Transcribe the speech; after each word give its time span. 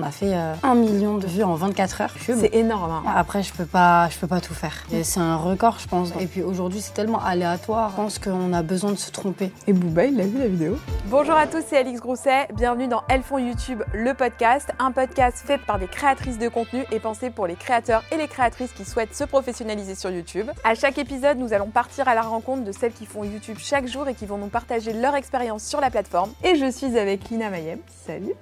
on 0.00 0.06
a 0.06 0.10
fait 0.10 0.34
euh, 0.34 0.54
un 0.62 0.74
million 0.74 1.18
de 1.18 1.26
vues 1.26 1.42
en 1.44 1.54
24 1.54 2.00
heures. 2.00 2.14
C'est 2.20 2.54
énorme. 2.54 2.90
hein. 2.90 3.02
Après, 3.14 3.42
je 3.42 3.52
peux 3.52 3.66
pas, 3.66 4.08
je 4.08 4.18
peux 4.18 4.26
pas 4.26 4.40
tout 4.40 4.54
faire. 4.54 4.84
C'est 5.02 5.20
un 5.20 5.36
record, 5.36 5.78
je 5.78 5.86
pense. 5.88 6.12
Et 6.18 6.26
puis 6.26 6.42
aujourd'hui, 6.42 6.80
c'est 6.80 6.94
tellement 6.94 7.22
aléatoire. 7.22 7.90
Je 7.90 7.96
pense 7.96 8.18
qu'on 8.18 8.52
a 8.52 8.62
besoin 8.62 8.92
de 8.92 8.96
se 8.98 9.10
tromper. 9.10 9.52
Et 9.66 9.72
Booba, 9.72 10.04
il 10.06 10.20
a 10.20 10.24
vu 10.24 10.38
la 10.38 10.46
vidéo. 10.48 10.78
Bonjour 11.06 11.34
à 11.34 11.46
tous, 11.46 11.62
c'est 11.68 11.78
Alix 11.78 12.00
Grousset. 12.00 12.48
Bienvenue 12.54 12.88
dans 12.88 13.02
Elles 13.08 13.22
font 13.22 13.38
YouTube, 13.38 13.82
le 13.92 14.14
podcast. 14.14 14.70
Un 14.78 14.92
podcast 14.92 15.38
fait 15.44 15.58
par 15.58 15.78
des 15.78 15.86
créatrices 15.88 16.38
de 16.38 16.48
contenu 16.48 16.84
et 16.92 17.00
pensé 17.00 17.30
pour 17.30 17.46
les 17.46 17.54
créateurs 17.56 18.02
et 18.12 18.16
les 18.16 18.28
créatrices 18.28 18.72
qui 18.72 18.84
souhaitent 18.84 19.14
se 19.14 19.24
professionnaliser 19.24 19.94
sur 19.94 20.10
YouTube. 20.10 20.48
À 20.64 20.74
chaque 20.74 20.98
épisode, 20.98 21.38
nous 21.38 21.52
allons 21.52 21.68
partir 21.70 22.08
à 22.08 22.14
la 22.14 22.22
rencontre 22.22 22.64
de 22.64 22.72
celles 22.72 22.92
qui 22.92 23.06
font 23.06 23.24
YouTube 23.24 23.56
chaque 23.58 23.86
jour 23.86 24.08
et 24.08 24.14
qui 24.14 24.26
vont 24.26 24.38
nous 24.38 24.48
partager 24.48 24.92
leur 24.92 25.14
expérience 25.14 25.62
sur 25.64 25.80
la 25.80 25.90
plateforme. 25.90 26.30
Et 26.44 26.56
je 26.56 26.70
suis 26.70 26.98
avec 26.98 27.28
Lina 27.30 27.50
Mayem. 27.50 27.78
Salut. 28.06 28.34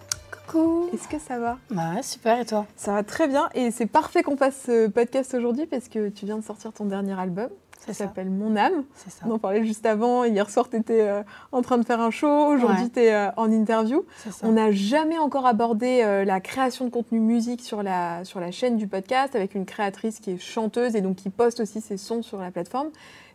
Coucou. 0.49 0.89
Est-ce 0.93 1.09
que 1.09 1.19
ça 1.19 1.39
va? 1.39 1.59
Bah 1.71 1.93
ouais, 1.95 2.03
super. 2.03 2.41
Et 2.41 2.45
toi? 2.47 2.67
Ça 2.77 2.93
va 2.93 3.03
très 3.03 3.29
bien 3.29 3.49
et 3.55 3.71
c'est 3.71 3.87
parfait 3.87 4.23
qu'on 4.23 4.37
fasse 4.37 4.63
ce 4.67 4.87
podcast 4.89 5.35
aujourd'hui 5.35 5.67
parce 5.67 5.89
que 5.89 6.09
tu 6.09 6.25
viens 6.27 6.39
de 6.39 6.45
sortir 6.45 6.73
ton 6.73 6.85
dernier 6.87 7.19
album. 7.19 7.49
Ça 7.87 7.95
s'appelle 7.95 8.29
Mon 8.29 8.55
âme. 8.57 8.85
C'est 8.97 9.11
ça. 9.11 9.25
On 9.27 9.31
en 9.33 9.39
parlait 9.39 9.65
juste 9.65 9.87
avant. 9.87 10.25
Hier 10.25 10.51
soir, 10.51 10.69
tu 10.69 10.77
étais 10.77 11.09
en 11.53 11.63
train 11.63 11.79
de 11.79 11.85
faire 11.87 12.01
un 12.01 12.11
show. 12.11 12.29
Aujourd'hui, 12.29 12.85
Ouais. 12.85 12.91
tu 12.93 13.01
es 13.01 13.29
en 13.37 13.51
interview. 13.51 14.05
C'est 14.19 14.31
ça. 14.33 14.47
On 14.47 14.53
n'a 14.53 14.71
jamais 14.73 15.17
encore 15.19 15.47
abordé 15.47 16.03
euh, 16.05 16.25
la 16.25 16.41
création 16.41 16.85
de 16.85 16.91
contenu 16.91 17.19
musique 17.21 17.63
sur 17.63 17.83
la, 17.83 18.25
sur 18.27 18.41
la 18.41 18.51
chaîne 18.51 18.77
du 18.77 18.89
podcast 18.89 19.35
avec 19.37 19.55
une 19.55 19.65
créatrice 19.65 20.21
qui 20.21 20.33
est 20.33 20.39
chanteuse 20.39 20.97
et 20.97 21.01
donc 21.01 21.17
qui 21.17 21.31
poste 21.31 21.61
aussi 21.61 21.81
ses 21.81 21.97
sons 21.97 22.21
sur 22.23 22.39
la 22.41 22.51
plateforme. 22.51 22.89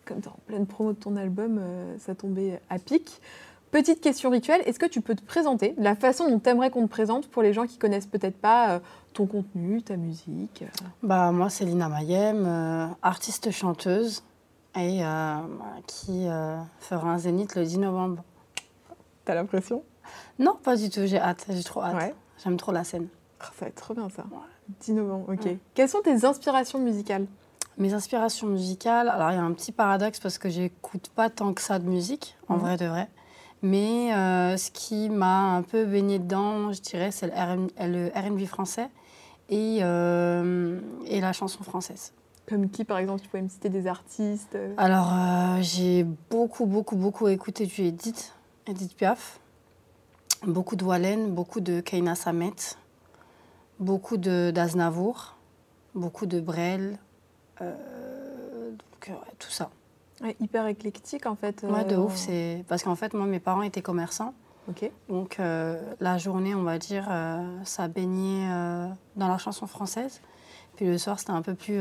Comme 0.05 0.19
tu 0.19 0.27
es 0.27 0.31
en 0.31 0.37
pleine 0.45 0.67
promo 0.67 0.91
de 0.93 0.99
ton 0.99 1.15
album, 1.15 1.57
euh, 1.59 1.95
ça 1.97 2.13
tombait 2.13 2.59
à 2.69 2.77
pic. 2.77 3.21
Petite 3.73 4.01
question 4.01 4.29
rituelle, 4.29 4.61
est-ce 4.67 4.77
que 4.77 4.85
tu 4.85 5.01
peux 5.01 5.15
te 5.15 5.23
présenter 5.23 5.73
de 5.79 5.83
la 5.83 5.95
façon 5.95 6.29
dont 6.29 6.37
tu 6.39 6.47
aimerais 6.47 6.69
qu'on 6.69 6.83
te 6.83 6.91
présente 6.91 7.27
pour 7.27 7.41
les 7.41 7.53
gens 7.53 7.65
qui 7.65 7.79
connaissent 7.79 8.05
peut-être 8.05 8.37
pas 8.37 8.69
euh, 8.75 8.79
ton 9.13 9.25
contenu, 9.25 9.81
ta 9.81 9.97
musique 9.97 10.61
euh. 10.61 10.85
Bah 11.01 11.31
moi, 11.31 11.49
c'est 11.49 11.65
Lina 11.65 11.89
Mayem, 11.89 12.45
euh, 12.45 12.85
artiste 13.01 13.49
chanteuse 13.49 14.23
et 14.75 15.03
euh, 15.03 15.37
qui 15.87 16.27
euh, 16.27 16.55
fera 16.81 17.13
un 17.13 17.17
zénith 17.17 17.55
le 17.55 17.63
10 17.65 17.79
novembre. 17.79 18.23
T'as 19.25 19.33
l'impression? 19.33 19.81
Non, 20.37 20.55
pas 20.63 20.75
du 20.75 20.91
tout. 20.91 21.01
J'ai 21.05 21.19
hâte. 21.19 21.43
J'ai 21.49 21.63
trop 21.63 21.81
hâte. 21.81 21.95
Ouais. 21.95 22.13
J'aime 22.43 22.57
trop 22.57 22.71
la 22.73 22.83
scène. 22.83 23.07
Oh, 23.41 23.45
Ça 23.45 23.51
va 23.65 23.67
être 23.69 23.81
trop 23.81 23.95
bien 23.95 24.07
ça. 24.09 24.21
Ouais. 24.31 24.37
10 24.81 24.93
novembre, 24.93 25.29
ok. 25.33 25.45
Ouais. 25.45 25.57
Quelles 25.73 25.89
sont 25.89 26.01
tes 26.03 26.25
inspirations 26.25 26.77
musicales? 26.77 27.25
Mes 27.79 27.95
inspirations 27.95 28.45
musicales, 28.45 29.09
alors 29.09 29.31
il 29.31 29.35
y 29.35 29.39
a 29.39 29.43
un 29.43 29.53
petit 29.53 29.71
paradoxe 29.71 30.19
parce 30.19 30.37
que 30.37 30.47
j'écoute 30.47 31.09
pas 31.15 31.31
tant 31.31 31.53
que 31.55 31.61
ça 31.61 31.79
de 31.79 31.85
musique, 31.89 32.37
en 32.49 32.53
Mhm. 32.57 32.59
vrai 32.61 32.77
de 32.77 32.85
vrai. 32.85 33.09
Mais 33.63 34.13
euh, 34.13 34.57
ce 34.57 34.69
qui 34.71 35.09
m'a 35.09 35.55
un 35.55 35.61
peu 35.61 35.85
baigné 35.85 36.19
dedans, 36.19 36.73
je 36.73 36.81
dirais, 36.81 37.11
c'est 37.11 37.27
le 37.27 38.09
R&B 38.09 38.45
français 38.45 38.89
et, 39.49 39.79
euh, 39.81 40.79
et 41.05 41.21
la 41.21 41.31
chanson 41.31 41.63
française. 41.63 42.13
Comme 42.47 42.69
qui, 42.69 42.83
par 42.83 42.97
exemple, 42.97 43.21
tu 43.21 43.29
pouvais 43.29 43.41
me 43.41 43.47
citer 43.47 43.69
des 43.69 43.87
artistes 43.87 44.55
euh, 44.55 44.73
Alors, 44.75 45.13
euh, 45.13 45.61
j'ai 45.61 46.03
beaucoup, 46.03 46.65
beaucoup, 46.65 46.97
beaucoup 46.97 47.29
écouté 47.29 47.65
du 47.65 47.83
Edith, 47.83 48.33
Edith 48.67 48.97
Piaf. 48.97 49.39
Beaucoup 50.45 50.75
de 50.75 50.83
Wallen, 50.83 51.33
beaucoup 51.33 51.61
de 51.61 51.79
Keina 51.79 52.15
Samet, 52.15 52.75
beaucoup 53.79 54.17
de 54.17 54.51
d'Aznavour, 54.53 55.37
beaucoup 55.95 56.25
de 56.25 56.41
Brel, 56.41 56.99
donc, 57.61 59.07
ouais, 59.07 59.33
tout 59.39 59.49
ça. 59.49 59.69
Ouais, 60.23 60.35
hyper 60.39 60.67
éclectique 60.67 61.25
en 61.25 61.35
fait. 61.35 61.63
Ouais, 61.63 61.83
de 61.85 61.95
euh, 61.95 61.99
ouf. 61.99 62.15
C'est 62.15 62.63
parce 62.67 62.83
qu'en 62.83 62.95
fait, 62.95 63.13
moi, 63.13 63.25
mes 63.25 63.39
parents 63.39 63.61
étaient 63.63 63.81
commerçants, 63.81 64.33
Ok. 64.69 64.89
donc 65.09 65.39
euh, 65.39 65.79
la 65.99 66.17
journée, 66.17 66.55
on 66.55 66.63
va 66.63 66.77
dire, 66.79 67.07
euh, 67.11 67.45
ça 67.63 67.87
baignait 67.87 68.47
euh, 68.49 68.87
dans 69.15 69.27
la 69.27 69.37
chanson 69.37 69.67
française, 69.67 70.21
puis 70.75 70.85
le 70.85 70.97
soir, 70.97 71.19
c'était 71.19 71.31
un 71.31 71.41
peu 71.41 71.53
plus 71.53 71.79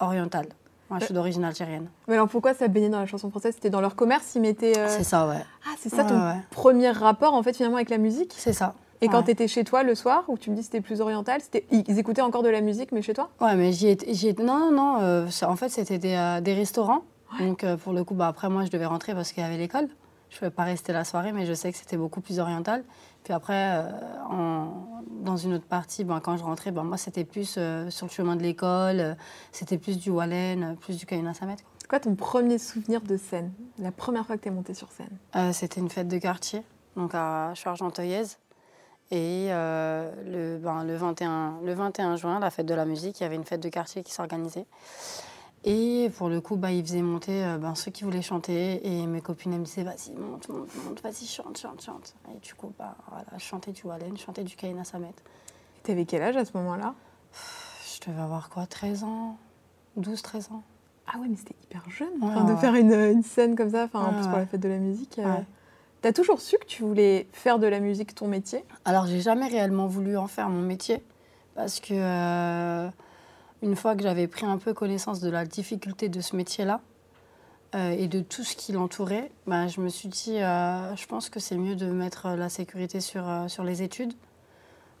oriental. 0.00 0.46
Moi, 0.88 1.00
je 1.00 1.06
suis 1.06 1.14
d'origine 1.14 1.42
algérienne. 1.44 1.88
Mais 2.06 2.14
alors 2.14 2.28
pourquoi 2.28 2.54
ça 2.54 2.68
baignait 2.68 2.88
dans 2.88 3.00
la 3.00 3.06
chanson 3.06 3.28
française? 3.28 3.54
C'était 3.54 3.70
dans 3.70 3.80
leur 3.80 3.96
commerce, 3.96 4.36
ils 4.36 4.40
mettaient. 4.40 4.86
C'est 4.88 5.02
ça, 5.02 5.26
ouais. 5.26 5.42
Ah, 5.66 5.74
c'est 5.80 5.88
ça 5.88 6.02
Ouais, 6.04 6.08
ton 6.08 6.14
ouais. 6.28 6.36
premier 6.50 6.90
rapport 6.90 7.34
en 7.34 7.42
fait 7.42 7.56
finalement 7.56 7.76
avec 7.76 7.90
la 7.90 7.98
musique? 7.98 8.32
C'est 8.36 8.52
ça. 8.52 8.74
Et 9.00 9.08
quand 9.08 9.24
tu 9.24 9.30
étais 9.32 9.46
chez 9.48 9.62
toi 9.64 9.82
le 9.82 9.94
soir, 9.96 10.24
où 10.28 10.38
tu 10.38 10.48
me 10.50 10.54
dis 10.56 10.62
c'était 10.62 10.80
plus 10.80 11.00
oriental, 11.00 11.40
c'était 11.42 11.66
ils 11.72 11.98
écoutaient 11.98 12.22
encore 12.22 12.42
de 12.44 12.48
la 12.48 12.60
musique 12.60 12.92
mais 12.92 13.02
chez 13.02 13.14
toi? 13.14 13.28
Ouais, 13.40 13.54
mais 13.56 13.72
j'y 13.72 13.88
étais, 13.88 14.14
j'y 14.14 14.28
étais- 14.28 14.42
Non, 14.44 14.70
non, 14.70 14.98
non. 15.00 15.26
en 15.42 15.56
fait, 15.56 15.68
c'était 15.70 15.98
des, 15.98 16.38
des 16.40 16.54
restaurants. 16.54 17.02
Donc, 17.40 17.64
euh, 17.64 17.76
pour 17.76 17.92
le 17.92 18.04
coup, 18.04 18.14
bah, 18.14 18.28
après, 18.28 18.48
moi, 18.48 18.64
je 18.64 18.70
devais 18.70 18.86
rentrer 18.86 19.14
parce 19.14 19.32
qu'il 19.32 19.42
y 19.42 19.46
avait 19.46 19.56
l'école. 19.58 19.88
Je 20.30 20.36
ne 20.36 20.38
pouvais 20.40 20.50
pas 20.50 20.64
rester 20.64 20.92
la 20.92 21.04
soirée, 21.04 21.32
mais 21.32 21.46
je 21.46 21.52
sais 21.54 21.70
que 21.70 21.78
c'était 21.78 21.96
beaucoup 21.96 22.20
plus 22.20 22.38
oriental. 22.40 22.84
Puis 23.24 23.32
après, 23.32 23.76
euh, 23.76 23.90
en- 24.28 25.02
dans 25.20 25.36
une 25.36 25.54
autre 25.54 25.66
partie, 25.66 26.04
ben, 26.04 26.20
quand 26.20 26.36
je 26.36 26.42
rentrais, 26.44 26.72
ben, 26.72 26.82
moi, 26.82 26.96
c'était 26.96 27.24
plus 27.24 27.56
euh, 27.58 27.90
sur 27.90 28.06
le 28.06 28.10
chemin 28.12 28.36
de 28.36 28.42
l'école. 28.42 29.16
c'était 29.52 29.78
plus 29.78 29.98
du 29.98 30.10
Wallen, 30.10 30.76
plus 30.80 30.96
du 30.96 31.06
Kaina 31.06 31.32
Samet. 31.34 31.56
C'est 31.78 31.88
quoi 31.88 32.00
ton 32.00 32.16
premier 32.16 32.58
souvenir 32.58 33.00
de 33.02 33.16
scène? 33.16 33.52
La 33.78 33.92
première 33.92 34.26
fois 34.26 34.36
que 34.36 34.42
tu 34.42 34.48
es 34.48 34.50
montée 34.52 34.74
sur 34.74 34.90
scène? 34.90 35.16
Euh, 35.36 35.52
c'était 35.52 35.80
une 35.80 35.88
fête 35.90 36.08
de 36.08 36.18
quartier, 36.18 36.62
donc 36.96 37.12
à 37.14 37.52
argenteuillaise. 37.64 38.38
Et 39.12 39.48
euh, 39.50 40.10
le, 40.24 40.58
ben, 40.58 40.82
le, 40.82 40.96
21, 40.96 41.60
le 41.64 41.72
21 41.74 42.16
juin, 42.16 42.40
la 42.40 42.50
fête 42.50 42.66
de 42.66 42.74
la 42.74 42.84
musique, 42.84 43.20
il 43.20 43.22
y 43.22 43.26
avait 43.26 43.36
une 43.36 43.44
fête 43.44 43.60
de 43.62 43.68
quartier 43.68 44.02
qui 44.02 44.12
s'organisait. 44.12 44.66
Et 45.68 46.10
pour 46.16 46.28
le 46.28 46.40
coup, 46.40 46.56
bah, 46.56 46.70
ils 46.70 46.82
faisaient 46.84 47.02
monter 47.02 47.44
euh, 47.44 47.58
ben, 47.58 47.74
ceux 47.74 47.90
qui 47.90 48.04
voulaient 48.04 48.22
chanter. 48.22 48.86
Et 48.86 49.04
mes 49.06 49.20
copines 49.20 49.52
elles 49.52 49.58
me 49.60 49.64
disaient 49.64 49.82
Vas-y, 49.82 50.12
monte, 50.12 50.48
monte, 50.48 50.68
monte, 50.84 51.02
vas-y, 51.02 51.26
chante, 51.26 51.58
chante, 51.58 51.82
chante. 51.82 52.14
Et 52.34 52.38
du 52.38 52.54
coup, 52.54 52.72
bah, 52.78 52.96
voilà, 53.08 53.26
je 53.36 53.42
chantais 53.42 53.72
du 53.72 53.82
Wallen, 53.84 54.16
je 54.16 54.22
chantais 54.22 54.44
du 54.44 54.54
Kaina 54.54 54.84
Samet. 54.84 55.12
Tu 55.82 55.90
avais 55.90 56.04
quel 56.04 56.22
âge 56.22 56.36
à 56.36 56.44
ce 56.44 56.56
moment-là? 56.56 56.94
Je 57.84 58.08
devais 58.10 58.20
avoir 58.22 58.48
quoi 58.48 58.66
13 58.66 59.02
ans? 59.04 59.36
12, 59.96 60.22
13 60.22 60.50
ans 60.52 60.62
Ah 61.12 61.18
ouais, 61.18 61.26
mais 61.28 61.36
c'était 61.36 61.56
hyper 61.64 61.82
jeune 61.90 62.08
Ouais, 62.20 62.28
enfin, 62.28 62.44
de 62.44 62.54
faire 62.56 62.74
une, 62.76 62.92
une 62.92 63.22
scène 63.24 63.56
comme 63.56 63.70
ça, 63.70 63.84
enfin, 63.84 64.04
en 64.06 64.12
plus 64.14 64.26
pour 64.28 64.38
la 64.38 64.46
fête 64.46 64.60
de 64.60 64.68
la 64.68 64.78
musique. 64.78 65.18
euh. 65.18 65.40
T'as 66.02 66.12
toujours 66.12 66.40
su 66.40 66.58
que 66.58 66.66
tu 66.66 66.82
voulais 66.84 67.26
faire 67.32 67.58
de 67.58 67.66
la 67.66 67.80
musique 67.80 68.14
ton 68.14 68.28
métier? 68.28 68.64
Alors, 68.84 69.06
j'ai 69.06 69.20
jamais 69.20 69.48
réellement 69.48 69.88
voulu 69.88 70.16
en 70.16 70.28
faire 70.28 70.48
mon 70.48 70.60
métier 70.62 71.02
parce 71.56 71.80
que 71.80 71.94
euh, 71.94 72.88
une 73.66 73.74
fois 73.74 73.96
que 73.96 74.02
j'avais 74.02 74.28
pris 74.28 74.46
un 74.46 74.58
peu 74.58 74.72
connaissance 74.72 75.20
de 75.20 75.28
la 75.28 75.44
difficulté 75.44 76.08
de 76.08 76.20
ce 76.20 76.36
métier-là 76.36 76.80
euh, 77.74 77.90
et 77.90 78.06
de 78.06 78.20
tout 78.20 78.44
ce 78.44 78.54
qui 78.54 78.70
l'entourait, 78.70 79.32
bah, 79.48 79.66
je 79.66 79.80
me 79.80 79.88
suis 79.88 80.08
dit, 80.08 80.38
euh, 80.38 80.94
je 80.94 81.04
pense 81.06 81.28
que 81.28 81.40
c'est 81.40 81.56
mieux 81.56 81.74
de 81.74 81.86
mettre 81.86 82.28
la 82.28 82.48
sécurité 82.48 83.00
sur, 83.00 83.28
euh, 83.28 83.48
sur 83.48 83.64
les 83.64 83.82
études, 83.82 84.12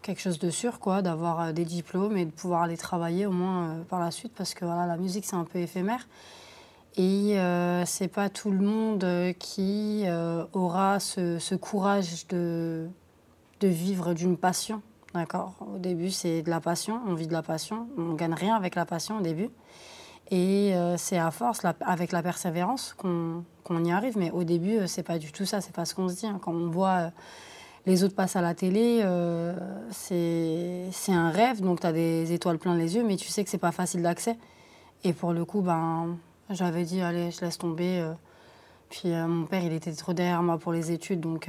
quelque 0.02 0.20
chose 0.20 0.40
de 0.40 0.50
sûr, 0.50 0.80
quoi, 0.80 1.00
d'avoir 1.00 1.40
euh, 1.40 1.52
des 1.52 1.64
diplômes 1.64 2.16
et 2.16 2.24
de 2.24 2.32
pouvoir 2.32 2.62
aller 2.62 2.76
travailler 2.76 3.24
au 3.24 3.30
moins 3.30 3.68
euh, 3.68 3.82
par 3.84 4.00
la 4.00 4.10
suite 4.10 4.32
parce 4.36 4.52
que 4.52 4.64
voilà, 4.64 4.84
la 4.84 4.96
musique 4.96 5.24
c'est 5.24 5.36
un 5.36 5.44
peu 5.44 5.60
éphémère. 5.60 6.08
Et 6.96 7.38
euh, 7.38 7.84
c'est 7.84 8.08
pas 8.08 8.28
tout 8.30 8.50
le 8.50 8.58
monde 8.58 9.04
euh, 9.04 9.32
qui 9.32 10.02
euh, 10.06 10.44
aura 10.54 10.98
ce, 10.98 11.38
ce 11.38 11.54
courage 11.54 12.26
de, 12.28 12.88
de 13.60 13.68
vivre 13.68 14.12
d'une 14.12 14.36
passion. 14.36 14.82
D'accord 15.14 15.54
Au 15.74 15.78
début, 15.78 16.10
c'est 16.10 16.42
de 16.42 16.50
la 16.50 16.60
passion, 16.60 17.00
on 17.06 17.14
vit 17.14 17.26
de 17.26 17.32
la 17.32 17.42
passion, 17.42 17.88
on 17.96 18.12
gagne 18.14 18.34
rien 18.34 18.54
avec 18.54 18.74
la 18.74 18.84
passion 18.84 19.18
au 19.18 19.20
début. 19.22 19.48
Et 20.30 20.74
euh, 20.74 20.96
c'est 20.96 21.18
à 21.18 21.30
force, 21.30 21.62
avec 21.80 22.12
la 22.12 22.22
persévérance, 22.22 22.94
qu'on 22.98 23.44
qu'on 23.62 23.84
y 23.84 23.92
arrive. 23.92 24.16
Mais 24.18 24.30
au 24.30 24.44
début, 24.44 24.76
euh, 24.78 24.86
c'est 24.86 25.02
pas 25.02 25.18
du 25.18 25.32
tout 25.32 25.44
ça, 25.44 25.60
c'est 25.60 25.74
pas 25.74 25.84
ce 25.84 25.94
qu'on 25.94 26.08
se 26.08 26.14
dit. 26.16 26.26
hein. 26.26 26.38
Quand 26.42 26.52
on 26.52 26.68
voit 26.68 26.88
euh, 26.96 27.10
les 27.86 28.04
autres 28.04 28.14
passer 28.14 28.38
à 28.38 28.42
la 28.42 28.54
télé, 28.54 29.00
euh, 29.04 29.54
c'est 29.90 30.90
un 31.08 31.30
rêve, 31.30 31.60
donc 31.60 31.80
tu 31.80 31.86
as 31.86 31.92
des 31.92 32.32
étoiles 32.32 32.58
plein 32.58 32.74
les 32.76 32.96
yeux, 32.96 33.04
mais 33.04 33.16
tu 33.16 33.28
sais 33.28 33.44
que 33.44 33.50
c'est 33.50 33.58
pas 33.58 33.72
facile 33.72 34.02
d'accès. 34.02 34.36
Et 35.04 35.12
pour 35.12 35.32
le 35.32 35.44
coup, 35.44 35.62
ben, 35.62 36.16
j'avais 36.50 36.84
dit, 36.84 37.00
allez, 37.00 37.30
je 37.30 37.40
laisse 37.42 37.58
tomber. 37.58 38.04
Puis 38.88 39.10
mon 39.10 39.46
père, 39.46 39.62
il 39.62 39.72
était 39.72 39.92
trop 39.92 40.12
derrière 40.12 40.42
moi 40.42 40.58
pour 40.58 40.72
les 40.72 40.90
études, 40.90 41.20
donc 41.20 41.48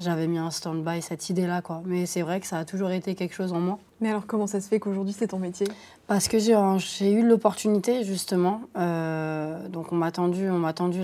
j'avais 0.00 0.26
mis 0.26 0.38
un 0.38 0.50
stand-by 0.50 1.00
cette 1.02 1.30
idée-là. 1.30 1.62
quoi. 1.62 1.82
Mais 1.84 2.06
c'est 2.06 2.22
vrai 2.22 2.40
que 2.40 2.46
ça 2.46 2.58
a 2.58 2.64
toujours 2.64 2.90
été 2.90 3.14
quelque 3.14 3.34
chose 3.34 3.52
en 3.52 3.60
moi. 3.60 3.78
Mais 4.00 4.10
alors 4.10 4.26
comment 4.26 4.46
ça 4.46 4.60
se 4.60 4.68
fait 4.68 4.78
qu'aujourd'hui 4.78 5.14
c'est 5.16 5.28
ton 5.28 5.38
métier? 5.38 5.66
Parce 6.06 6.28
que 6.28 6.38
j'ai 6.38 7.12
eu 7.12 7.26
l'opportunité, 7.26 8.04
justement. 8.04 8.60
euh, 8.76 9.68
donc 9.68 9.92
on 9.92 9.96
m'a 9.96 10.10
tendu, 10.12 10.50
on 10.50 10.58
m'a 10.58 10.72
tendu, 10.72 11.02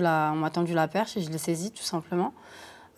tendu 0.53 0.73
la 0.73 0.87
perche 0.87 1.17
et 1.17 1.21
je 1.21 1.29
l'ai 1.29 1.37
saisie, 1.37 1.71
tout 1.71 1.83
simplement. 1.83 2.33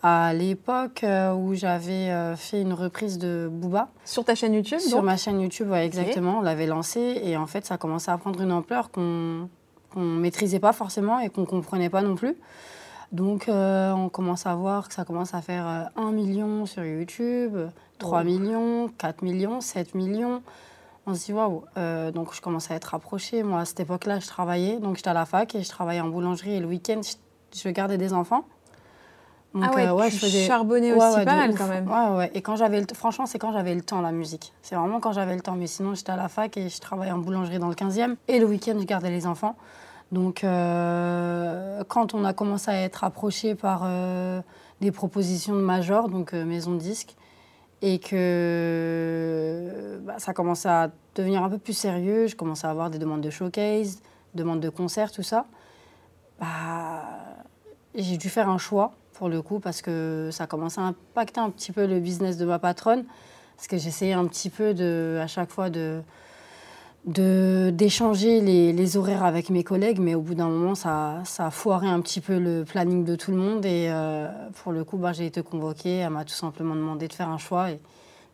À 0.02 0.34
l'époque 0.34 1.02
euh, 1.04 1.32
où 1.32 1.54
j'avais 1.54 2.10
euh, 2.10 2.36
fait 2.36 2.60
une 2.60 2.74
reprise 2.74 3.18
de 3.18 3.48
Booba, 3.50 3.88
Sur 4.04 4.24
ta 4.24 4.34
chaîne 4.34 4.52
YouTube 4.54 4.78
sur 4.78 4.98
donc? 4.98 5.06
ma 5.06 5.16
chaîne 5.16 5.40
YouTube, 5.40 5.70
ouais, 5.70 5.84
exactement. 5.86 6.38
On 6.38 6.42
l'avait 6.42 6.66
lancé 6.66 7.20
et 7.24 7.36
en 7.36 7.46
fait, 7.46 7.64
ça 7.64 7.78
commençait 7.78 8.10
à 8.10 8.18
prendre 8.18 8.40
une 8.40 8.52
ampleur 8.52 8.90
qu'on 8.90 9.48
qu'on 9.94 10.02
maîtrisait 10.02 10.60
pas 10.60 10.72
forcément 10.74 11.18
et 11.20 11.30
qu'on 11.30 11.46
comprenait 11.46 11.88
pas 11.88 12.02
non 12.02 12.14
plus. 12.16 12.36
Donc, 13.16 13.48
euh, 13.48 13.92
on 13.92 14.10
commence 14.10 14.44
à 14.46 14.54
voir 14.54 14.88
que 14.88 14.94
ça 14.94 15.04
commence 15.06 15.32
à 15.32 15.40
faire 15.40 15.66
euh, 15.66 15.84
1 15.96 16.12
million 16.12 16.66
sur 16.66 16.84
YouTube, 16.84 17.56
3 17.98 18.20
Oh. 18.20 18.24
millions, 18.24 18.88
4 18.98 19.22
millions, 19.22 19.62
7 19.62 19.94
millions. 19.94 20.42
On 21.06 21.14
se 21.14 21.24
dit 21.26 21.32
waouh. 21.32 21.64
Euh, 21.78 22.10
donc, 22.12 22.34
je 22.34 22.42
commence 22.42 22.70
à 22.70 22.74
être 22.74 22.84
rapprochée. 22.86 23.42
Moi, 23.42 23.60
à 23.60 23.64
cette 23.64 23.80
époque-là, 23.80 24.20
je 24.20 24.26
travaillais. 24.26 24.78
Donc, 24.80 24.96
j'étais 24.96 25.08
à 25.08 25.14
la 25.14 25.24
fac 25.24 25.54
et 25.54 25.62
je 25.62 25.68
travaillais 25.70 26.00
en 26.02 26.08
boulangerie 26.08 26.56
et 26.56 26.60
le 26.60 26.66
week-end, 26.66 27.00
je, 27.54 27.68
gardais 27.70 27.96
des 27.96 28.12
enfants. 28.12 28.44
Donc, 29.54 29.64
ah 29.66 29.74
ouais, 29.74 29.86
euh, 29.86 29.94
ouais, 29.94 30.10
tu 30.10 30.16
je 30.16 30.20
faisais. 30.26 30.46
charbonnais 30.46 30.92
Ouais, 30.92 30.98
aussi 31.06 31.16
ouais, 31.16 31.24
pas 31.24 31.36
mal 31.36 31.50
ouf. 31.52 31.58
quand 31.58 31.68
même. 31.68 31.88
Ouais, 31.90 32.18
ouais. 32.18 32.30
Et 32.34 32.42
quand 32.42 32.56
j'avais 32.56 32.80
le 32.82 32.86
franchement, 32.92 33.24
c'est 33.24 33.38
quand 33.38 33.52
j'avais 33.52 33.74
le 33.74 33.80
temps, 33.80 34.02
la 34.02 34.12
musique. 34.12 34.52
C'est 34.60 34.74
vraiment 34.74 35.00
quand 35.00 35.12
j'avais 35.12 35.34
le 35.34 35.40
temps. 35.40 35.54
Mais 35.54 35.66
sinon, 35.68 35.94
j'étais 35.94 36.12
à 36.12 36.16
la 36.16 36.28
fac 36.28 36.54
et 36.58 36.68
je 36.68 36.80
travaillais 36.80 37.12
en 37.12 37.18
boulangerie 37.18 37.58
dans 37.58 37.68
le 37.68 37.74
15e. 37.74 38.16
Et 38.28 38.38
le 38.38 38.44
week-end, 38.44 38.76
je 38.78 38.84
gardais 38.84 39.08
les 39.08 39.26
enfants. 39.26 39.56
Donc, 40.12 40.44
euh, 40.44 41.82
quand 41.88 42.14
on 42.14 42.24
a 42.24 42.32
commencé 42.32 42.70
à 42.70 42.80
être 42.82 43.04
approché 43.04 43.54
par 43.54 43.82
euh, 43.84 44.40
des 44.80 44.92
propositions 44.92 45.54
de 45.54 45.60
major, 45.60 46.08
donc 46.08 46.32
euh, 46.32 46.44
maison 46.44 46.72
de 46.72 46.78
disque, 46.78 47.16
et 47.82 47.98
que 47.98 49.98
bah, 50.02 50.14
ça 50.18 50.32
commençait 50.32 50.68
à 50.68 50.90
devenir 51.14 51.42
un 51.42 51.50
peu 51.50 51.58
plus 51.58 51.72
sérieux, 51.72 52.26
je 52.26 52.36
commençais 52.36 52.66
à 52.66 52.70
avoir 52.70 52.90
des 52.90 52.98
demandes 52.98 53.20
de 53.20 53.30
showcase, 53.30 54.00
demandes 54.34 54.60
de 54.60 54.68
concerts, 54.68 55.10
tout 55.10 55.22
ça. 55.22 55.46
Bah, 56.40 57.02
j'ai 57.94 58.16
dû 58.16 58.28
faire 58.28 58.48
un 58.48 58.58
choix 58.58 58.92
pour 59.12 59.28
le 59.28 59.42
coup 59.42 59.58
parce 59.58 59.82
que 59.82 60.28
ça 60.30 60.46
commençait 60.46 60.80
à 60.80 60.84
impacter 60.84 61.40
un 61.40 61.50
petit 61.50 61.72
peu 61.72 61.86
le 61.86 61.98
business 61.98 62.36
de 62.36 62.44
ma 62.44 62.58
patronne 62.58 63.04
parce 63.56 63.68
que 63.68 63.78
j'essayais 63.78 64.12
un 64.12 64.26
petit 64.26 64.50
peu 64.50 64.74
de 64.74 65.18
à 65.22 65.26
chaque 65.26 65.50
fois 65.50 65.70
de 65.70 66.02
d'échanger 67.06 68.40
les, 68.40 68.72
les 68.72 68.96
horaires 68.96 69.24
avec 69.24 69.48
mes 69.50 69.62
collègues 69.62 70.00
mais 70.00 70.14
au 70.14 70.20
bout 70.20 70.34
d'un 70.34 70.48
moment 70.48 70.74
ça, 70.74 71.22
ça 71.24 71.46
a 71.46 71.50
foiré 71.50 71.86
un 71.86 72.00
petit 72.00 72.20
peu 72.20 72.38
le 72.38 72.64
planning 72.64 73.04
de 73.04 73.14
tout 73.14 73.30
le 73.30 73.36
monde. 73.36 73.64
Et 73.64 73.88
euh, 73.90 74.28
pour 74.62 74.72
le 74.72 74.84
coup 74.84 74.96
bah, 74.96 75.12
j'ai 75.12 75.26
été 75.26 75.42
convoquée. 75.42 75.96
Elle 75.98 76.10
m'a 76.10 76.24
tout 76.24 76.34
simplement 76.34 76.74
demandé 76.74 77.08
de 77.08 77.12
faire 77.12 77.28
un 77.28 77.38
choix. 77.38 77.70
Et 77.70 77.80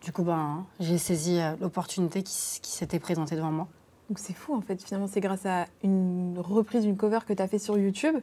du 0.02 0.12
coup 0.12 0.22
ben, 0.22 0.64
j'ai 0.80 0.98
saisi 0.98 1.38
euh, 1.38 1.52
l'opportunité 1.60 2.22
qui, 2.22 2.60
qui 2.62 2.70
s'était 2.70 2.98
présentée 2.98 3.36
devant 3.36 3.52
moi. 3.52 3.68
Donc 4.08 4.18
c'est 4.18 4.34
fou 4.34 4.54
en 4.54 4.60
fait, 4.60 4.82
finalement 4.82 5.06
c'est 5.06 5.20
grâce 5.20 5.46
à 5.46 5.66
une 5.82 6.38
reprise 6.38 6.82
d'une 6.82 6.96
cover 6.96 7.20
que 7.26 7.32
tu 7.32 7.42
as 7.42 7.48
fait 7.48 7.58
sur 7.58 7.78
YouTube 7.78 8.16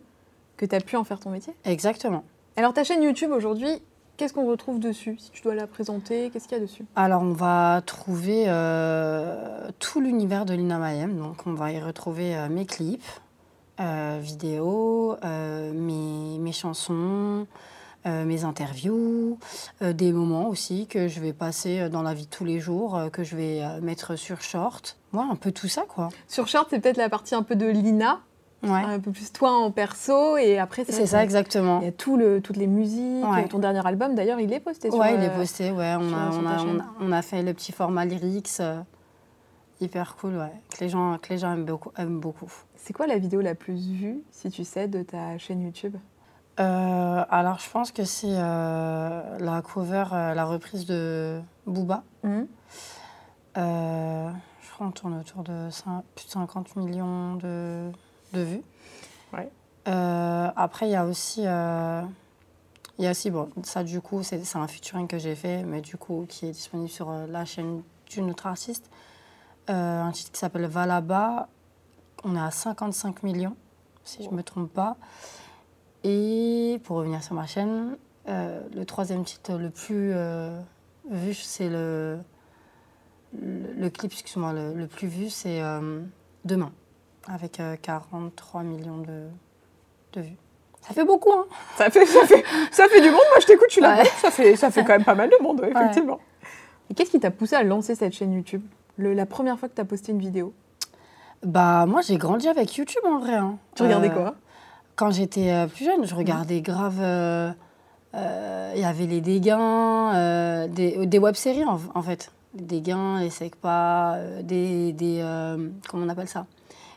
que 0.58 0.66
tu 0.66 0.76
as 0.76 0.82
pu 0.82 0.98
en 0.98 1.04
faire 1.06 1.20
ton 1.20 1.30
métier? 1.30 1.54
exactement. 1.64 2.24
Alors 2.58 2.74
ta 2.74 2.84
chaîne 2.84 3.02
YouTube 3.02 3.32
aujourd'hui, 3.32 3.82
qu'est-ce 4.20 4.34
qu'on 4.34 4.46
retrouve 4.46 4.80
dessus 4.80 5.16
Si 5.18 5.32
tu 5.32 5.42
dois 5.42 5.56
la 5.56 5.66
présenter, 5.66 6.30
qu'est-ce 6.30 6.48
qu'il 6.50 6.58
y 6.58 6.62
a 6.62 6.64
dessus? 6.64 6.84
Alors, 6.98 7.22
on 7.22 7.32
va 7.32 7.82
trouver 7.86 8.46
euh, 8.48 9.70
tout 9.80 10.02
l'univers 10.02 10.46
de 10.46 10.54
Lina 10.54 10.78
Mayem. 10.78 11.18
Donc, 11.18 11.48
on 11.48 11.54
va 11.54 11.72
y 11.72 11.80
retrouver 11.80 12.36
euh, 12.36 12.50
mes 12.50 12.66
clips, 12.66 13.02
euh, 13.80 14.20
vidéos, 14.22 15.16
mes, 15.24 16.38
mes 16.38 16.52
chansons, 16.52 17.48
mes 18.06 18.44
interviews, 18.44 19.38
des 19.82 20.12
moments 20.12 20.48
aussi 20.48 20.88
que 20.88 21.08
je 21.08 21.20
vais 21.20 21.34
passer 21.34 21.90
dans 21.90 22.02
la 22.02 22.14
vie 22.14 22.26
de 22.26 22.30
tous 22.30 22.46
les 22.46 22.60
jours, 22.60 23.00
que 23.14 23.24
je 23.24 23.36
vais 23.36 23.62
mettre 23.82 24.16
sur 24.16 24.42
short. 24.42 24.98
Ouais, 25.14 25.24
un 25.30 25.36
peu 25.36 25.52
tout 25.52 25.68
ça, 25.68 25.84
quoi. 25.88 26.10
Sur 26.28 26.48
Short, 26.48 26.68
c'est 26.70 26.80
peut-être 26.80 26.98
la 26.98 27.10
partie 27.10 27.36
un 27.36 27.44
peu 27.44 27.56
de 27.56 27.68
Lina, 27.68 28.22
Ouais, 28.62 28.70
un 28.84 29.00
peu 29.00 29.12
plus 29.12 29.32
toi 29.32 29.52
en 29.52 29.72
perso, 29.72 30.36
et 30.36 30.60
après 30.60 30.84
c'est 30.84 31.06
ça, 31.06 31.24
exactement. 31.24 31.80
Il 31.80 31.86
y 31.86 31.88
a 31.88 31.92
tout 31.94 32.18
le, 32.18 32.42
toutes 32.42 32.58
les 32.58 32.68
musiques, 32.68 33.26
Ouais. 33.26 33.48
ton 33.48 33.60
dernier 33.60 33.86
album 33.88 34.16
d'ailleurs, 34.16 34.40
il 34.42 34.52
est 34.52 34.60
posté 34.60 34.90
sur 34.92 35.00
Ouais, 35.00 35.16
il 35.16 35.24
est 35.24 35.30
euh, 35.30 35.36
posté, 35.38 35.72
ouais. 35.72 35.96
On 35.98 36.14
a, 36.14 36.30
on, 36.32 36.46
a, 36.46 36.64
on, 36.66 36.80
a, 36.80 36.86
on 37.00 37.12
a 37.14 37.22
fait 37.22 37.42
le 37.42 37.54
petit 37.54 37.72
format 37.72 38.04
lyrics. 38.06 38.50
euh, 38.60 38.82
hyper 39.82 40.18
cool, 40.18 40.36
ouais. 40.36 40.52
Que 40.78 40.84
les 40.84 40.90
gens, 40.90 41.18
que 41.22 41.30
les 41.30 41.38
gens 41.38 41.54
aiment 41.54 41.64
beaucoup. 41.64 41.92
Aiment 41.98 42.20
beaucoup. 42.20 42.52
C'est 42.76 42.92
quoi 42.92 43.08
la 43.08 43.18
vidéo 43.18 43.40
la 43.40 43.56
plus 43.56 43.76
vue, 43.76 44.20
si 44.30 44.50
tu 44.50 44.66
sais, 44.66 44.90
de 44.90 45.04
ta 45.04 45.38
chaîne 45.38 45.62
YouTube? 45.62 45.96
Euh, 46.60 47.24
alors, 47.30 47.60
je 47.60 47.70
pense 47.70 47.94
que 47.94 48.04
c'est 48.04 48.28
euh, 48.30 49.38
la 49.40 49.62
cover, 49.62 50.04
la 50.12 50.44
reprise 50.44 50.86
de 50.86 51.40
Booba. 51.66 52.04
Euh, 53.58 54.30
je 54.62 54.72
crois 54.74 54.88
qu'on 54.88 54.92
tourne 54.92 55.18
autour 55.20 55.44
de 55.44 55.70
cin- 55.70 56.04
plus 56.16 56.26
de 56.26 56.32
50 56.32 56.76
millions 56.76 57.36
de, 57.36 57.90
de 58.34 58.42
vues. 58.42 58.64
Ouais. 59.34 59.50
Euh, 59.88 60.50
après, 60.56 60.88
il 60.88 60.92
y 60.92 60.96
a 60.96 61.06
aussi, 61.06 61.44
euh, 61.46 62.02
il 62.98 63.06
y 63.06 63.08
a 63.08 63.12
aussi, 63.12 63.32
bon, 63.32 63.50
ça 63.64 63.84
du 63.84 64.02
coup, 64.02 64.24
c'est 64.24 64.56
un 64.56 64.68
featuring 64.68 65.08
que 65.08 65.18
j'ai 65.18 65.36
fait, 65.36 65.64
mais 65.64 65.82
du 65.82 65.98
coup, 65.98 66.26
qui 66.28 66.48
est 66.48 66.52
disponible 66.52 66.90
sur 66.90 67.10
euh, 67.10 67.28
la 67.28 67.46
chaîne 67.46 67.82
d'une 68.10 68.30
autre 68.30 68.48
artiste. 68.48 68.90
Euh, 69.70 70.02
un 70.02 70.12
titre 70.12 70.32
qui 70.32 70.40
s'appelle 70.40 70.66
Valaba. 70.66 71.48
On 72.24 72.36
est 72.36 72.40
à 72.40 72.52
55 72.52 73.24
millions, 73.24 73.56
si 74.04 74.24
je 74.24 74.30
ne 74.30 74.36
me 74.36 74.44
trompe 74.44 74.72
pas. 74.74 74.98
Et 76.04 76.82
pour 76.84 76.98
revenir 76.98 77.24
sur 77.24 77.36
ma 77.36 77.46
chaîne, 77.46 77.98
euh, 78.28 78.62
le 78.74 78.86
troisième 78.86 79.24
titre 79.24 79.54
le 79.54 79.70
plus 79.70 80.12
euh, 80.14 80.60
vu, 81.10 81.34
c'est 81.34 81.70
le, 81.70 82.20
le, 83.40 83.74
le 83.74 83.90
clip, 83.90 84.12
excuse-moi, 84.12 84.54
le, 84.54 84.74
le 84.74 84.88
plus 84.88 85.08
vu, 85.08 85.30
c'est 85.30 85.62
Demain, 86.46 86.72
avec 87.30 87.60
euh, 87.60 87.76
43 87.82 88.64
millions 88.64 88.98
de, 88.98 89.28
de 90.14 90.22
vues. 90.22 90.38
Ça 90.82 90.94
fait 90.94 91.06
beaucoup, 91.06 91.32
hein 91.32 91.46
ça 91.78 91.90
fait, 91.90 92.06
ça, 92.06 92.26
fait, 92.26 92.44
ça 92.72 92.88
fait 92.88 93.02
du 93.02 93.10
monde, 93.10 93.20
moi 93.32 93.40
je 93.42 93.46
t'écoute, 93.46 93.68
tu 93.70 93.82
l'as 93.82 93.98
Ouais. 94.00 94.06
ça, 94.22 94.32
fait, 94.32 94.56
ça 94.56 94.72
fait 94.72 94.82
quand 94.84 94.94
même 94.94 95.04
pas 95.04 95.16
mal 95.16 95.30
de 95.30 95.42
monde, 95.44 95.60
ouais, 95.62 95.68
Ouais. 95.74 95.82
effectivement. 95.82 96.20
Et 96.90 96.94
qu'est-ce 96.94 97.12
qui 97.12 97.20
t'a 97.20 97.32
poussé 97.32 97.56
à 97.56 97.64
lancer 97.64 97.96
cette 97.96 98.14
chaîne 98.14 98.34
YouTube? 98.34 98.64
Le- 98.98 99.14
La 99.14 99.26
première 99.26 99.60
fois 99.60 99.70
que 99.70 99.76
tu 99.76 99.82
as 99.82 99.86
posté 99.86 100.12
une 100.12 100.20
vidéo? 100.20 100.54
Bah, 101.44 101.86
moi, 101.86 102.02
j'ai 102.02 102.18
grandi 102.18 102.48
avec 102.50 102.76
YouTube, 102.76 103.02
en 103.06 103.20
vrai. 103.20 103.36
hein. 103.36 103.58
Tu 103.76 103.84
regardais 103.84 104.10
Euh, 104.10 104.14
quoi? 104.14 104.36
Quand 104.96 105.12
j'étais 105.12 105.52
euh, 105.52 105.68
plus 105.68 105.86
jeune, 105.86 106.06
je 106.06 106.16
regardais 106.16 106.60
grave. 106.62 106.98
euh, 107.00 107.52
euh, 108.16 108.74
Il 108.76 108.82
y 108.82 108.86
avait 108.86 109.06
les 109.06 109.22
dégâts, 109.22 109.56
euh, 109.58 110.68
des, 110.68 111.06
des 111.06 111.20
web-séries 111.20 111.64
en, 111.64 111.80
en 111.96 112.02
fait. 112.02 112.32
Les 112.56 112.64
dégâts, 112.66 112.96
les 113.20 113.30
secpas, 113.30 114.16
euh, 114.16 114.42
des. 114.42 114.92
des 114.94 115.20
euh, 115.22 115.70
comment 115.90 116.06
on 116.06 116.10
appelle 116.10 116.28
ça? 116.28 116.46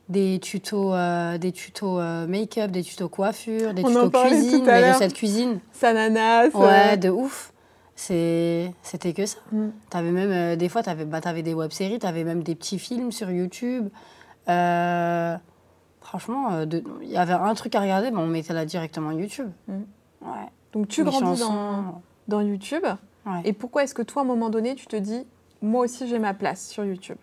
Des 0.09 0.39
tutos, 0.41 0.95
euh, 0.95 1.39
des 1.39 1.53
tutos 1.53 1.99
euh, 1.99 2.27
make-up, 2.27 2.71
des 2.71 2.83
tutos 2.83 3.09
coiffure, 3.09 3.75
des 3.75 3.85
On 3.85 3.89
tutos 3.89 4.11
cuisine, 4.11 4.65
des 4.65 4.93
recettes 4.93 5.15
cuisine. 5.15 5.61
Sananas 5.73 6.49
Ouais, 6.51 6.93
euh, 6.93 6.97
de 6.97 7.09
ouf. 7.09 7.53
C'était 7.95 8.75
que 9.15 9.27
ça. 9.27 9.39
Mm. 9.53 9.69
T'avais 9.91 10.11
même, 10.11 10.57
des 10.57 10.69
fois, 10.69 10.83
t'avais 10.83 11.05
bah, 11.05 11.21
t'avais 11.21 11.43
des 11.43 11.55
web-séries, 11.55 11.99
t'avais 11.99 12.25
même 12.25 12.43
des 12.43 12.55
petits 12.55 12.79
films 12.79 13.13
sur 13.13 13.31
YouTube. 13.31 13.89
Franchement, 16.01 16.63
il 17.01 17.09
y 17.09 17.17
avait 17.17 17.33
un 17.33 17.55
truc 17.55 17.75
à 17.75 17.81
regarder, 17.81 18.11
bah, 18.11 18.19
on 18.21 18.27
mettait 18.27 18.55
là 18.55 18.65
directement 18.65 19.13
YouTube. 19.13 19.51
Mm. 19.69 19.73
Ouais. 20.23 20.49
Donc 20.73 20.89
tu 20.89 21.05
Les 21.05 21.11
grandis 21.11 21.41
dans, 21.41 22.03
dans 22.29 22.41
YouTube. 22.41 22.85
ouais. 23.27 23.41
Et 23.45 23.53
pourquoi 23.53 23.85
est-ce 23.85 23.95
que 23.95 24.03
toi, 24.03 24.23
à 24.23 24.25
un 24.25 24.29
moment 24.29 24.51
donné, 24.51 24.75
tu 24.75 24.87
te 24.87 24.97
dis, 24.97 25.25
moi 25.61 25.85
aussi 25.85 26.09
j'ai 26.09 26.19
ma 26.19 26.35
place 26.35 26.67
sur 26.69 26.85
YouTube? 26.85 27.19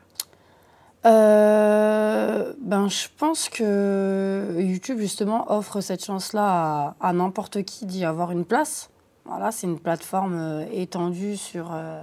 Euh, 1.06 2.54
ben, 2.60 2.90
je 2.90 3.08
pense 3.18 3.50
que 3.50 4.56
YouTube, 4.60 5.00
justement, 5.00 5.52
offre 5.52 5.82
cette 5.82 6.04
chance-là 6.04 6.96
à, 7.00 7.14
n'importe 7.14 7.64
qui 7.64 7.86
d'y 7.86 8.04
avoir 8.04 8.32
une 8.32 8.46
place. 8.46 8.90
Voilà, 9.26 9.52
c'est 9.52 9.68
une 9.68 9.80
plateforme 9.80 10.36
euh, 10.36 10.66
étendue 10.72 11.38
sur 11.38 11.72
euh, 11.74 12.02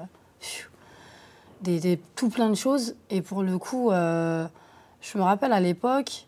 des, 1.60 2.00
tout 2.14 2.30
plein 2.30 2.48
de 2.48 2.54
choses. 2.54 2.94
Et 3.10 3.20
pour 3.20 3.42
le 3.42 3.58
coup, 3.58 3.90
je 3.90 5.18
me 5.18 5.22
rappelle 5.22 5.52
à 5.52 5.60
l'époque, 5.60 6.26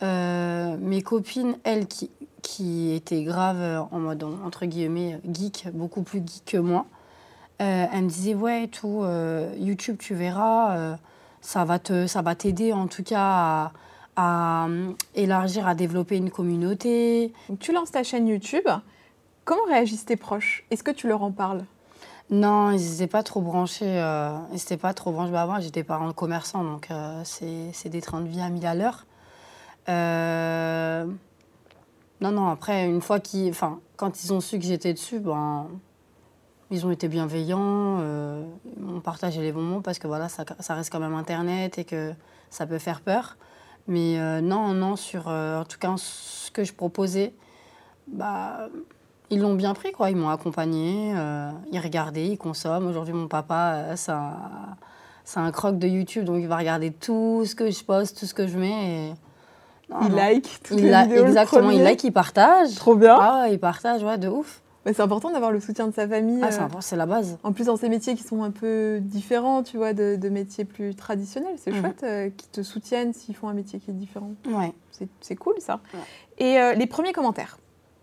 mes 0.00 1.02
copines, 1.02 1.56
elles, 1.64 1.86
qui, 1.86 2.10
qui 2.42 2.92
étaient 2.92 3.24
graves 3.24 3.86
en 3.90 3.98
mode, 3.98 4.22
entre 4.22 4.64
guillemets, 4.64 5.20
geek, 5.30 5.68
beaucoup 5.74 6.02
plus 6.02 6.20
geek 6.20 6.44
que 6.46 6.56
moi, 6.56 6.86
elles 7.58 8.04
me 8.04 8.08
disaient, 8.08 8.34
ouais, 8.34 8.68
tout, 8.68 9.04
YouTube, 9.58 9.96
tu 9.98 10.14
verras. 10.14 10.96
Ça 11.40 11.64
va 11.64 11.78
te, 11.78 12.06
ça 12.06 12.22
va 12.22 12.34
t'aider 12.34 12.72
en 12.72 12.86
tout 12.86 13.02
cas 13.02 13.20
à, 13.20 13.72
à, 14.16 14.66
euh, 14.68 14.92
élargir, 15.14 15.66
à 15.66 15.74
développer 15.74 16.16
une 16.16 16.30
communauté. 16.30 17.32
Tu 17.60 17.72
lances 17.72 17.90
ta 17.90 18.02
chaîne 18.02 18.28
YouTube. 18.28 18.68
Comment 19.44 19.64
réagissent 19.68 20.04
tes 20.04 20.16
proches? 20.16 20.64
Est-ce 20.70 20.82
que 20.82 20.90
tu 20.90 21.08
leur 21.08 21.22
en 21.22 21.32
parles? 21.32 21.64
Non, 22.30 22.70
ils 22.70 22.90
n'étaient 22.92 23.08
pas 23.08 23.24
trop 23.24 23.40
branchés. 23.40 24.00
Euh, 24.00 24.38
ils 24.52 24.78
pas 24.78 24.94
trop 24.94 25.10
branchés. 25.10 25.32
Bah, 25.32 25.46
moi, 25.46 25.58
j'étais 25.58 25.82
parent 25.82 26.12
commerçant, 26.12 26.62
donc 26.62 26.90
euh, 26.90 27.20
c'est 27.24 27.70
c'est 27.72 27.88
des 27.88 28.00
trains 28.00 28.20
de 28.20 28.28
vie 28.28 28.40
à 28.40 28.48
1000 28.48 28.64
à 28.66 28.74
l'heure. 28.74 29.06
Euh, 29.88 31.06
non, 32.20 32.30
non, 32.30 32.48
après, 32.48 32.86
une 32.86 33.00
fois 33.00 33.18
qu'ils. 33.18 33.50
Enfin, 33.50 33.80
quand 33.96 34.22
ils 34.22 34.32
ont 34.32 34.40
su 34.40 34.58
que 34.58 34.64
j'étais 34.64 34.92
dessus, 34.92 35.18
ben. 35.18 35.66
Ils 36.70 36.86
ont 36.86 36.90
été 36.90 37.08
bienveillants, 37.08 37.98
euh, 38.00 38.44
ils 38.76 38.82
m'ont 38.82 39.00
partagé 39.00 39.40
les 39.40 39.52
bons 39.52 39.62
mots 39.62 39.80
parce 39.80 39.98
que 39.98 40.06
voilà, 40.06 40.28
ça, 40.28 40.44
ça 40.60 40.74
reste 40.74 40.92
quand 40.92 41.00
même 41.00 41.14
Internet 41.14 41.78
et 41.78 41.84
que 41.84 42.12
ça 42.50 42.66
peut 42.66 42.78
faire 42.78 43.00
peur. 43.00 43.36
Mais 43.86 44.18
euh, 44.18 44.40
non, 44.40 44.72
non, 44.72 44.96
sur 44.96 45.24
euh, 45.26 45.60
en 45.60 45.64
tout 45.64 45.78
cas 45.78 45.94
ce 45.96 46.50
que 46.50 46.64
je 46.64 46.72
proposais, 46.72 47.32
bah, 48.06 48.68
ils 49.30 49.40
l'ont 49.40 49.54
bien 49.54 49.74
pris, 49.74 49.92
quoi. 49.92 50.10
Ils 50.10 50.16
m'ont 50.16 50.28
accompagné, 50.28 51.12
euh, 51.16 51.50
ils 51.72 51.80
regardaient, 51.80 52.26
ils 52.26 52.38
consomment. 52.38 52.86
Aujourd'hui, 52.86 53.14
mon 53.14 53.28
papa, 53.28 53.96
c'est 53.96 54.12
un, 54.12 55.50
croc 55.50 55.78
de 55.78 55.88
YouTube, 55.88 56.24
donc 56.24 56.38
il 56.40 56.48
va 56.48 56.56
regarder 56.56 56.92
tout 56.92 57.44
ce 57.46 57.54
que 57.54 57.70
je 57.70 57.82
poste, 57.82 58.18
tout 58.18 58.26
ce 58.26 58.34
que 58.34 58.46
je 58.46 58.58
mets. 58.58 59.08
Et... 59.08 59.14
Non, 59.90 60.08
like 60.08 60.60
toutes 60.62 60.78
Il 60.78 60.86
les 60.86 61.02
vidéos. 61.02 61.24
le 61.24 61.28
Exactement, 61.28 61.70
il 61.70 61.82
like, 61.82 62.04
il 62.04 62.12
partage. 62.12 62.76
Trop 62.76 62.94
bien. 62.94 63.18
Ah, 63.20 63.46
il 63.50 63.58
partage, 63.58 64.04
ouais, 64.04 64.18
de 64.18 64.28
ouf. 64.28 64.62
Mais 64.86 64.92
c'est 64.94 65.02
important 65.02 65.30
d'avoir 65.30 65.52
le 65.52 65.60
soutien 65.60 65.86
de 65.88 65.92
sa 65.94 66.08
famille. 66.08 66.40
Ah, 66.42 66.50
c'est 66.50 66.60
euh, 66.62 66.66
c'est 66.80 66.96
la 66.96 67.04
base. 67.06 67.36
En 67.42 67.52
plus, 67.52 67.64
dans 67.66 67.76
ces 67.76 67.88
métiers 67.90 68.14
qui 68.14 68.22
sont 68.22 68.42
un 68.42 68.50
peu 68.50 68.98
différents, 69.02 69.62
tu 69.62 69.76
vois, 69.76 69.92
de, 69.92 70.16
de 70.16 70.28
métiers 70.30 70.64
plus 70.64 70.94
traditionnels, 70.94 71.54
c'est 71.58 71.70
Mhm. 71.70 71.80
chouette 71.80 72.02
euh, 72.02 72.30
qu'ils 72.30 72.48
te 72.50 72.62
soutiennent 72.62 73.12
s'ils 73.12 73.36
font 73.36 73.48
un 73.48 73.54
métier 73.54 73.78
qui 73.78 73.90
est 73.90 73.94
différent. 73.94 74.32
Ouais. 74.46 74.72
C'est 75.20 75.36
cool, 75.36 75.54
ça. 75.60 75.80
Ouais. 75.94 76.00
Et 76.38 76.58
euh, 76.60 76.74
les 76.74 76.86
premiers 76.86 77.12
commentaires, 77.12 77.58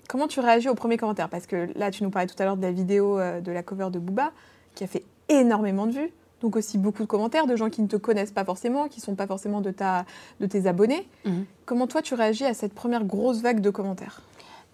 Comment 0.09 0.27
tu 0.29 0.39
réagis 0.39 0.69
aux 0.69 0.73
premiers 0.75 0.95
commentaires? 0.95 1.27
Parce 1.27 1.47
que 1.47 1.67
là, 1.75 1.91
tu 1.91 2.01
nous 2.01 2.09
parlais 2.09 2.27
tout 2.29 2.41
à 2.41 2.45
l'heure 2.45 2.55
de 2.55 2.61
la 2.61 2.71
vidéo 2.71 3.19
euh, 3.19 3.41
de 3.41 3.51
la 3.51 3.61
cover 3.61 3.89
de 3.91 3.99
Booba, 3.99 4.31
qui 4.73 4.85
a 4.85 4.87
fait 4.87 5.03
énormément 5.27 5.85
de 5.85 5.91
vues. 5.91 6.13
Donc 6.39 6.55
aussi 6.55 6.77
beaucoup 6.77 7.01
de 7.03 7.07
commentaires 7.07 7.45
de 7.45 7.55
gens 7.57 7.69
qui 7.69 7.81
ne 7.81 7.87
te 7.87 7.97
connaissent 7.97 8.31
pas 8.31 8.45
forcément, 8.45 8.87
qui 8.87 8.99
ne 9.01 9.03
sont 9.03 9.15
pas 9.15 9.27
forcément 9.27 9.59
de, 9.59 9.71
ta, 9.71 10.05
de 10.39 10.45
tes 10.45 10.65
abonnés. 10.65 11.09
Mhm. 11.25 11.43
Comment 11.65 11.87
toi, 11.87 12.01
tu 12.01 12.13
réagis 12.13 12.45
à 12.45 12.53
cette 12.53 12.73
première 12.73 13.03
grosse 13.03 13.41
vague 13.41 13.59
de 13.59 13.69
commentaires? 13.69 14.21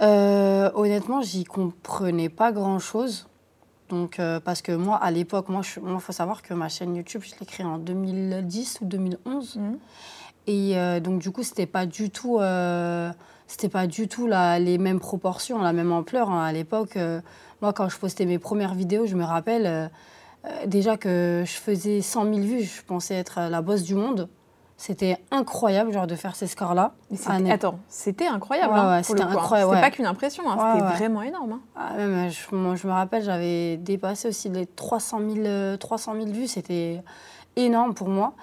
Euh, 0.03 0.69
honnêtement, 0.75 1.21
j'y 1.21 1.43
comprenais 1.45 2.29
pas 2.29 2.51
grand-chose. 2.51 3.27
Donc, 3.89 4.19
euh, 4.19 4.39
parce 4.39 4.61
que 4.61 4.71
moi, 4.71 4.97
à 4.97 5.11
l'époque, 5.11 5.49
moi, 5.49 5.61
il 5.63 5.99
faut 5.99 6.11
savoir 6.11 6.41
que 6.41 6.53
ma 6.53 6.67
chaîne 6.69 6.95
YouTube, 6.95 7.21
je 7.23 7.33
l'ai 7.39 7.45
créée 7.45 7.65
en 7.65 7.77
2010 7.77 8.79
ou 8.81 8.85
2011. 8.85 9.55
Mhm. 9.57 9.77
Et 10.47 10.77
euh, 10.77 10.99
donc, 10.99 11.19
du 11.21 11.31
coup, 11.31 11.43
c'était 11.43 11.65
pas 11.65 11.85
du 11.85 12.09
tout, 12.09 12.39
euh, 12.39 13.11
c'était 13.47 13.69
pas 13.69 13.87
du 13.87 14.07
tout 14.07 14.27
la- 14.27 14.59
les 14.59 14.77
mêmes 14.77 14.99
proportions, 14.99 15.61
la 15.61 15.73
même 15.73 15.91
ampleur. 15.91 16.29
hein. 16.29 16.43
À 16.43 16.51
l'époque, 16.51 16.97
moi, 17.61 17.71
quand 17.71 17.87
je 17.87 17.97
postais 17.97 18.25
mes 18.25 18.39
premières 18.39 18.73
vidéos, 18.73 19.05
je 19.05 19.15
me 19.15 19.23
rappelle 19.23 19.89
déjà 20.65 20.97
que 20.97 21.43
je 21.45 21.53
faisais 21.53 22.01
100 22.01 22.25
000 22.25 22.39
vues. 22.45 22.63
Je 22.63 22.81
pensais 22.83 23.15
être 23.15 23.39
la 23.49 23.61
boss 23.61 23.83
du 23.83 23.95
monde. 23.95 24.27
C'était 24.85 25.17
incroyable, 25.31 25.93
genre, 25.93 26.07
de 26.07 26.15
faire 26.15 26.35
ces 26.35 26.45
scores-là. 26.45 26.91
Attends, 27.49 27.79
c'était 27.87 28.27
incroyable. 28.27 28.73
Ouais, 28.73 28.79
hein, 28.79 28.97
ouais, 28.97 29.03
c'était 29.03 29.21
hein. 29.21 29.29
incroyable, 29.31 29.71
ouais. 29.71 29.79
pas 29.79 29.91
qu'une 29.91 30.05
impression, 30.05 30.43
hein, 30.51 30.73
c'était 30.75 30.95
vraiment 30.97 31.21
énorme. 31.21 31.61
Ah, 31.73 31.93
même, 31.95 32.29
je, 32.29 32.53
moi, 32.53 32.75
je 32.75 32.85
me 32.85 32.91
rappelle, 32.91 33.23
j'avais 33.23 33.77
dépassé 33.77 34.27
aussi 34.27 34.49
les 34.49 34.65
300 34.65 35.19
000, 35.19 35.45
euh, 35.45 35.77
300 35.77 36.15
000 36.15 36.25
vues. 36.31 36.47
C'était 36.47 37.01
énorme 37.55 37.93
pour 37.93 38.09
moi. 38.09 38.33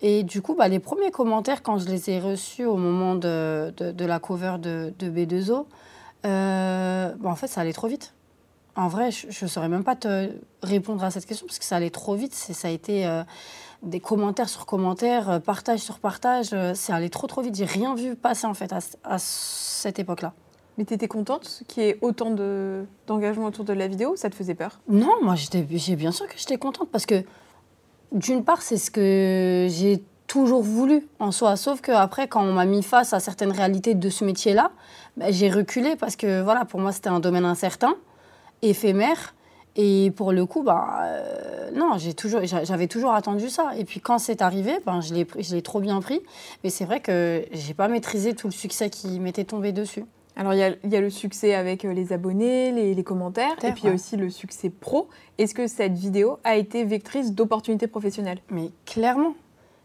Et 0.00 0.22
du 0.22 0.40
coup, 0.40 0.54
bah, 0.54 0.66
les 0.66 0.78
premiers 0.78 1.10
commentaires, 1.10 1.62
quand 1.62 1.76
je 1.76 1.86
les 1.88 2.08
ai 2.08 2.20
reçus 2.20 2.64
au 2.64 2.78
moment 2.78 3.14
de, 3.14 3.74
de, 3.76 3.92
de 3.92 4.04
la 4.06 4.18
cover 4.18 4.56
de, 4.58 4.94
de 4.98 5.10
B2O, 5.10 5.66
euh, 6.24 7.12
bah, 7.18 7.28
en 7.28 7.36
fait, 7.36 7.48
ça 7.48 7.60
allait 7.60 7.74
trop 7.74 7.88
vite. 7.88 8.14
En 8.74 8.88
vrai, 8.88 9.10
je 9.10 9.44
ne 9.44 9.48
saurais 9.48 9.68
même 9.68 9.84
pas 9.84 9.96
te 9.96 10.30
répondre 10.62 11.04
à 11.04 11.10
cette 11.10 11.26
question 11.26 11.46
parce 11.46 11.58
que 11.58 11.64
ça 11.64 11.76
allait 11.76 11.90
trop 11.90 12.14
vite. 12.14 12.34
Ça 12.34 12.68
a 12.68 12.70
été 12.70 13.06
euh, 13.06 13.22
des 13.82 14.00
commentaires 14.00 14.48
sur 14.48 14.64
commentaires, 14.64 15.28
euh, 15.28 15.38
partage 15.40 15.80
sur 15.80 15.98
partage. 15.98 16.50
euh, 16.54 16.72
ça 16.74 16.94
allait 16.94 17.10
trop, 17.10 17.26
trop 17.26 17.42
vite. 17.42 17.54
J'ai 17.54 17.66
rien 17.66 17.94
vu 17.94 18.16
passer 18.16 18.46
en 18.46 18.54
fait 18.54 18.72
à, 18.72 18.78
à 19.04 19.18
cette 19.18 19.98
époque-là. 19.98 20.32
Mais 20.78 20.86
tu 20.86 20.94
étais 20.94 21.06
contente 21.08 21.64
qu'il 21.68 21.82
y 21.82 21.86
ait 21.88 21.98
autant 22.00 22.30
de- 22.30 22.86
d'engagement 23.06 23.44
autour 23.46 23.66
de 23.66 23.74
la 23.74 23.86
vidéo 23.88 24.16
ça 24.16 24.30
te 24.30 24.34
faisait 24.34 24.54
peur? 24.54 24.80
Non, 24.88 25.12
moi, 25.22 25.34
j'étais, 25.34 25.66
j'ai 25.70 25.96
bien 25.96 26.12
sûr 26.12 26.26
que 26.26 26.34
j'étais 26.38 26.56
contente 26.56 26.88
parce 26.90 27.04
que, 27.04 27.24
d'une 28.10 28.42
part, 28.42 28.62
c'est 28.62 28.78
ce 28.78 28.90
que 28.90 29.66
j'ai 29.70 30.02
toujours 30.26 30.62
voulu 30.62 31.06
en 31.18 31.30
soi. 31.30 31.56
Sauf 31.56 31.82
qu'après, 31.82 32.26
quand 32.26 32.42
on 32.42 32.54
m'a 32.54 32.64
mis 32.64 32.82
face 32.82 33.12
à 33.12 33.20
certaines 33.20 33.52
réalités 33.52 33.94
de 33.94 34.08
ce 34.08 34.24
métier-là, 34.24 34.70
ben, 35.18 35.30
j'ai 35.30 35.50
reculé 35.50 35.94
parce 35.94 36.16
que, 36.16 36.40
voilà, 36.40 36.64
pour 36.64 36.80
moi, 36.80 36.90
c'était 36.90 37.10
un 37.10 37.20
domaine 37.20 37.44
incertain, 37.44 37.94
éphémère. 38.62 39.34
Et 39.74 40.12
pour 40.16 40.32
le 40.32 40.44
coup, 40.44 40.62
bah, 40.62 40.98
euh, 41.04 41.70
non, 41.74 41.96
j'ai 41.96 42.12
toujours, 42.12 42.40
j'a- 42.44 42.64
j'avais 42.64 42.88
toujours 42.88 43.12
attendu 43.14 43.48
ça. 43.48 43.70
Et 43.78 43.84
puis 43.86 44.00
quand 44.00 44.18
c'est 44.18 44.42
arrivé, 44.42 44.72
ben, 44.84 45.00
je 45.00 45.14
l'ai, 45.14 45.26
je 45.38 45.54
l'ai 45.54 45.62
trop 45.62 45.80
bien 45.80 46.00
pris. 46.00 46.20
Mais 46.62 46.68
c'est 46.70 46.84
vrai 46.84 47.00
que 47.00 47.44
j'ai 47.52 47.72
pas 47.72 47.88
maîtrisé 47.88 48.34
tout 48.34 48.48
le 48.48 48.52
succès 48.52 48.90
qui 48.90 49.18
m'était 49.18 49.44
tombé 49.44 49.72
dessus. 49.72 50.04
Alors, 50.36 50.52
il 50.54 50.58
y 50.58 50.62
a, 50.62 50.70
il 50.84 50.90
y 50.90 50.96
a 50.96 51.00
le 51.00 51.10
succès 51.10 51.54
avec 51.54 51.84
euh, 51.84 51.92
les 51.92 52.12
abonnés, 52.12 52.72
les, 52.72 52.94
les 52.94 53.04
commentaires, 53.04 53.52
et 53.62 53.72
puis 53.72 53.82
il 53.84 53.86
y 53.88 53.90
a 53.90 53.94
aussi 53.94 54.16
le 54.16 54.30
succès 54.30 54.70
pro. 54.70 55.08
Est-ce 55.36 55.54
que 55.54 55.66
cette 55.66 55.92
vidéo 55.94 56.38
a 56.44 56.56
été 56.56 56.84
vectrice 56.84 57.32
d'opportunités 57.32 57.86
professionnelles? 57.86 58.38
Mais 58.50 58.70
clairement, 58.86 59.34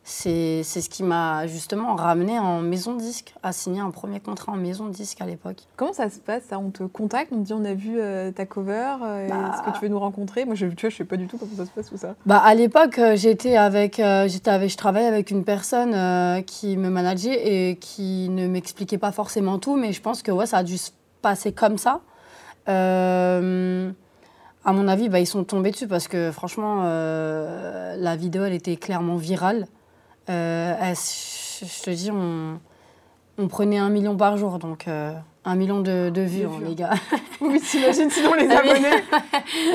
c'est 0.09 0.63
ce 0.63 0.87
qui 0.87 1.03
m'a 1.03 1.47
justement 1.47 1.93
ramené 1.95 2.39
en 2.39 2.61
maison 2.61 2.95
disque, 2.95 3.33
à 3.43 3.51
signer 3.51 3.81
un 3.81 3.91
premier 3.91 4.21
contrat 4.21 4.53
en 4.53 4.55
maison 4.55 4.87
disque 4.87 5.19
à 5.19 5.25
l'époque. 5.25 5.57
Comment 5.75 5.91
ça 5.91 6.09
se 6.09 6.19
passe 6.19 6.43
ça? 6.49 6.59
On 6.59 6.69
te 6.69 6.83
contacte, 6.83 7.33
on 7.33 7.39
te 7.41 7.47
dit 7.47 7.53
on 7.53 7.65
a 7.65 7.73
vu 7.73 7.99
euh, 7.99 8.31
ta 8.31 8.45
cover, 8.45 8.95
euh, 9.03 9.27
Bah. 9.27 9.51
est-ce 9.53 9.63
que 9.63 9.77
tu 9.77 9.81
veux 9.83 9.89
nous 9.89 9.99
rencontrer? 9.99 10.45
Moi, 10.45 10.55
je, 10.55 10.65
tu 10.67 10.85
vois, 10.85 10.89
je 10.89 10.95
sais 10.95 11.03
pas 11.03 11.17
du 11.17 11.27
tout 11.27 11.37
comment 11.37 11.51
ça 11.57 11.65
se 11.65 11.71
passe 11.71 11.89
tout 11.89 11.97
ça. 11.97 12.15
Bah, 12.25 12.37
à 12.37 12.55
l'époque, 12.55 12.97
euh, 12.99 13.17
j'étais 13.17 13.57
avec, 13.57 13.99
euh, 13.99 14.29
j'étais 14.29 14.49
avec, 14.49 14.69
je 14.69 14.77
travaillais 14.77 15.07
avec 15.07 15.29
une 15.29 15.43
personne 15.43 16.43
qui 16.45 16.77
me 16.77 16.89
manageait 16.89 17.71
et 17.71 17.75
qui 17.75 18.29
ne 18.29 18.47
m'expliquait 18.47 18.97
pas 18.97 19.11
forcément 19.11 19.59
tout, 19.59 19.75
mais 19.75 19.91
je 19.91 20.01
pense 20.01 20.21
que 20.23 20.31
ouais, 20.31 20.45
ça 20.45 20.59
a 20.59 20.63
dû 20.63 20.77
se 20.77 20.91
passer 21.21 21.51
comme 21.51 21.77
ça. 21.77 21.99
Euh, 22.69 23.91
à 24.63 24.73
mon 24.73 24.87
avis, 24.87 25.09
bah, 25.09 25.19
ils 25.19 25.27
sont 25.27 25.43
tombés 25.43 25.71
dessus 25.71 25.87
parce 25.87 26.07
que 26.07 26.31
franchement, 26.31 26.83
euh, 26.85 27.95
la 27.97 28.15
vidéo, 28.15 28.45
elle 28.45 28.53
était 28.53 28.77
clairement 28.77 29.17
virale. 29.17 29.67
Euh, 30.29 30.93
je 30.93 31.81
te 31.83 31.89
dis, 31.89 32.11
on, 32.11 32.59
on 33.37 33.47
prenait 33.47 33.77
un 33.77 33.89
million 33.89 34.15
par 34.17 34.37
jour, 34.37 34.59
donc 34.59 34.87
euh, 34.87 35.13
un 35.45 35.55
million 35.55 35.79
de, 35.81 36.09
de 36.09 36.21
vues, 36.21 36.41
De 36.41 36.45
hein, 36.47 36.51
vues. 36.59 36.65
les 36.65 36.75
gars. 36.75 36.93
Oui, 37.41 37.61
t'imagines 37.61 38.09
sinon 38.09 38.33
les 38.33 38.49
abonnés 38.49 39.03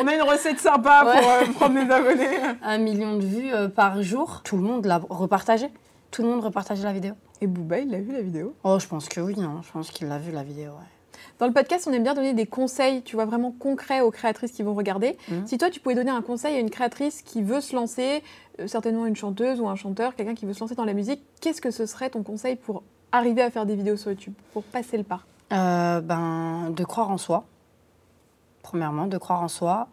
On 0.03 0.07
a 0.07 0.15
une 0.15 0.23
recette 0.23 0.59
sympa 0.59 1.03
pour 1.17 1.31
euh, 1.31 1.45
prendre 1.55 1.75
les 1.81 1.91
abonnés. 1.91 2.39
un 2.63 2.79
million 2.79 3.17
de 3.17 3.25
vues 3.25 3.53
euh, 3.53 3.69
par 3.69 4.03
jour. 4.03 4.43
Tout 4.45 4.57
le 4.57 4.63
monde 4.65 4.85
l'a 4.87 5.01
repartagé. 5.09 5.69
Tout 6.11 6.23
le 6.23 6.29
monde 6.29 6.45
repartageait 6.45 6.83
la 6.83 6.93
vidéo. 6.93 7.15
Et 7.41 7.47
Booba, 7.47 7.79
il 7.79 7.95
a 7.95 7.99
vu 8.01 8.13
la 8.13 8.21
vidéo? 8.21 8.55
Oh, 8.65 8.79
je 8.79 8.87
pense 8.87 9.09
que 9.09 9.21
oui, 9.21 9.35
hein. 9.39 9.61
je 9.65 9.71
pense 9.73 9.91
qu'il 9.91 10.09
l'a 10.09 10.19
vu 10.19 10.33
la 10.33 10.43
vidéo. 10.43 10.73
ouais. 10.73 10.87
Dans 11.39 11.47
le 11.47 11.53
podcast, 11.53 11.87
on 11.89 11.93
aime 11.93 12.03
bien 12.03 12.15
donner 12.15 12.35
des 12.35 12.47
conseils, 12.47 13.03
tu 13.03 13.17
vois, 13.17 13.25
vraiment 13.25 13.51
concrets 13.51 14.01
aux 14.01 14.11
créatrices 14.11 14.53
qui 14.53 14.63
vont 14.63 14.75
regarder. 14.75 15.17
Mhm. 15.29 15.47
Si 15.47 15.59
toi, 15.59 15.71
tu 15.71 15.81
pouvais 15.81 15.95
donner 15.95 16.11
un 16.11 16.23
conseil 16.23 16.57
à 16.57 16.61
une 16.61 16.71
créatrice 16.71 17.23
qui 17.23 17.43
veut 17.43 17.61
se 17.61 17.75
lancer, 17.75 18.23
euh, 18.61 18.67
certainement 18.67 19.07
une 19.07 19.17
chanteuse 19.17 19.61
ou 19.61 19.69
un 19.69 19.77
chanteur, 19.77 20.15
quelqu'un 20.15 20.35
qui 20.35 20.47
veut 20.47 20.55
se 20.55 20.61
lancer 20.61 20.75
dans 20.75 20.85
la 20.85 20.95
musique, 20.95 21.23
qu'est-ce 21.41 21.61
que 21.61 21.71
ce 21.71 21.87
serait 21.87 22.11
ton 22.11 22.23
conseil 22.23 22.57
pour 22.57 22.83
arriver 23.11 23.43
à 23.43 23.51
faire 23.51 23.67
des 23.67 23.75
vidéos 23.75 23.97
sur 23.97 24.11
YouTube, 24.11 24.35
pour 24.53 24.63
passer 24.63 24.97
le 24.97 25.05
pas? 25.05 25.21
Euh, 25.53 26.01
ben, 26.01 26.71
de 26.71 26.85
croire 26.85 27.11
en 27.11 27.19
soi. 27.19 27.45
Premièrement, 28.63 29.07
de 29.07 29.19
croire 29.19 29.43
en 29.43 29.49
soi 29.49 29.89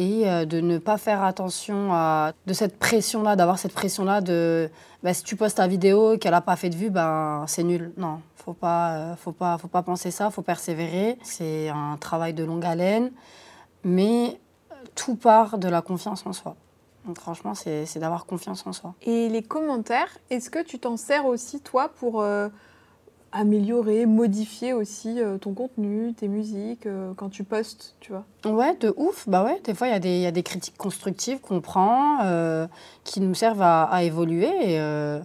et 0.00 0.26
euh, 0.26 0.46
de 0.46 0.60
ne 0.60 0.78
pas 0.78 0.96
faire 0.96 1.22
attention 1.22 1.92
à 1.92 2.32
de 2.46 2.54
cette 2.54 2.78
pression-là, 2.78 3.36
d'avoir 3.36 3.58
cette 3.58 3.74
pression-là 3.74 4.22
de 4.22 4.70
ben, 5.02 5.12
si 5.12 5.22
tu 5.22 5.36
postes 5.36 5.58
ta 5.58 5.66
vidéo 5.66 6.14
et 6.14 6.18
qu'elle 6.18 6.30
n'a 6.32 6.40
pas 6.40 6.56
fait 6.56 6.70
de 6.70 6.74
vue, 6.74 6.88
ben 6.88 7.44
c'est 7.46 7.62
nul. 7.62 7.92
Non, 7.98 8.22
faut 8.34 8.54
pas, 8.54 8.92
euh, 8.92 9.16
faut 9.16 9.32
pas, 9.32 9.58
faut 9.58 9.68
pas 9.68 9.82
penser 9.82 10.10
ça. 10.10 10.30
Faut 10.30 10.40
persévérer. 10.40 11.18
C'est 11.22 11.68
un 11.68 11.98
travail 11.98 12.32
de 12.32 12.44
longue 12.44 12.64
haleine, 12.64 13.10
mais 13.84 14.40
tout 14.94 15.16
part 15.16 15.58
de 15.58 15.68
la 15.68 15.82
confiance 15.82 16.24
en 16.24 16.32
soi. 16.32 16.56
Donc 17.06 17.18
franchement, 17.18 17.54
c'est 17.54 17.98
d'avoir 17.98 18.24
confiance 18.24 18.66
en 18.66 18.72
soi. 18.72 18.94
Et 19.02 19.28
les 19.28 19.42
commentaires, 19.42 20.16
est-ce 20.30 20.48
que 20.48 20.62
tu 20.62 20.78
t'en 20.78 20.96
sers 20.96 21.26
aussi, 21.26 21.60
toi, 21.60 21.88
pour 21.88 22.22
euh, 22.22 22.48
améliorer, 23.32 24.06
modifier 24.06 24.72
aussi 24.72 25.20
euh, 25.20 25.38
ton 25.38 25.52
contenu, 25.54 26.12
tes 26.14 26.28
musiques, 26.28 26.86
euh, 26.86 27.12
quand 27.16 27.28
tu 27.28 27.44
postes, 27.44 27.94
tu 28.00 28.12
vois 28.12 28.24
Ouais, 28.44 28.74
de 28.80 28.92
ouf. 28.96 29.28
Bah 29.28 29.44
ouais, 29.44 29.60
des 29.64 29.74
fois, 29.74 29.86
il 29.86 29.90
y, 29.90 29.94
a 29.94 29.98
des- 30.00 30.16
il 30.16 30.20
y 30.20 30.26
a 30.26 30.30
des 30.32 30.42
critiques 30.42 30.76
constructives 30.76 31.40
qu'on 31.40 31.60
prend, 31.60 32.18
euh, 32.24 32.66
qui 33.04 33.20
nous 33.20 33.34
servent 33.34 33.62
à, 33.62 33.84
à 33.84 34.02
évoluer. 34.02 34.48
Et, 34.62 34.80
euh, 34.80 35.20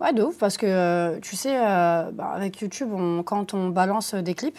ouais, 0.00 0.12
de 0.12 0.22
ouf, 0.22 0.38
parce 0.38 0.56
que 0.56 0.66
euh, 0.66 1.18
tu 1.20 1.36
sais, 1.36 1.54
euh, 1.56 2.10
bah, 2.12 2.30
avec 2.34 2.60
YouTube, 2.60 2.90
on- 2.94 3.22
quand 3.22 3.52
on 3.54 3.68
balance 3.68 4.14
des 4.14 4.34
clips, 4.34 4.58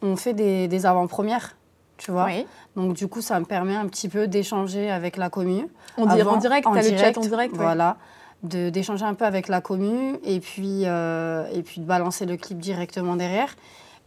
on 0.00 0.16
fait 0.16 0.32
des, 0.34 0.68
des 0.68 0.86
avant-premières, 0.86 1.56
tu 1.98 2.10
vois. 2.10 2.24
Oui. 2.26 2.46
Donc, 2.76 2.94
du 2.94 3.06
coup, 3.08 3.20
ça 3.20 3.38
me 3.38 3.44
permet 3.44 3.76
un 3.76 3.86
petit 3.86 4.08
peu 4.08 4.26
d'échanger 4.26 4.90
avec 4.90 5.16
la 5.18 5.28
commu. 5.28 5.68
On 5.98 6.06
dirait 6.06 6.22
en 6.28 6.38
direct, 6.38 6.66
en 6.66 6.72
t'as 6.72 6.82
le 6.82 6.88
direct, 6.88 7.14
chat 7.14 7.20
en 7.20 7.24
direct. 7.24 7.52
ouais. 7.52 7.58
Voilà. 7.62 7.98
De- 8.42 8.70
D'échanger 8.70 9.04
un 9.04 9.14
peu 9.14 9.24
avec 9.24 9.46
la 9.48 9.60
commu 9.60 10.18
et 10.24 10.40
puis, 10.40 10.82
euh, 10.84 11.46
et 11.52 11.62
puis 11.62 11.80
de 11.80 11.86
balancer 11.86 12.26
le 12.26 12.36
clip 12.36 12.58
directement 12.58 13.14
derrière. 13.14 13.54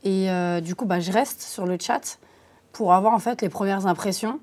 Et 0.04 0.30
euh, 0.30 0.60
du 0.60 0.76
coup, 0.76 0.86
bah, 0.86 1.00
je 1.00 1.12
reste 1.12 1.42
sur 1.42 1.66
le 1.66 1.78
chat 1.80 2.20
pour 2.74 2.94
avoir 2.94 3.14
en 3.14 3.20
fait 3.20 3.42
les 3.42 3.50
premières 3.50 3.88
impressions, 3.88 4.40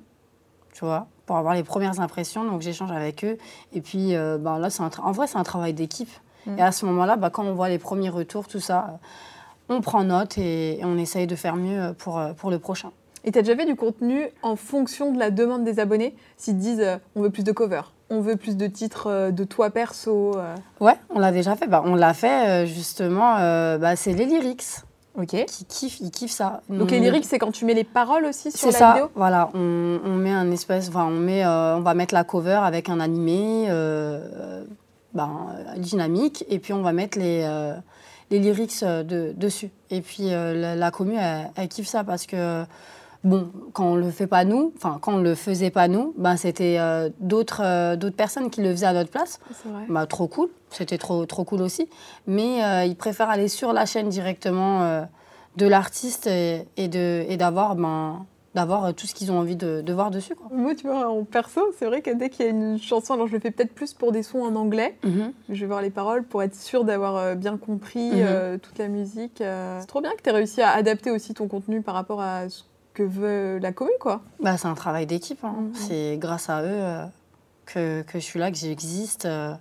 tu 0.73 0.85
vois, 0.85 1.07
pour 1.27 1.37
avoir 1.37 1.55
les 1.55 1.63
premières 1.63 2.01
impressions. 2.01 2.45
Donc 2.45 2.63
j'échange 2.63 2.91
avec 2.91 3.23
eux. 3.23 3.37
Et 3.75 3.83
puis 3.83 4.17
euh, 4.17 4.39
bah, 4.39 4.59
là, 4.59 4.71
c'est 4.71 4.83
un 4.83 4.89
tra- 4.89 5.03
en 5.03 5.13
vrai, 5.13 5.27
c'est 5.27 5.37
un 5.37 5.43
travail 5.43 5.75
d'équipe. 5.75 6.11
Mm. 6.47 6.59
Et 6.59 6.63
à 6.63 6.73
ce 6.73 6.87
moment-là, 6.87 7.17
bah, 7.17 7.29
quand 7.29 7.45
on 7.45 7.53
voit 7.53 7.69
les 7.69 7.79
premiers 7.79 8.09
retours, 8.09 8.49
tout 8.49 8.61
ça, 8.61 8.99
on 9.69 9.83
prend 9.83 10.05
note 10.05 10.39
et, 10.39 10.81
et 10.81 10.85
on 10.85 10.97
essaye 10.97 11.27
de 11.27 11.37
faire 11.37 11.57
mieux 11.57 11.95
pour, 11.99 12.19
euh, 12.19 12.33
pour 12.33 12.51
le 12.51 12.59
prochain. 12.59 12.91
Et 13.25 13.31
t'as 13.31 13.43
déjà 13.43 13.55
fait 13.55 13.67
du 13.67 13.77
contenu 13.77 14.27
en 14.43 14.57
fonction 14.57 15.13
de 15.13 15.19
la 15.19 15.31
demande 15.31 15.63
des 15.65 15.79
abonnés? 15.79 16.17
S'ils 16.39 16.57
disent 16.57 16.85
on 17.15 17.23
veut 17.23 17.31
plus 17.31 17.45
de 17.45 17.53
covers, 17.53 17.93
on 18.13 18.21
veut 18.21 18.37
plus 18.37 18.57
de 18.57 18.67
titres 18.67 19.09
euh, 19.09 19.31
de 19.31 19.45
toi 19.45 19.71
perso. 19.71 20.33
euh, 20.37 20.55
Ouais, 20.81 20.95
on 21.11 21.19
l'a 21.19 21.33
déjà 21.33 21.57
fait. 21.57 21.67
Bah, 21.67 21.83
on 21.85 21.95
l'a 21.95 22.15
fait 22.15 22.49
euh, 22.49 22.67
justement, 22.67 23.37
euh, 23.39 23.79
bah, 23.79 23.97
c'est 23.97 24.13
les 24.13 24.27
lyrics. 24.27 24.65
Ok. 25.19 25.45
qui 25.47 25.65
kiffent, 25.67 26.01
ils 26.01 26.11
kiffent 26.11 26.31
ça. 26.33 26.63
Donc 26.71 26.89
On- 26.89 26.91
les 26.91 26.99
lyrics, 27.01 27.27
c'est 27.27 27.39
quand 27.39 27.51
tu 27.53 27.67
mets 27.67 27.75
les 27.75 27.85
paroles 27.85 28.25
aussi 28.25 28.51
sur 28.51 28.61
c'est 28.61 28.73
la 28.73 28.79
ça, 28.79 28.93
vidéo? 28.95 29.11
voilà. 29.15 29.51
On, 29.53 30.01
on 30.07 30.15
met 30.17 30.31
un 30.33 30.51
espèce, 30.51 30.89
enfin, 30.89 31.05
on 31.05 31.19
met, 31.19 31.45
euh, 31.45 31.77
on 31.77 31.81
va 31.81 31.93
mettre 31.93 32.15
la 32.15 32.25
cover 32.25 32.61
avec 32.63 32.89
un 32.89 32.99
animé, 32.99 33.67
euh, 33.69 34.65
ben, 35.13 35.49
dynamique, 35.77 36.47
et 36.49 36.59
puis 36.59 36.73
on 36.73 36.81
va 36.81 36.93
mettre 36.95 37.19
les, 37.19 37.47
les 38.31 38.39
lyrics 38.39 38.83
de- 38.83 39.35
dessus. 39.37 39.71
Et 39.91 40.01
puis 40.01 40.31
la, 40.31 40.75
la 40.77 40.91
commu, 40.91 41.17
elle, 41.19 41.51
elle 41.57 41.69
kiffe 41.69 41.89
ça 41.89 42.05
parce 42.05 42.25
que 42.25 42.65
bon, 43.25 43.51
quand 43.73 43.93
on 43.93 43.97
le 43.97 44.11
fait 44.11 44.27
pas 44.27 44.45
nous, 44.45 44.73
enfin 44.77 44.99
quand 45.01 45.15
on 45.15 45.21
le 45.23 45.35
faisait 45.35 45.71
pas 45.71 45.89
nous, 45.89 46.15
ben 46.17 46.37
c'était 46.37 46.77
euh, 46.79 47.09
d'autres, 47.21 47.63
euh, 47.65 47.97
d'autres 47.97 48.17
personnes 48.17 48.51
qui 48.51 48.61
le 48.63 48.71
faisaient 48.73 48.87
à 48.87 48.93
notre 48.93 49.11
place. 49.11 49.41
Vrai. 49.65 49.85
Bah, 49.89 50.07
trop 50.07 50.27
cool, 50.29 50.49
c'était 50.71 50.99
trop, 50.99 51.25
trop 51.27 51.45
cool 51.45 51.63
aussi. 51.63 51.89
Mais 52.27 52.63
euh, 52.65 52.85
ils 52.85 52.97
préfèrent 52.97 53.31
aller 53.31 53.49
sur 53.49 53.73
la 53.73 53.87
chaîne 53.87 54.09
directement 54.09 55.07
de 55.57 55.67
l'artiste 55.67 56.27
et, 56.27 56.67
et 56.77 56.89
de 56.89 57.25
et 57.29 57.37
d'avoir 57.37 57.75
ben 57.77 58.25
d'avoir 58.55 58.93
tout 58.93 59.07
ce 59.07 59.15
qu'ils 59.15 59.33
ont 59.33 59.39
envie 59.39 59.57
de, 59.57 59.81
de 59.81 59.93
voir 59.95 60.11
dessus 60.11 60.35
quoi. 60.35 60.47
Moi, 60.53 60.75
tu 60.75 60.87
vois, 60.87 61.09
en 61.09 61.25
perso, 61.25 61.63
c'est 61.79 61.87
vrai 61.87 62.03
que 62.03 62.11
dès 62.11 62.29
qu'il 62.29 62.45
y 62.45 62.49
a 62.49 62.51
une 62.51 62.79
chanson, 62.79 63.15
alors 63.15 63.27
je 63.27 63.33
le 63.33 63.41
fais 63.41 63.51
peut-être 63.51 63.73
plus 63.73 63.95
pour 63.95 64.13
des 64.13 64.23
sons 64.23 64.41
en 64.43 64.55
anglais, 64.57 64.99
je 65.49 65.59
vais 65.61 65.67
voir 65.67 65.81
les 65.81 65.89
paroles 65.89 66.23
pour 66.23 66.43
être 66.43 66.55
sûre 66.55 66.85
d'avoir 66.85 67.35
bien 67.35 67.57
compris 67.57 68.11
Mhm. 68.11 68.19
euh, 68.27 68.59
toute 68.59 68.79
la 68.79 68.89
musique. 68.89 69.41
euh. 69.41 69.79
C'est 69.81 69.87
trop 69.87 70.03
bien 70.03 70.11
que 70.11 70.23
tu 70.23 70.29
aies 70.29 70.33
réussi 70.33 70.61
à 70.61 70.69
adapter 70.73 71.11
aussi 71.11 71.33
ton 71.33 71.49
contenu 71.49 71.81
par 71.81 71.95
rapport 71.95 72.21
à 72.21 72.47
ce 72.51 72.63
que 72.95 73.03
veut 73.03 73.59
la 73.59 73.73
commune, 73.73 73.95
quoi. 74.01 74.21
Bah, 74.41 74.57
c'est 74.57 74.69
un 74.69 74.75
travail 74.75 75.07
d'équipe. 75.07 75.43
hein. 75.45 75.55
Mhm. 75.59 75.75
C'est 75.75 76.17
grâce 76.19 76.49
à 76.51 76.63
eux 76.63 76.67
euh, 76.69 77.05
que, 77.67 78.03
que 78.03 78.19
je 78.19 78.25
suis 78.25 78.39
là, 78.39 78.51
que 78.51 78.57
j'existe 78.59 79.25
euh, 79.27 79.55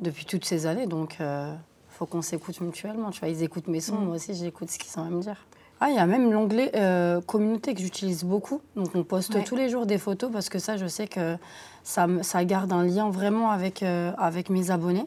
depuis 0.00 0.24
toutes 0.24 0.44
ces 0.44 0.66
années. 0.66 0.86
Donc, 0.86 1.16
il 1.20 1.56
faut 1.88 2.06
qu'on 2.06 2.22
s'écoute 2.22 2.60
mutuellement. 2.60 3.10
Tu 3.10 3.20
vois, 3.20 3.28
ils 3.28 3.42
écoutent 3.42 3.68
mes 3.68 3.80
sons, 3.80 3.96
Mhm. 3.96 4.06
moi 4.06 4.16
aussi, 4.16 4.34
j'écoute 4.34 4.70
ce 4.70 4.78
qu'ils 4.78 4.98
ont 5.00 5.04
à 5.04 5.08
me 5.10 5.20
dire. 5.20 5.36
Ah, 5.84 5.90
il 5.90 5.96
y 5.96 5.98
a 5.98 6.06
même 6.06 6.30
l'onglet 6.32 6.70
euh, 6.76 7.20
communauté 7.20 7.74
que 7.74 7.80
j'utilise 7.80 8.22
beaucoup. 8.24 8.60
Donc, 8.76 8.90
on 8.94 9.02
poste 9.02 9.34
Ouais. 9.34 9.42
tous 9.44 9.56
les 9.56 9.68
jours 9.68 9.84
des 9.86 9.98
photos 9.98 10.30
parce 10.32 10.48
que 10.48 10.58
ça, 10.60 10.76
je 10.76 10.86
sais 10.86 11.08
que 11.08 11.36
ça, 11.82 12.06
garde 12.44 12.72
un 12.72 12.84
lien 12.84 13.10
vraiment 13.10 13.50
avec, 13.50 13.82
euh, 13.82 14.12
avec 14.16 14.48
mes 14.48 14.70
abonnés, 14.70 15.06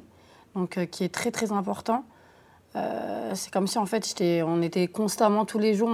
donc 0.53 0.77
euh, 0.77 0.85
qui 0.85 1.05
est 1.05 1.13
très, 1.13 1.31
très 1.31 1.53
important. 1.53 2.03
Euh, 2.75 3.31
c'est 3.35 3.51
comme 3.53 3.67
si, 3.67 3.77
en 3.77 3.85
fait, 3.85 4.03
on 4.45 4.61
était 4.61 4.87
constamment 4.87 5.45
tous 5.45 5.59
les 5.59 5.75
jours, 5.75 5.89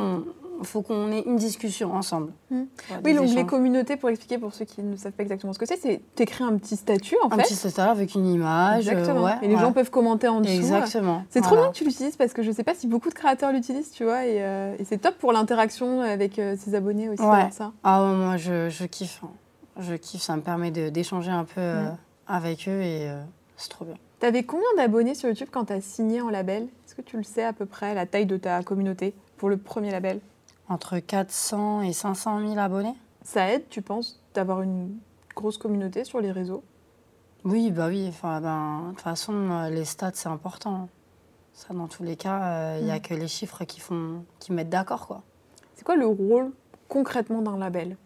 faut 0.64 0.82
qu'on 0.82 1.12
ait 1.12 1.24
une 1.26 1.36
discussion 1.38 1.94
ensemble. 1.94 2.32
Voilà, 2.50 2.64
Oui, 3.04 3.14
l'onglet 3.14 3.32
échanges. 3.42 3.46
communauté, 3.50 3.96
pour 3.98 4.10
expliquer 4.10 4.38
pour 4.38 4.54
ceux 4.54 4.66
qui 4.66 4.82
ne 4.82 4.96
savent 4.96 5.12
pas 5.12 5.24
exactement 5.24 5.54
ce 5.54 5.60
que 5.60 5.66
c'est, 5.66 5.78
c'est 5.78 6.02
t'écris 6.16 6.44
un 6.44 6.58
petit 6.58 6.76
statut, 6.76 7.16
en 7.24 7.32
Un 7.32 7.38
fait. 7.38 7.44
petit 7.44 7.56
statut 7.56 7.80
avec 7.82 8.16
une 8.16 8.28
image. 8.28 8.88
euh, 8.88 8.92
Exactement. 8.92 9.24
ouais, 9.24 9.34
et 9.42 9.48
les 9.48 9.56
ouais. 9.56 9.62
gens 9.62 9.72
peuvent 9.74 9.90
commenter 9.92 10.28
en 10.28 10.42
dessous. 10.42 10.54
Exactement. 10.54 11.24
C'est 11.30 11.42
trop 11.42 11.56
bien 11.56 11.68
que 11.70 11.74
tu 11.76 11.84
l'utilises 11.86 12.16
parce 12.16 12.34
que 12.34 12.44
je 12.44 12.52
sais 12.52 12.64
pas 12.64 12.74
si 12.76 12.88
beaucoup 12.88 13.10
de 13.10 13.14
créateurs 13.14 13.52
l'utilisent, 13.52 13.92
tu 13.92 14.04
vois, 14.04 14.26
et, 14.26 14.42
euh, 14.44 14.76
et 14.80 14.86
c'est 14.86 14.98
top 14.98 15.16
pour 15.18 15.32
l'interaction 15.34 16.02
avec 16.02 16.40
euh, 16.40 16.56
ses 16.58 16.76
abonnés 16.76 17.10
aussi, 17.10 17.22
Ouais. 17.24 17.50
ça. 17.52 17.72
Ah 17.84 18.04
ouais, 18.06 18.16
moi 18.18 18.38
je, 18.38 18.70
je 18.70 18.86
kiffe. 18.86 19.22
hein. 19.24 19.30
Je 19.80 19.96
kiffe, 19.96 20.22
ça 20.22 20.36
me 20.36 20.42
permet 20.42 20.70
d'échanger 20.72 21.32
un 21.32 21.46
peu 21.46 21.62
avec 22.28 22.68
eux 22.68 22.82
et 22.82 23.10
c'est 23.58 23.70
trop 23.70 23.86
bien. 23.86 23.96
T'avais 24.20 24.44
combien 24.44 24.68
d'abonnés 24.78 25.16
sur 25.16 25.30
YouTube 25.30 25.48
quand 25.52 25.66
t'as 25.66 25.82
signé 25.82 26.22
en 26.22 26.30
label? 26.30 26.64
Est-ce 26.86 26.94
que 26.94 27.02
tu 27.02 27.18
le 27.18 27.24
sais 27.24 27.44
à 27.44 27.54
peu 27.54 27.66
près, 27.66 27.96
la 27.96 28.06
taille 28.06 28.26
de 28.28 28.38
ta 28.38 28.62
communauté 28.64 29.14
pour 29.38 29.50
le 29.50 29.58
premier 29.58 29.90
label? 29.92 30.20
Entre 30.72 31.00
400 31.00 31.82
et 31.82 31.92
500 31.92 32.40
000 32.48 32.58
abonnés 32.58 32.96
Ça 33.24 33.52
aide, 33.52 33.68
tu 33.70 33.82
penses, 33.82 34.22
d'avoir 34.34 34.62
une 34.62 35.00
grosse 35.36 35.58
communauté 35.58 36.06
sur 36.06 36.22
les 36.22 36.32
réseaux? 36.32 36.64
Oui, 37.44 37.72
bah 37.72 37.88
oui. 37.90 38.06
Enfin, 38.08 38.40
ben, 38.40 38.84
de 38.86 38.90
toute 38.92 39.02
façon, 39.02 39.34
euh, 39.34 39.70
les 39.70 39.84
stats, 39.84 40.12
c'est 40.14 40.30
important. 40.30 40.88
Ça, 41.54 41.74
dans 41.74 41.88
tous 41.90 42.04
les 42.04 42.16
cas, 42.16 42.78
il 42.78 42.86
n'y 42.86 42.92
a 42.92 43.00
Mm. 43.00 43.02
que 43.02 43.14
les 43.16 43.28
chiffres 43.28 43.66
qui, 43.66 43.82
font, 43.82 44.24
qui 44.40 44.54
mettent 44.54 44.70
d'accord. 44.70 45.08
quoi. 45.08 45.24
C'est 45.76 45.84
quoi 45.84 45.98
le 45.98 46.06
rôle 46.08 46.52
concrètement 46.88 47.42
d'un 47.42 47.58
label? 47.58 47.98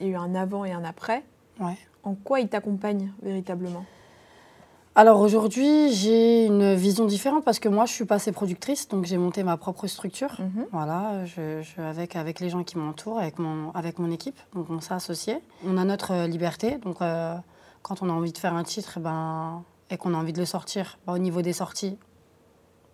Il 0.00 0.06
y 0.06 0.08
a 0.08 0.12
eu 0.12 0.16
un 0.16 0.34
avant 0.34 0.64
et 0.64 0.72
un 0.72 0.84
après. 0.84 1.22
Ouais. 1.60 1.76
En 2.02 2.14
quoi 2.14 2.40
il 2.40 2.48
t'accompagne 2.48 3.12
véritablement? 3.22 3.84
Alors 4.98 5.20
aujourd'hui, 5.20 5.92
j'ai 5.92 6.46
une 6.46 6.72
vision 6.74 7.04
différente 7.04 7.44
parce 7.44 7.58
que 7.58 7.68
moi, 7.68 7.84
je 7.84 7.92
suis 7.92 8.06
passée 8.06 8.32
productrice, 8.32 8.88
donc 8.88 9.04
j'ai 9.04 9.18
monté 9.18 9.42
ma 9.42 9.58
propre 9.58 9.86
structure. 9.88 10.34
Mhm. 10.40 10.66
Voilà, 10.72 11.26
je, 11.26 11.60
je- 11.60 11.82
avec, 11.82 12.16
avec 12.16 12.40
les 12.40 12.48
gens 12.48 12.64
qui 12.64 12.78
m'entourent, 12.78 13.18
avec 13.18 13.38
mon, 13.38 13.72
avec 13.72 13.98
mon 13.98 14.10
équipe. 14.10 14.38
Donc 14.54 14.70
on 14.70 14.80
s'est 14.80 14.94
associés. 14.94 15.38
On 15.66 15.76
a 15.76 15.84
notre 15.84 16.12
euh, 16.12 16.26
liberté. 16.26 16.78
Donc 16.78 17.02
euh, 17.02 17.34
quand 17.82 18.00
on 18.00 18.08
a 18.08 18.12
envie 18.12 18.32
de 18.32 18.38
faire 18.38 18.54
un 18.54 18.64
titre 18.64 18.94
eh 18.96 19.00
ben, 19.00 19.62
et 19.90 19.98
qu'on 19.98 20.14
a 20.14 20.16
envie 20.16 20.32
de 20.32 20.38
le 20.38 20.46
sortir, 20.46 20.98
bah, 21.06 21.12
au 21.12 21.18
niveau 21.18 21.42
des 21.42 21.52
sorties, 21.52 21.98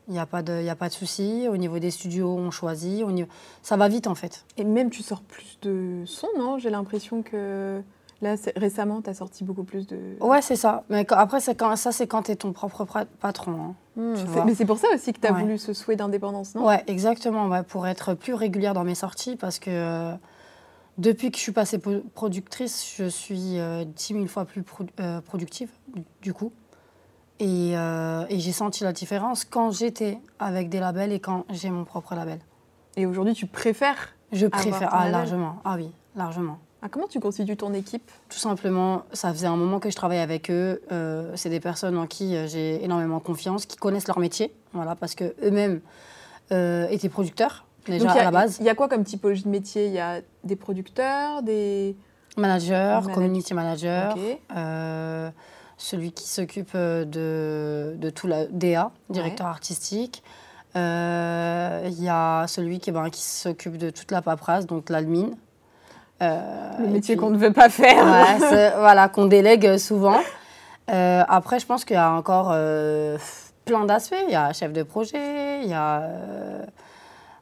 il 0.09 0.15
n'y 0.15 0.19
a 0.19 0.27
pas 0.27 0.43
de, 0.43 0.59
il 0.59 0.65
y 0.65 0.71
a 0.71 0.75
pas 0.75 0.89
de 0.89 0.95
souci. 0.95 1.47
Au 1.49 1.57
niveau 1.57 1.79
des 1.79 1.93
studios, 1.93 2.35
on 2.37 2.51
choisit. 2.51 3.05
Au 3.05 3.13
niveau... 3.13 3.29
Ça 3.63 3.77
va 3.77 3.87
vite 3.87 4.09
en 4.09 4.17
fait. 4.17 4.45
Et 4.57 4.65
même 4.65 4.91
tu 4.91 5.05
sors 5.05 5.21
plus 5.23 5.57
de 5.63 6.03
sons, 6.05 6.27
non? 6.37 6.59
J'ai 6.59 6.71
l'impression 6.71 7.23
que 7.23 7.81
là, 8.23 8.37
récemment, 8.57 9.03
t'as 9.03 9.13
sorti 9.15 9.45
beaucoup 9.45 9.65
plus 9.65 9.87
de... 9.87 9.99
Ouais, 10.21 10.41
c'est 10.41 10.57
ça. 10.57 10.85
Mais 10.89 11.05
quand- 11.05 11.17
après, 11.17 11.39
quand, 11.55 11.77
ça, 11.77 11.93
c'est 11.93 12.07
quand 12.07 12.23
tu 12.23 12.33
es 12.33 12.37
ton 12.37 12.53
propre 12.53 12.87
patron. 13.21 13.53
hein. 13.53 13.75
Hmm, 13.97 14.15
tu 14.15 14.23
mais 14.47 14.55
c'est 14.55 14.65
pour 14.65 14.79
ça 14.79 14.87
aussi 14.95 15.13
que 15.13 15.21
tu 15.21 15.27
as 15.27 15.33
Ouais. 15.33 15.41
voulu 15.43 15.59
ce 15.59 15.73
souhait 15.75 15.97
d'indépendance, 15.97 16.55
non? 16.55 16.65
Ouais, 16.67 16.83
exactement. 16.87 17.49
ouais, 17.49 17.63
pour 17.63 17.87
être 17.87 18.15
plus 18.15 18.33
régulière 18.35 18.73
dans 18.73 18.85
mes 18.85 18.95
sorties, 18.95 19.37
parce 19.37 19.59
que 19.59 19.71
euh, 19.71 20.15
depuis 20.99 21.31
que 21.31 21.37
je 21.37 21.43
suis 21.43 21.53
passée 21.53 21.79
productrice, 22.15 22.95
je 22.97 23.05
suis 23.05 23.59
euh, 23.59 23.85
10 23.85 24.15
000 24.15 24.27
fois 24.27 24.45
plus 24.47 24.63
pro- 24.63 24.85
euh, 25.01 25.21
productive, 25.21 25.69
du- 26.23 26.33
coup. 26.33 26.53
Et, 27.41 27.73
euh, 27.77 28.25
et 28.29 28.39
j'ai 28.39 28.53
senti 28.53 28.85
la 28.85 28.93
différence 28.93 29.45
quand 29.45 29.73
j'étais 29.73 30.19
avec 30.39 30.69
des 30.69 30.79
labels 30.79 31.11
et 31.13 31.19
quand 31.19 31.45
j'ai 31.51 31.71
mon 31.71 31.85
propre 31.85 32.15
label. 32.15 32.39
Et 32.97 33.05
aujourd'hui, 33.05 33.35
tu 33.35 33.47
préfères 33.47 34.15
Je 34.33 34.47
préfère, 34.47 34.91
ah, 34.93 35.09
largement. 35.11 35.57
Ah 35.65 35.75
oui, 35.77 35.91
largement. 36.15 36.59
Ah, 36.85 36.89
Comment 36.91 37.07
tu 37.07 37.21
constitues 37.21 37.57
ton 37.57 37.73
équipe? 37.75 38.11
Tout 38.29 38.39
simplement, 38.39 39.03
ça 39.13 39.33
faisait 39.33 39.47
un 39.47 39.57
moment 39.57 39.79
que 39.79 39.89
je 39.89 39.95
travaillais 39.95 40.21
avec 40.21 40.51
eux. 40.51 40.83
Euh, 40.91 41.31
c'est 41.37 41.49
des 41.49 41.61
personnes 41.61 41.97
en 41.97 42.07
qui 42.09 42.35
euh, 42.35 42.49
j'ai 42.49 42.83
énormément 42.85 43.21
confiance, 43.21 43.67
qui 43.67 43.77
connaissent 43.77 44.09
leur 44.09 44.19
métier, 44.19 44.53
voilà, 44.73 44.97
parce 44.97 45.15
que 45.15 45.35
eux-mêmes 45.45 45.81
euh, 46.51 46.89
étaient 46.89 47.09
producteurs 47.09 47.65
déjà 47.87 48.07
Donc, 48.09 48.17
a- 48.17 48.21
à 48.21 48.25
la 48.25 48.31
base. 48.33 48.57
Il 48.59 48.67
y 48.67 48.69
a 48.69 48.75
quoi 48.75 48.89
comme 48.89 49.05
typologie 49.05 49.45
de 49.45 49.49
métier? 49.49 49.87
Il 49.87 49.93
y 49.93 50.01
a 50.01 50.21
des 50.45 50.57
producteurs, 50.57 51.43
des... 51.43 51.95
Manager, 52.37 53.03
Manag- 53.03 53.15
community 53.15 53.55
manager, 53.55 54.17
Ok. 54.17 54.39
euh, 54.57 55.31
celui 55.77 56.11
qui 56.13 56.27
s'occupe 56.29 56.75
de, 56.77 57.95
de 57.97 58.11
tout 58.11 58.27
la 58.27 58.47
DA, 58.47 58.91
directeur 59.11 59.47
artistique. 59.47 60.23
Il 60.75 60.81
y 60.81 62.09
a 62.09 62.47
celui 62.49 62.79
qui, 62.81 62.91
ben, 62.91 63.11
qui 63.11 63.21
s'occupe 63.23 63.77
de 63.77 63.91
toute 63.91 64.11
la 64.11 64.23
paperasse, 64.23 64.67
donc 64.67 64.89
l'admin. 64.91 65.31
Euh, 66.23 66.41
Le 66.79 66.85
et 66.87 66.89
métier 66.89 67.17
qu'on 67.17 67.31
ne 67.31 67.37
veut 67.37 67.53
pas 67.53 67.69
faire. 67.69 68.05
Ouais, 68.05 68.71
voilà, 68.79 69.09
qu'on 69.09 69.27
délègue 69.27 69.77
souvent. 69.79 70.21
Euh, 70.91 71.23
après, 71.29 71.59
je 71.59 71.67
pense 71.67 71.85
qu'il 71.85 71.95
y 71.95 71.99
a 71.99 72.13
encore 72.13 72.51
euh, 72.53 73.19
plein 73.65 73.85
d'aspects. 73.85 74.15
Il 74.29 74.33
y 74.33 74.37
a 74.37 74.53
chef 74.53 74.73
de 74.73 74.83
projet, 74.83 75.61
il 75.63 75.69
y 75.69 75.75
a, 75.75 76.01
euh, 76.03 76.65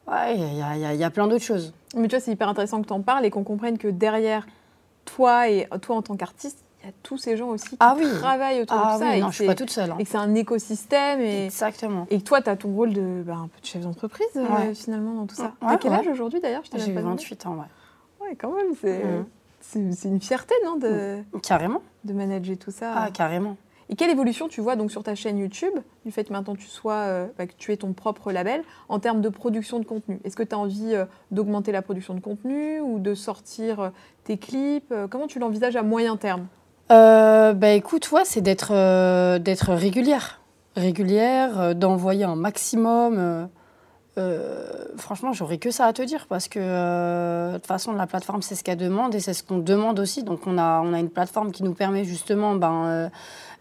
ouais, 0.09 0.37
il 0.37 0.59
y 0.59 0.63
a, 0.63 0.75
il 0.77 0.81
y 0.81 0.85
a- 0.87 0.95
il 0.95 1.01
y 1.01 1.05
a 1.05 1.11
plein 1.11 1.27
d'autres 1.27 1.45
choses. 1.45 1.73
Mais 1.97 2.09
tu 2.09 2.17
vois, 2.17 2.21
c'est 2.25 2.31
hyper 2.33 2.49
intéressant 2.49 2.81
que 2.83 2.87
tu 2.87 2.93
en 2.93 3.01
parles 3.03 3.25
et 3.25 3.31
qu'on 3.31 3.45
comprenne 3.45 3.77
que 3.79 3.89
derrière 3.89 4.47
toi 5.05 5.49
et 5.49 5.69
toi 5.83 5.97
en 5.97 6.03
tant 6.03 6.17
qu'artiste, 6.17 6.59
il 6.83 6.87
y 6.87 6.89
a 6.89 6.93
tous 7.03 7.19
ces 7.19 7.37
gens 7.37 7.49
aussi 7.49 7.69
qui 7.71 7.77
Ah 7.81 7.95
oui. 7.99 8.07
travaillent 8.21 8.63
autour 8.63 8.79
Ah 8.81 8.95
de 8.95 9.03
ça. 9.03 9.11
oui, 9.11 9.17
et 9.17 9.21
non, 9.21 9.27
que 9.27 9.33
je 9.33 9.37
suis 9.39 9.47
pas 9.47 9.55
toute 9.55 9.71
seule. 9.71 9.91
hein. 9.91 9.97
Et 9.99 10.05
que 10.05 10.11
c'est 10.11 10.17
un 10.19 10.35
écosystème 10.35 11.21
et, 11.21 11.47
Exactement. 11.47 12.07
et 12.11 12.19
que 12.19 12.25
toi, 12.25 12.41
tu 12.41 12.49
as 12.49 12.57
ton 12.57 12.73
rôle 12.73 12.93
de, 12.95 13.23
bah, 13.27 13.35
un 13.35 13.49
peu 13.49 13.61
de 13.61 13.67
chef 13.67 13.83
d'entreprise 13.83 14.27
euh, 14.37 14.73
finalement 14.75 15.13
dans 15.15 15.27
tout 15.27 15.35
ça. 15.35 15.53
Ouais, 15.63 15.69
T'as 15.69 15.77
quel 15.79 15.93
âge 15.93 16.07
aujourd'hui 16.09 16.41
d'ailleurs? 16.41 16.63
J'ai 16.73 16.79
même 16.79 16.95
pas 16.95 17.01
demandé. 17.01 17.23
28 17.23 17.47
ans, 17.47 17.51
ouais. 17.57 17.67
Ouais, 18.31 18.37
quand 18.37 18.55
même, 18.55 18.73
c'est 18.81 19.03
c'est 19.93 20.09
une 20.09 20.21
fierté, 20.21 20.55
non, 20.65 20.77
de, 20.77 21.19
Carrément. 21.43 21.83
de 22.05 22.13
manager 22.15 22.57
tout 22.59 22.71
ça. 22.71 22.93
Ah, 22.97 23.11
carrément. 23.11 23.57
Et 23.91 23.97
quelle 23.97 24.11
évolution 24.11 24.47
tu 24.49 24.61
vois 24.61 24.75
donc 24.77 24.91
sur 24.93 25.03
ta 25.03 25.15
chaîne 25.17 25.37
YouTube, 25.37 25.75
du 26.07 26.13
fait 26.13 26.25
que 26.25 26.33
maintenant 26.33 26.55
tu 26.55 26.67
sois, 26.69 26.95
euh, 26.95 27.27
bah, 27.37 27.47
que 27.47 27.53
tu 27.59 27.73
aies 27.73 27.77
ton 27.77 27.93
propre 27.93 28.31
label, 28.33 28.63
en 28.89 29.01
termes 29.01 29.21
de 29.21 29.29
production 29.29 29.79
de 29.81 29.85
contenu? 29.85 30.19
Est-ce 30.25 30.37
que 30.37 30.45
tu 30.45 30.55
as 30.55 30.59
envie 30.59 30.95
euh, 30.95 31.05
d'augmenter 31.33 31.73
la 31.73 31.83
production 31.83 32.15
de 32.15 32.21
contenu 32.21 32.81
ou 32.81 33.01
de 33.01 33.15
sortir 33.15 33.81
euh, 33.81 33.89
tes 34.25 34.39
clips 34.39 34.91
Euh, 34.93 35.09
Comment 35.09 35.27
tu 35.27 35.39
l'envisages 35.41 35.77
à 35.77 35.83
moyen 35.83 36.17
terme? 36.17 36.47
Bah 36.89 37.71
écoute, 37.71 38.11
ouais, 38.13 38.25
c'est 38.25 38.41
d'être 38.41 38.73
d'être 39.39 39.73
régulière. 39.75 40.41
Régulière, 40.77 41.75
d'envoyer 41.77 42.25
un 42.25 42.35
maximum. 42.37 43.49
Euh, 44.19 44.87
franchement, 44.97 45.33
j'aurais 45.33 45.59
que 45.59 45.71
ça 45.71 45.87
à 45.87 45.93
te 45.93 46.03
dire 46.03 46.27
parce 46.29 46.49
que 46.49 46.59
euh, 46.61 47.53
de 47.53 47.57
toute 47.59 47.67
façon, 47.67 47.93
la 47.93 48.07
plateforme, 48.07 48.43
c'est 48.43 48.55
ce 48.55 48.65
qu'elle 48.65 48.79
demande 48.79 49.15
et 49.15 49.21
c'est 49.21 49.35
ce 49.35 49.43
qu'on 49.43 49.59
demande 49.59 50.01
aussi. 50.01 50.23
Donc, 50.23 50.47
on 50.47 50.59
a, 50.59 50.81
on 50.81 50.93
a 50.93 50.99
une 50.99 51.11
plateforme 51.11 51.53
qui 51.53 51.63
nous 51.63 51.75
permet 51.75 52.05
justement 52.05 52.55
ben, 52.55 53.11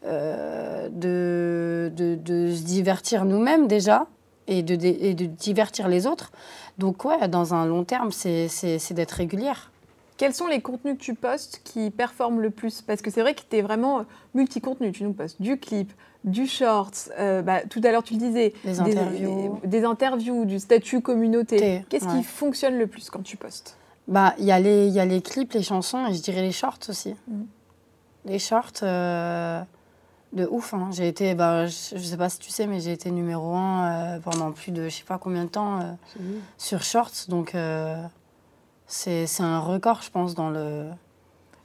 euh, 0.05 0.89
de, 0.89 1.91
de, 1.95 2.51
se 2.53 2.63
divertir 2.63 3.25
nous-mêmes 3.25 3.67
déjà 3.67 4.07
et 4.47 4.63
de, 4.63 4.75
de 4.75 5.25
divertir 5.25 5.87
les 5.87 6.07
autres. 6.07 6.31
Donc, 6.77 7.05
ouais, 7.05 7.27
dans 7.27 7.53
un 7.53 7.65
long 7.65 7.83
terme, 7.83 8.11
c'est 8.11 8.93
d'être 8.93 9.11
régulière. 9.11 9.71
Quels 10.17 10.33
sont 10.33 10.47
les 10.47 10.59
contenus 10.59 10.97
que 10.97 11.03
tu 11.03 11.13
postes 11.13 11.61
qui 11.63 11.91
performent 11.91 12.41
le 12.41 12.49
plus? 12.49 12.81
Parce 12.81 13.01
que 13.01 13.09
c'est 13.09 13.21
vrai 13.21 13.35
que 13.35 13.41
tu 13.49 13.55
es 13.55 13.61
vraiment 13.61 14.05
multi-contenu. 14.33 14.91
Tu 14.91 15.03
nous 15.03 15.13
postes 15.13 15.41
du 15.41 15.57
clip, 15.57 15.93
du 16.23 16.47
short, 16.47 17.09
euh, 17.17 17.41
bah, 17.41 17.61
tout 17.69 17.81
à 17.83 17.91
l'heure 17.91 18.03
tu 18.03 18.13
le 18.15 18.19
disais, 18.19 18.53
des- 18.65 18.79
interviews. 18.79 19.59
des, 19.63 19.83
interviews, 19.85 20.45
du 20.45 20.59
statut 20.59 21.01
communauté. 21.01 21.57
Té, 21.57 21.85
Qu'est-ce 21.89 22.05
ouais. 22.05 22.17
qui 22.17 22.23
fonctionne 22.23 22.77
le 22.77 22.87
plus 22.87 23.09
quand 23.09 23.23
tu 23.23 23.37
postes? 23.37 23.77
Bah, 24.07 24.33
il 24.37 24.45
y, 24.45 24.51
a 24.51 24.59
les- 24.59 24.87
il 24.87 24.93
y 24.93 24.99
a 24.99 25.05
les 25.05 25.21
clips, 25.21 25.53
les 25.53 25.63
chansons 25.63 26.05
et 26.07 26.13
je 26.13 26.21
dirais 26.21 26.41
les 26.41 26.51
shorts 26.51 26.79
aussi. 26.89 27.15
Mhm. 27.27 27.47
Les 28.25 28.39
shorts, 28.39 28.71
euh, 28.83 29.61
de 30.33 30.45
ouf. 30.51 30.73
hein. 30.73 30.89
J'ai 30.91 31.07
été, 31.07 31.35
bah, 31.35 31.65
je, 31.67 31.95
je 31.95 32.03
sais 32.03 32.17
pas 32.17 32.27
si 32.29 32.39
tu 32.39 32.49
sais, 32.51 32.67
mais 32.67 32.79
j'ai 32.81 32.91
été 32.91 33.11
numéro 33.11 33.55
un 33.55 34.15
euh, 34.15 34.19
pendant 34.19 34.51
plus 34.51 34.71
de 34.71 34.89
je 34.89 34.95
sais 34.97 35.03
pas 35.05 35.17
combien 35.17 35.45
de 35.45 35.49
temps 35.49 35.79
euh, 35.79 35.83
sur 36.57 36.83
shorts. 36.83 37.27
Donc, 37.29 37.55
c'est 38.87 39.25
un 39.41 39.59
record, 39.59 40.01
je 40.01 40.09
pense, 40.11 40.35
dans 40.35 40.49
le, 40.49 40.85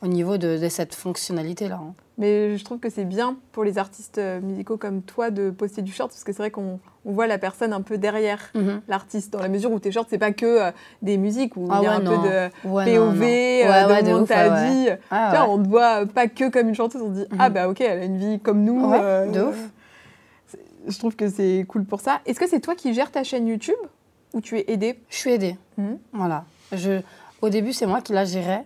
au 0.05 0.07
niveau 0.07 0.37
de, 0.37 0.59
de 0.59 0.69
cette 0.69 0.95
fonctionnalité-là. 0.95 1.81
hein. 1.83 1.95
Mais 2.19 2.57
je 2.57 2.65
trouve 2.65 2.79
que 2.79 2.91
c'est 2.91 3.05
bien 3.05 3.37
pour 3.51 3.65
les 3.65 3.77
artistes 3.79 4.19
euh, 4.19 4.41
musicaux 4.41 4.77
comme 4.77 5.03
toi 5.03 5.31
de 5.31 5.51
poster 5.51 5.83
du 5.83 5.91
short 5.91 6.11
parce 6.13 6.23
que 6.23 6.33
c'est 6.33 6.39
vrai 6.39 6.51
qu'on 6.53 6.79
on 7.07 7.13
voit 7.13 7.27
la 7.27 7.39
personne 7.39 7.73
un 7.73 7.81
peu 7.83 7.99
derrière 7.99 8.39
Mhm. 8.55 8.83
l'artiste 8.87 9.33
dans 9.33 9.41
la 9.41 9.49
mesure 9.49 9.73
où 9.73 9.81
tes 9.81 9.91
shorts 9.91 10.07
c'est 10.09 10.19
pas 10.19 10.31
que 10.33 10.47
euh, 10.47 10.71
des 11.03 11.17
musiques 11.17 11.57
où 11.57 11.67
Ah 11.71 11.79
il 11.81 11.85
y 11.85 11.87
a 11.87 11.91
ouais, 11.91 11.97
un 11.97 12.01
non. 12.01 12.23
peu 12.23 12.29
de 12.29 12.69
Ouais, 12.69 12.85
POV, 12.85 13.23
euh, 13.23 13.25
Ouais, 13.25 13.93
ouais, 13.95 14.03
de 14.05 14.85
vie. 14.85 14.91
Ah, 15.11 15.31
Tu 15.33 15.37
vois, 15.39 15.47
ouais. 15.47 15.53
on 15.53 15.63
te 15.63 15.69
voit 15.69 16.07
pas 16.07 16.29
que 16.29 16.49
comme 16.51 16.69
une 16.69 16.75
chanteuse, 16.77 17.03
on 17.03 17.09
se 17.15 17.21
dit 17.21 17.27
Mhm. 17.33 17.39
ah 17.41 17.49
bah 17.51 17.69
ok 17.69 17.81
elle 17.81 17.99
a 17.99 18.05
une 18.05 18.19
vie 18.19 18.39
comme 18.39 18.63
nous. 18.63 18.93
Euh, 18.93 19.27
de 19.31 19.41
ouf. 19.43 19.71
Je 20.87 20.99
trouve 20.99 21.17
que 21.17 21.29
c'est 21.31 21.65
cool 21.67 21.85
pour 21.85 22.01
ça. 22.01 22.21
Est-ce 22.27 22.39
que 22.39 22.47
c'est 22.49 22.61
toi 22.61 22.75
qui 22.75 22.93
gères 22.95 23.11
ta 23.11 23.25
chaîne 23.25 23.47
YouTube 23.49 23.75
ou 24.35 24.41
tu 24.41 24.59
es 24.59 24.65
aidé 24.71 24.99
Je 25.09 25.17
suis 25.17 25.31
aidée. 25.33 25.57
Mhm. 25.79 25.99
Voilà. 26.13 26.45
Je, 26.73 27.01
au 27.41 27.49
début, 27.49 27.73
c'est 27.73 27.87
moi 27.87 28.01
qui 28.03 28.13
la 28.13 28.25
gérais, 28.25 28.65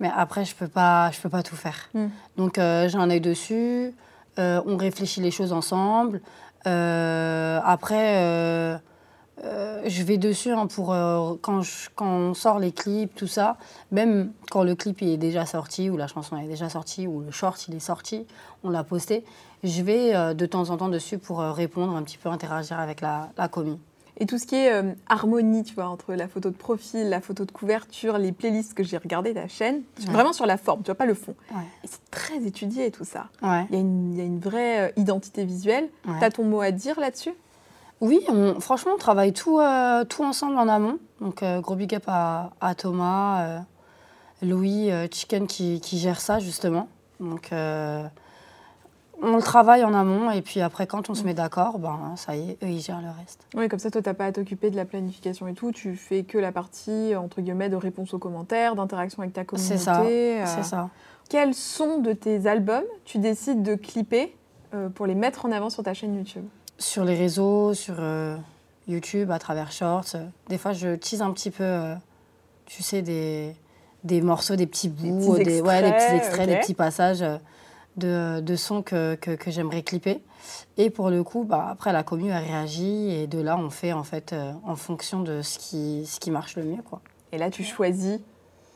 mais 0.00 0.10
après, 0.14 0.44
je 0.44 0.54
peux 0.54 0.68
pas, 0.68 1.10
je 1.10 1.20
peux 1.20 1.28
pas 1.28 1.42
tout 1.42 1.56
faire. 1.56 1.88
Mm. 1.94 2.06
Donc, 2.36 2.58
euh, 2.58 2.88
j'ai 2.88 2.98
un 2.98 3.10
œil 3.10 3.20
dessus. 3.20 3.94
euh, 4.38 4.60
on 4.66 4.76
réfléchit 4.76 5.20
les 5.22 5.30
choses 5.30 5.52
ensemble. 5.54 6.20
Euh, 6.66 7.58
après, 7.64 8.16
euh, 8.18 8.78
je 9.86 10.02
vais 10.02 10.18
dessus 10.18 10.50
hein, 10.52 10.66
pour 10.66 10.88
quand, 11.42 11.62
je- 11.62 11.88
quand 11.94 12.06
on 12.08 12.34
sort 12.34 12.58
les 12.58 12.72
clips, 12.72 13.14
tout 13.14 13.26
ça. 13.26 13.56
Même 13.92 14.32
quand 14.50 14.62
le 14.62 14.74
clip 14.74 15.00
il 15.02 15.08
est 15.10 15.16
déjà 15.16 15.46
sorti 15.46 15.88
ou 15.90 15.96
la 15.96 16.06
chanson 16.06 16.36
est 16.36 16.48
déjà 16.48 16.68
sortie 16.68 17.06
ou 17.06 17.20
le 17.20 17.30
short 17.30 17.66
il 17.68 17.74
est 17.76 17.80
sorti, 17.80 18.26
on 18.64 18.70
l'a 18.70 18.84
posté. 18.84 19.24
Je 19.62 19.82
vais 19.82 20.34
de 20.34 20.46
temps 20.46 20.70
en 20.70 20.76
temps 20.76 20.88
dessus 20.88 21.18
pour 21.18 21.38
répondre 21.40 21.94
un 21.96 22.02
petit 22.02 22.18
peu, 22.18 22.28
interagir 22.28 22.78
avec 22.78 23.00
la, 23.00 23.30
la 23.38 23.48
commu. 23.48 23.76
Et 24.18 24.24
tout 24.26 24.38
ce 24.38 24.46
qui 24.46 24.54
est 24.54 24.72
euh, 24.72 24.92
harmonie, 25.08 25.62
tu 25.62 25.74
vois, 25.74 25.88
entre 25.88 26.14
la 26.14 26.26
photo 26.26 26.48
de 26.50 26.56
profil, 26.56 27.08
la 27.10 27.20
photo 27.20 27.44
de 27.44 27.50
couverture, 27.52 28.16
les 28.16 28.32
playlists 28.32 28.72
que 28.72 28.82
j'ai 28.82 28.96
regardées 28.96 29.34
ta 29.34 29.46
chaîne, 29.46 29.82
Ouais. 30.06 30.12
vraiment 30.12 30.32
sur 30.32 30.46
la 30.46 30.56
forme, 30.56 30.80
tu 30.82 30.86
vois, 30.86 30.94
pas 30.94 31.04
le 31.06 31.12
fond. 31.14 31.34
Ouais. 31.54 31.60
Et 31.84 31.86
c'est 31.86 32.10
très 32.10 32.36
étudié 32.38 32.90
tout 32.90 33.04
ça. 33.04 33.26
Ouais. 33.42 33.66
Il 33.70 33.74
y, 33.74 33.78
a 33.78 33.80
une- 33.80 34.12
il 34.14 34.18
y 34.18 34.22
a 34.22 34.24
une 34.24 34.40
vraie 34.40 34.88
euh, 34.88 34.92
identité 34.96 35.44
visuelle. 35.44 35.88
Ouais. 36.06 36.14
T'as 36.18 36.30
ton 36.30 36.44
mot 36.44 36.60
à 36.62 36.70
dire 36.70 36.98
là-dessus? 36.98 37.34
Oui, 38.00 38.20
on- 38.28 38.58
franchement, 38.60 38.92
on 38.94 38.98
travaille 38.98 39.32
tout, 39.34 39.58
euh, 39.60 40.04
tout 40.04 40.24
ensemble 40.24 40.56
en 40.56 40.68
amont. 40.68 40.98
Donc, 41.20 41.42
euh, 41.42 41.60
gros 41.60 41.76
big 41.76 41.94
up 41.94 42.04
à, 42.06 42.50
à 42.60 42.74
Thomas, 42.74 43.62
Louis, 44.42 44.90
Chicken 45.10 45.46
qui, 45.46 45.80
qui 45.80 45.98
gère 45.98 46.20
ça, 46.20 46.38
justement. 46.38 46.88
Donc, 47.20 47.50
on 49.22 49.36
le 49.36 49.42
travaille 49.42 49.84
en 49.84 49.94
amont 49.94 50.30
et 50.30 50.42
puis 50.42 50.60
après, 50.60 50.86
quand 50.86 51.08
on 51.08 51.14
se 51.14 51.24
met 51.24 51.34
d'accord, 51.34 51.78
ben, 51.78 52.14
ça 52.16 52.36
y 52.36 52.50
est, 52.50 52.62
eux, 52.62 52.68
ils 52.68 52.80
gèrent 52.80 53.00
le 53.00 53.10
reste. 53.18 53.46
Oui, 53.54 53.68
comme 53.68 53.78
ça, 53.78 53.90
toi, 53.90 54.02
t'as 54.02 54.14
pas 54.14 54.26
à 54.26 54.32
t'occuper 54.32 54.70
de 54.70 54.76
la 54.76 54.84
planification 54.84 55.48
et 55.48 55.54
tout. 55.54 55.72
Tu 55.72 55.96
fais 55.96 56.24
que 56.24 56.38
la 56.38 56.52
partie, 56.52 57.14
entre 57.16 57.40
guillemets, 57.40 57.68
de 57.68 57.76
réponse 57.76 58.12
aux 58.14 58.18
commentaires, 58.18 58.76
d'interaction 58.76 59.22
avec 59.22 59.32
ta 59.32 59.44
communauté. 59.44 59.78
C'est 59.78 59.82
ça, 59.82 60.02
euh. 60.02 60.44
C'est 60.46 60.64
ça. 60.64 60.90
Quels 61.28 61.54
sont 61.54 61.98
de 61.98 62.12
tes 62.12 62.46
albums 62.46 62.84
tu 63.04 63.18
décides 63.18 63.62
de 63.62 63.74
clipper 63.74 64.36
euh, 64.74 64.88
pour 64.88 65.06
les 65.06 65.14
mettre 65.14 65.46
en 65.46 65.52
avant 65.52 65.70
sur 65.70 65.82
ta 65.82 65.94
chaîne 65.94 66.14
YouTube? 66.14 66.44
Sur 66.78 67.04
les 67.04 67.14
réseaux, 67.14 67.72
sur 67.72 67.96
euh, 67.98 68.36
YouTube, 68.86 69.30
à 69.30 69.38
travers 69.38 69.72
Shorts, 69.72 70.16
des 70.48 70.58
fois, 70.58 70.72
je 70.72 70.94
tease 70.94 71.22
un 71.22 71.32
petit 71.32 71.50
peu, 71.50 71.94
tu 72.66 72.82
sais, 72.82 73.00
des, 73.00 73.56
des 74.04 74.20
morceaux, 74.20 74.56
des 74.56 74.66
petits 74.66 74.90
bouts, 74.90 75.34
petits 75.34 75.44
des, 75.44 75.60
ouais, 75.62 75.82
des 75.82 75.90
petits 75.90 76.04
extraits, 76.04 76.16
extraits, 76.16 76.48
ok. 76.48 76.54
des 76.54 76.60
petits 76.60 76.74
passages 76.74 77.24
de, 77.96 78.40
de 78.40 78.56
sons 78.56 78.82
que, 78.82 79.14
que, 79.14 79.30
que 79.32 79.50
j'aimerais 79.50 79.82
clipper. 79.82 80.22
Et 80.76 80.90
pour 80.90 81.10
le 81.10 81.22
coup, 81.24 81.44
bah, 81.44 81.66
après, 81.70 81.92
la 81.92 82.02
commu 82.02 82.30
a 82.32 82.38
réagi 82.38 83.10
et 83.10 83.26
de 83.26 83.40
là, 83.40 83.56
on 83.58 83.70
fait 83.70 83.92
en 83.92 84.04
fait 84.04 84.32
euh, 84.32 84.52
en 84.64 84.76
fonction 84.76 85.20
de 85.22 85.42
ce 85.42 85.58
qui, 85.58 86.04
ce 86.06 86.20
qui 86.20 86.30
marche 86.30 86.56
le 86.56 86.64
mieux. 86.64 86.82
Quoi. 86.82 87.00
Et 87.32 87.38
là, 87.38 87.50
tu 87.50 87.64
choisis 87.64 88.20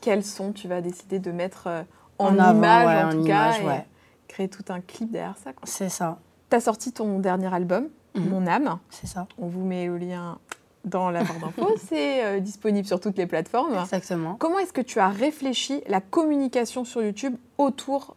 quels 0.01 0.25
sons 0.25 0.53
tu 0.53 0.67
vas 0.69 0.81
décider 0.81 1.19
de 1.19 1.31
mettre 1.31 1.67
euh, 1.67 1.83
en, 2.19 2.37
En 2.37 2.39
avant, 2.39 2.59
image, 2.59 2.87
ouais, 2.87 3.03
en 3.03 3.09
en 3.09 3.11
tout 3.13 3.25
cas, 3.27 3.47
image, 3.57 3.61
et 3.61 3.67
ouais. 3.67 3.87
créer 4.29 4.49
tout 4.49 4.65
un 4.71 4.81
clip 4.81 5.11
derrière 5.11 5.37
ça. 5.43 5.51
C'est 5.65 5.89
ça, 5.89 6.19
T'as 6.49 6.61
sorti 6.61 6.93
ton 6.93 7.19
dernier 7.19 7.53
album, 7.53 7.89
Mhm. 8.17 8.29
Mon 8.29 8.47
âme. 8.49 8.79
c'est 8.91 9.07
ça. 9.07 9.29
On 9.39 9.47
vous 9.47 9.65
met 9.65 9.87
le 9.87 9.97
lien 9.97 10.39
dans 10.85 11.11
la 11.11 11.23
barre 11.23 11.39
d'infos. 11.39 11.77
C'est 11.89 12.25
euh, 12.25 12.41
disponible 12.41 12.85
sur 12.89 12.99
toutes 12.99 13.17
les 13.17 13.27
plateformes. 13.29 13.73
Exactement. 13.81 14.35
Comment 14.35 14.59
est-ce 14.59 14.73
que 14.73 14.81
tu 14.81 14.99
as 14.99 15.11
réfléchi 15.11 15.81
la 15.87 16.01
communication 16.01 16.85
sur 16.85 17.05
YouTube 17.05 17.37
autour 17.57 18.17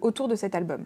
autour 0.00 0.28
de 0.28 0.34
cet 0.34 0.54
album 0.54 0.84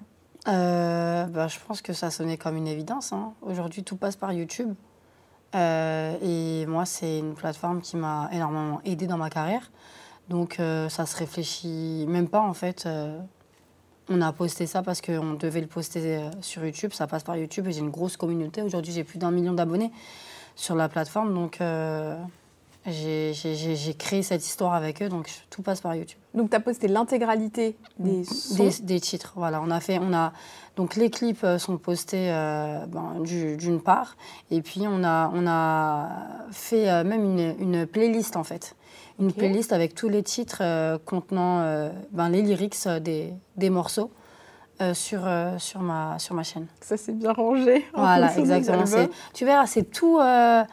Euh, 0.49 1.25
bah, 1.27 1.49
je 1.49 1.59
pense 1.67 1.81
que 1.83 1.93
ça 1.93 2.11
sonnait 2.11 2.37
comme 2.37 2.57
une 2.57 2.67
évidence. 2.67 3.13
hein. 3.13 3.33
Aujourd'hui, 3.43 3.83
tout 3.83 3.97
passe 3.97 4.17
par 4.17 4.33
YouTube. 4.33 4.75
Euh, 5.55 6.17
et 6.21 6.67
moi, 6.67 6.85
c'est 6.85 7.19
une 7.21 7.35
plateforme 7.35 7.81
qui 7.81 7.97
m'a 7.97 8.29
énormément 8.33 8.81
aidé 8.85 9.07
dans 9.07 9.17
ma 9.17 9.31
carrière. 9.31 9.71
Donc, 10.29 10.59
euh, 10.59 10.89
ça 10.89 11.07
se 11.07 11.17
réfléchit 11.17 12.05
même 12.09 12.29
pas, 12.29 12.41
en 12.41 12.55
fait. 12.55 12.89
On 14.11 14.21
a 14.21 14.33
posté 14.33 14.67
ça 14.67 14.83
parce 14.83 15.01
qu'on 15.01 15.33
devait 15.35 15.63
le 15.63 15.67
poster 15.67 16.29
sur 16.43 16.65
YouTube. 16.65 16.93
Ça 16.93 17.07
passe 17.07 17.23
par 17.23 17.37
YouTube 17.37 17.67
et 17.69 17.73
j'ai 17.73 17.81
une 17.81 17.91
grosse 17.91 18.17
communauté. 18.19 18.61
Aujourd'hui, 18.63 18.93
j'ai 18.93 19.05
plus 19.05 19.19
d'un 19.19 19.31
million 19.31 19.55
d'abonnés 19.55 19.91
sur 20.57 20.75
la 20.75 20.89
plateforme. 20.91 21.33
Donc, 21.33 21.59
j'ai 22.87 23.95
créé 23.99 24.23
cette 24.23 24.45
histoire 24.45 24.75
avec 24.75 25.03
eux. 25.03 25.09
Donc, 25.09 25.29
tout 25.51 25.63
passe 25.63 25.81
par 25.81 25.95
YouTube. 25.95 26.19
Donc, 26.35 26.51
tu 26.51 26.57
as 26.57 26.61
posté 26.61 26.89
l'intégralité 26.89 27.77
des. 27.99 28.25
Des, 28.57 28.71
des 28.83 29.01
titres, 29.01 29.33
voilà. 29.37 29.61
On 29.63 29.71
a 29.71 29.81
fait, 29.81 29.99
on 30.01 30.13
a 30.13 30.33
donc 30.77 30.97
les 30.97 31.09
clips 31.11 31.45
euh, 31.45 31.59
sont 31.59 31.79
postés 31.79 32.31
euh, 32.31 32.85
ben, 32.87 33.21
du- 33.21 33.57
d'une 33.57 33.81
part, 33.81 34.17
et 34.51 34.61
puis 34.61 34.83
on 34.89 35.05
a 35.05 35.31
on 35.33 35.47
a 35.47 36.09
fait 36.51 36.91
euh, 36.91 37.05
même 37.05 37.23
une, 37.25 37.55
une 37.61 37.87
playlist 37.87 38.37
en 38.37 38.43
fait, 38.45 38.75
une 39.21 39.33
playlist 39.33 39.73
avec 39.73 39.95
tous 39.95 40.09
les 40.09 40.23
titres 40.25 40.59
euh, 40.63 40.99
contenant 41.05 41.61
ben, 42.11 42.29
les 42.29 42.43
lyrics 42.43 42.77
des, 43.01 43.33
des 43.57 43.71
morceaux 43.71 44.11
euh, 44.81 44.93
sur 44.95 45.21
euh, 45.25 45.57
sur 45.59 45.81
ma 45.81 46.19
sur 46.19 46.35
ma 46.35 46.43
chaîne. 46.43 46.67
Ça, 46.81 46.97
c'est 46.97 47.13
bien 47.17 47.33
rangé. 47.33 47.85
Voilà, 47.95 48.37
exactement. 48.41 48.85
Tu 49.33 49.45
verras, 49.45 49.67
c'est 49.69 49.85
tout. 49.85 50.19
euh, 50.19 50.65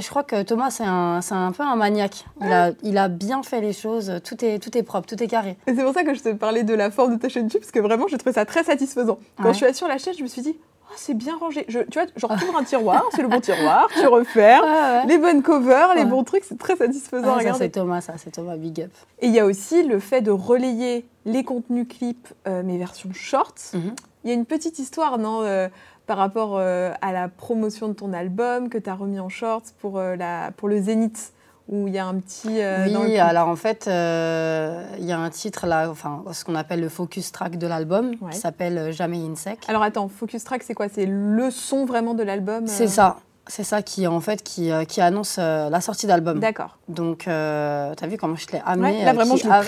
je 0.00 0.08
crois 0.08 0.22
que 0.24 0.42
Thomas, 0.42 0.70
c'est 0.70 0.84
un, 0.84 1.20
c'est 1.20 1.34
un 1.34 1.52
peu 1.52 1.62
un 1.62 1.76
maniaque. 1.76 2.24
Il 2.40 2.52
a, 2.52 2.70
il 2.82 2.98
a 2.98 3.08
bien 3.08 3.42
fait 3.42 3.60
les 3.60 3.72
choses. 3.72 4.12
Tout 4.24 4.44
est, 4.44 4.58
tout 4.58 4.76
est 4.76 4.82
propre, 4.82 5.06
tout 5.08 5.22
est 5.22 5.28
carré. 5.28 5.56
Et 5.66 5.74
c'est 5.74 5.82
pour 5.84 5.94
ça 5.94 6.04
que 6.04 6.14
je 6.14 6.22
te 6.22 6.32
parlais 6.34 6.64
de 6.64 6.74
la 6.74 6.90
forme 6.90 7.14
de 7.16 7.20
ta 7.20 7.28
chaîne 7.28 7.44
YouTube, 7.44 7.60
parce 7.60 7.72
que 7.72 7.80
vraiment, 7.80 8.06
j'ai 8.08 8.18
trouvé 8.18 8.32
ça 8.34 8.44
très 8.44 8.64
satisfaisant. 8.64 9.18
Quand 9.36 9.44
Ouais. 9.44 9.50
je 9.52 9.56
suis 9.56 9.64
allée 9.64 9.74
sur 9.74 9.88
la 9.88 9.98
chaîne, 9.98 10.14
je 10.18 10.22
me 10.22 10.28
suis 10.28 10.42
dit, 10.42 10.56
oh, 10.90 10.94
c'est 10.96 11.14
bien 11.14 11.36
rangé. 11.38 11.64
Je, 11.68 11.78
tu 11.80 11.98
vois, 11.98 12.08
genre, 12.16 12.36
tu 12.38 12.44
ouvres 12.46 12.58
un 12.58 12.64
tiroir, 12.64 13.04
c'est 13.14 13.22
le 13.22 13.28
bon 13.28 13.40
tiroir, 13.40 13.88
tu 13.94 14.06
refermes. 14.06 14.64
Ouais, 14.64 14.70
ouais. 15.00 15.06
Les 15.06 15.18
bonnes 15.18 15.42
covers, 15.42 15.94
les 15.94 16.04
bons 16.04 16.24
trucs, 16.24 16.44
c'est 16.44 16.58
très 16.58 16.76
satisfaisant 16.76 17.28
à 17.28 17.32
ça, 17.34 17.38
regarder. 17.38 17.64
c'est 17.64 17.70
Thomas, 17.70 18.00
ça, 18.00 18.14
c'est 18.16 18.30
Thomas 18.32 18.56
Big 18.56 18.80
Up. 18.82 18.90
Et 19.20 19.28
il 19.28 19.32
y 19.32 19.38
a 19.40 19.46
aussi 19.46 19.84
le 19.84 20.00
fait 20.00 20.20
de 20.22 20.30
relayer 20.32 21.06
les 21.24 21.44
contenus 21.44 21.86
clips, 21.88 22.28
euh, 22.48 22.62
mais 22.64 22.78
version 22.78 23.10
shorts. 23.12 23.54
Mhm. 23.74 23.94
Il 24.24 24.30
y 24.30 24.32
a 24.32 24.34
une 24.34 24.46
petite 24.46 24.78
histoire, 24.80 25.18
non 25.18 25.42
euh, 25.42 25.68
par 26.08 26.16
rapport 26.16 26.56
euh, 26.58 26.92
à 27.02 27.12
la 27.12 27.28
promotion 27.28 27.86
de 27.88 27.92
ton 27.92 28.12
album 28.12 28.70
que 28.70 28.78
tu 28.78 28.88
as 28.90 28.94
remis 28.94 29.20
en 29.20 29.28
shorts 29.28 29.62
pour, 29.78 29.98
euh, 29.98 30.16
la, 30.16 30.50
pour 30.56 30.68
le 30.68 30.80
Zénith, 30.80 31.32
où 31.68 31.86
il 31.86 31.92
y 31.92 31.98
a 31.98 32.06
un 32.06 32.14
petit... 32.14 32.62
euh, 32.62 32.90
dans 32.90 33.02
le 33.02 33.08
oui, 33.10 33.18
alors 33.18 33.46
en 33.48 33.56
fait, 33.56 33.84
il 33.86 35.04
y 35.04 35.12
a 35.12 35.18
un 35.18 35.28
titre 35.30 35.66
là, 35.66 35.90
enfin, 35.90 36.24
ce 36.32 36.44
qu'on 36.46 36.54
appelle 36.54 36.80
le 36.80 36.88
focus 36.88 37.30
track 37.30 37.58
de 37.58 37.66
l'album, 37.66 38.14
Ouais. 38.22 38.30
qui 38.32 38.38
s'appelle 38.38 38.90
Jamais 38.90 39.18
Insec. 39.18 39.58
Alors 39.68 39.82
attends, 39.82 40.08
Focus 40.08 40.42
Track, 40.44 40.62
c'est 40.62 40.72
quoi? 40.74 40.88
C'est 40.88 41.04
le 41.06 41.50
son 41.50 41.84
vraiment 41.84 42.14
de 42.14 42.22
l'album 42.22 42.66
C'est 42.66 42.88
ça, 42.88 43.18
c'est 43.48 43.64
ça 43.64 43.82
qui 43.82 44.06
en 44.06 44.20
fait 44.20 44.42
qui, 44.42 44.70
euh, 44.70 44.84
qui 44.84 45.00
annonce 45.00 45.36
euh, 45.40 45.68
la 45.68 45.80
sortie 45.80 46.06
d'album. 46.06 46.38
D'accord. 46.38 46.78
Donc, 46.88 47.26
euh, 47.26 47.94
t'as 47.96 48.06
vu 48.06 48.16
comment 48.16 48.36
je 48.36 48.46
l'ai 48.52 48.62
amené 48.64 48.98
Ouais, 48.98 49.04
là, 49.04 49.12
vraiment, 49.12 49.34
a- 49.50 49.62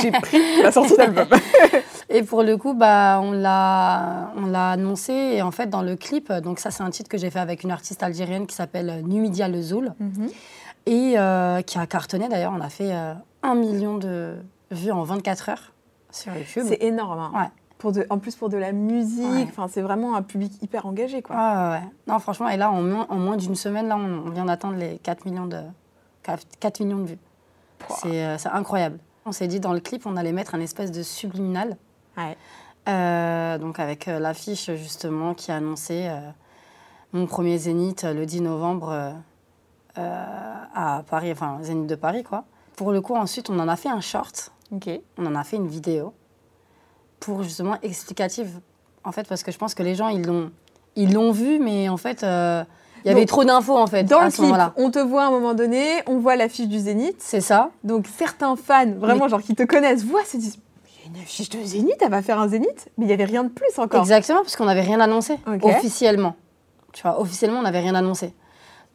J'ai 0.00 0.10
pris 0.12 0.62
la 0.62 0.72
sortie 0.72 0.96
d'album. 0.96 1.26
Et 2.10 2.22
pour 2.22 2.42
le 2.42 2.56
coup, 2.56 2.72
bah, 2.72 3.20
on 3.22 3.32
l'a, 3.32 4.32
on 4.36 4.46
l'a 4.46 4.70
annoncé. 4.70 5.12
Et 5.12 5.42
en 5.42 5.50
fait, 5.50 5.66
dans 5.66 5.82
le 5.82 5.94
clip, 5.96 6.32
donc 6.32 6.58
ça, 6.58 6.70
c'est 6.70 6.82
un 6.82 6.90
titre 6.90 7.10
que 7.10 7.18
j'ai 7.18 7.28
fait 7.30 7.38
avec 7.38 7.64
une 7.64 7.70
artiste 7.70 8.02
algérienne 8.02 8.46
qui 8.46 8.54
s'appelle 8.56 9.02
Numidia 9.06 9.46
Lezoul 9.48 9.92
et 10.86 11.14
euh, 11.18 11.60
qui 11.62 11.78
a 11.78 11.86
cartonné. 11.86 12.28
D'ailleurs, 12.28 12.54
on 12.56 12.60
a 12.62 12.70
fait 12.70 12.92
un 13.42 13.54
million 13.54 13.98
de 13.98 14.36
vues 14.70 14.92
en 14.92 15.02
24 15.02 15.48
heures 15.50 15.72
sur 16.10 16.34
YouTube. 16.34 16.64
C'est 16.68 16.82
énorme. 16.82 17.18
hein. 17.20 17.30
Ouais. 17.34 17.48
Pour 17.78 17.92
de, 17.92 18.06
en 18.10 18.18
plus 18.18 18.34
pour 18.34 18.48
de 18.48 18.56
la 18.56 18.72
musique, 18.72 19.24
Ouais. 19.24 19.46
enfin 19.48 19.68
c'est 19.68 19.82
vraiment 19.82 20.16
un 20.16 20.22
public 20.22 20.52
hyper 20.62 20.86
engagé 20.86 21.22
quoi. 21.22 21.36
Ouais, 21.36 21.78
ouais. 21.78 21.82
Non, 22.08 22.18
franchement, 22.18 22.48
et 22.48 22.56
là, 22.56 22.72
en 22.72 22.82
moins, 22.82 23.06
en 23.08 23.16
moins 23.16 23.36
d'une 23.36 23.54
semaine, 23.54 23.86
là, 23.86 23.96
on, 23.96 24.26
on 24.26 24.30
vient 24.30 24.46
d'atteindre 24.46 24.76
les 24.76 24.98
4 24.98 25.24
millions 25.26 25.46
de, 25.46 25.60
4 26.60 26.80
millions 26.80 26.98
de 26.98 27.06
vues. 27.10 27.18
C'est, 28.02 28.24
euh, 28.24 28.36
c'est 28.38 28.48
incroyable. 28.48 28.98
On 29.26 29.30
s'est 29.32 29.46
dit, 29.46 29.60
dans 29.60 29.72
le 29.72 29.78
clip, 29.80 30.06
on 30.06 30.16
allait 30.16 30.32
mettre 30.32 30.56
un 30.56 30.60
espèce 30.60 30.90
de 30.90 31.02
subliminal. 31.04 31.76
Ouais. 32.16 32.36
Euh, 32.88 33.58
donc 33.58 33.78
avec 33.80 34.08
euh, 34.08 34.18
l'affiche 34.18 34.70
justement 34.74 35.34
qui 35.34 35.52
annonçait 35.52 36.08
euh, 36.08 36.18
mon 37.12 37.26
premier 37.26 37.58
zénith 37.58 38.02
le 38.04 38.24
10 38.24 38.40
novembre 38.40 39.12
euh, 39.98 40.24
à 40.74 41.02
Paris, 41.08 41.30
enfin 41.30 41.58
zénith 41.60 41.86
de 41.86 41.94
Paris 41.96 42.22
quoi. 42.24 42.44
Pour 42.76 42.92
le 42.92 43.02
coup 43.02 43.14
ensuite 43.14 43.50
on 43.50 43.58
en 43.58 43.68
a 43.68 43.76
fait 43.76 43.90
un 43.90 44.00
short, 44.00 44.52
on 44.72 45.26
en 45.26 45.34
a 45.34 45.44
fait 45.44 45.56
une 45.56 45.66
vidéo 45.68 46.14
pour 47.20 47.42
justement 47.42 47.76
explicative 47.82 48.60
en 49.04 49.12
fait 49.12 49.26
parce 49.28 49.42
que 49.42 49.52
je 49.52 49.58
pense 49.58 49.74
que 49.74 49.82
les 49.82 49.94
gens 49.94 50.08
ils 50.08 50.24
l'ont 50.24 50.50
ils 50.96 51.12
l'ont 51.12 51.32
vu 51.32 51.58
mais 51.58 51.88
en 51.88 51.96
fait 51.96 52.22
euh, 52.22 52.64
il 53.04 53.08
y 53.08 53.10
avait 53.10 53.20
Donc, 53.22 53.28
trop 53.28 53.44
d'infos 53.44 53.76
en 53.76 53.86
fait. 53.86 54.04
Dans 54.04 54.18
à 54.18 54.24
le 54.26 54.30
ce 54.30 54.42
clip, 54.42 54.54
on 54.76 54.90
te 54.90 54.98
voit 54.98 55.22
à 55.22 55.26
un 55.26 55.30
moment 55.30 55.54
donné, 55.54 56.02
on 56.06 56.18
voit 56.18 56.36
l'affiche 56.36 56.68
du 56.68 56.78
Zénith. 56.78 57.16
C'est 57.18 57.40
ça. 57.40 57.70
Donc 57.84 58.06
certains 58.18 58.56
fans, 58.56 58.92
vraiment 58.96 59.28
genre 59.28 59.42
qui 59.42 59.54
te 59.54 59.62
connaissent, 59.62 60.04
voient, 60.04 60.24
se 60.24 60.36
disent 60.36 60.58
il 60.86 61.12
y 61.12 61.14
a 61.14 61.16
une 61.16 61.22
affiche 61.22 61.48
de 61.48 61.62
Zénith, 61.62 61.96
elle 62.00 62.10
va 62.10 62.22
faire 62.22 62.40
un 62.40 62.48
Zénith, 62.48 62.88
mais 62.98 63.06
il 63.06 63.08
y 63.08 63.12
avait 63.12 63.24
rien 63.24 63.44
de 63.44 63.50
plus 63.50 63.78
encore. 63.78 64.00
Exactement, 64.00 64.40
parce 64.40 64.56
qu'on 64.56 64.64
n'avait 64.64 64.82
rien 64.82 65.00
annoncé 65.00 65.38
officiellement. 65.62 66.34
Tu 66.92 67.02
vois, 67.02 67.20
officiellement, 67.20 67.60
on 67.60 67.62
n'avait 67.62 67.80
rien 67.80 67.94
annoncé. 67.94 68.34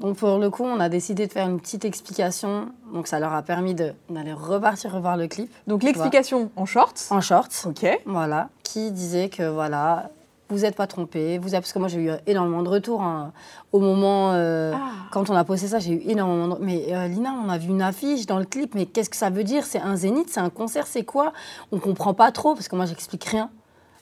Donc 0.04 0.18
pour 0.18 0.38
le 0.38 0.50
coup, 0.50 0.63
on 0.66 0.80
a 0.82 0.89
décidé 0.89 1.26
de 1.28 1.32
faire 1.32 1.48
une 1.50 1.60
petite 1.60 1.86
explication. 1.86 2.68
Donc 2.94 3.08
ça 3.08 3.20
leur 3.20 3.34
a 3.34 3.42
permis 3.42 3.74
de- 3.74 3.94
d'aller 4.10 4.34
repartir 4.34 4.92
revoir 4.94 5.16
le 5.18 5.28
clip 5.28 5.50
Donc 5.66 5.82
l'explication 5.82 6.52
en 6.58 6.66
shorts. 6.66 6.94
en 7.10 7.22
shorts. 7.22 7.48
Ok. 7.66 7.86
Voilà, 8.06 8.50
qui 8.63 8.92
disait 8.92 9.30
que 9.30 9.48
voilà, 9.50 10.10
vous 10.50 10.60
n'êtes 10.60 10.76
pas 10.76 10.88
trompé, 10.88 11.38
vous 11.38 11.50
parce 11.52 11.72
que 11.72 11.80
moi 11.80 11.88
j'ai 11.88 12.00
eu 12.04 12.12
énormément 12.28 12.62
de 12.63 12.68
retours 12.70 13.02
hein, 13.02 13.32
au 13.72 13.80
moment 13.80 14.34
euh, 14.34 14.74
Ah. 14.76 14.92
quand 15.12 15.30
on 15.30 15.36
a 15.36 15.44
posté 15.46 15.68
ça, 15.70 15.80
j'ai 15.80 15.94
eu 15.94 16.02
énormément 16.10 16.56
de 16.56 16.62
mais 16.62 16.86
euh, 16.94 17.08
Lina, 17.08 17.34
on 17.44 17.48
a 17.50 17.58
vu 17.58 17.70
une 17.70 17.82
affiche 17.82 18.26
dans 18.26 18.38
le 18.39 18.46
clip, 18.46 18.76
mais 18.76 18.86
qu'est-ce 18.86 19.10
que 19.10 19.16
ça 19.16 19.30
veut 19.30 19.46
dire? 19.46 19.63
C'est 19.66 19.80
un 19.80 19.96
zénith, 19.96 20.28
c'est 20.30 20.42
un 20.42 20.50
concert, 20.50 20.86
c'est 20.86 21.06
quoi? 21.06 21.32
On 21.72 21.80
comprend 21.80 22.13
pas 22.13 22.32
trop 22.34 22.54
parce 22.56 22.68
que 22.68 22.76
moi 22.76 22.86
j'explique 22.86 23.24
rien 23.24 23.50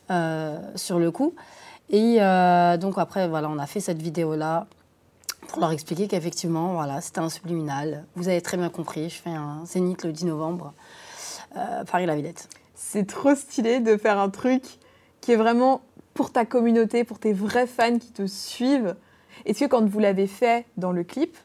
euh, 0.10 0.58
sur 0.76 0.98
le 0.98 1.12
coup. 1.12 1.36
Et 1.92 2.16
donc 2.80 2.98
après 2.98 3.28
voilà, 3.28 3.50
on 3.50 3.60
a 3.60 3.68
fait 3.68 3.80
cette 3.82 4.02
vidéo 4.02 4.36
là 4.36 4.66
pour 5.52 5.60
leur 5.60 5.72
expliquer 5.72 6.08
qu'effectivement 6.08 6.74
voilà, 6.74 7.02
c'était 7.02 7.20
un 7.20 7.30
subliminal. 7.30 8.06
Vous 8.16 8.30
avez 8.30 8.42
très 8.42 8.56
bien 8.56 8.70
compris, 8.70 9.10
je 9.10 9.22
fais 9.22 9.30
un 9.30 9.66
zénith 9.66 10.04
le 10.06 10.14
10 10.14 10.26
novembre, 10.26 10.74
euh, 11.58 11.84
Paris 11.84 12.06
la 12.06 12.16
Villette. 12.16 12.48
C'est 12.74 13.06
trop 13.06 13.36
stylé 13.36 13.82
de 13.82 13.98
faire 13.98 14.18
un 14.18 14.30
truc 14.30 14.64
qui 15.20 15.34
est 15.34 15.36
vraiment 15.36 15.82
pour 16.14 16.32
ta 16.32 16.46
communauté, 16.46 17.04
pour 17.04 17.20
tes 17.20 17.34
vrais 17.34 17.68
fans 17.68 18.00
qui 18.00 18.12
te 18.12 18.26
suivent. 18.26 18.96
Est-ce 19.46 19.60
que 19.60 19.66
quand 19.66 19.86
vous 19.86 20.00
l'avez 20.00 20.28
fait 20.28 20.66
dans 20.78 20.94
le 20.94 21.04
clip, 21.04 21.38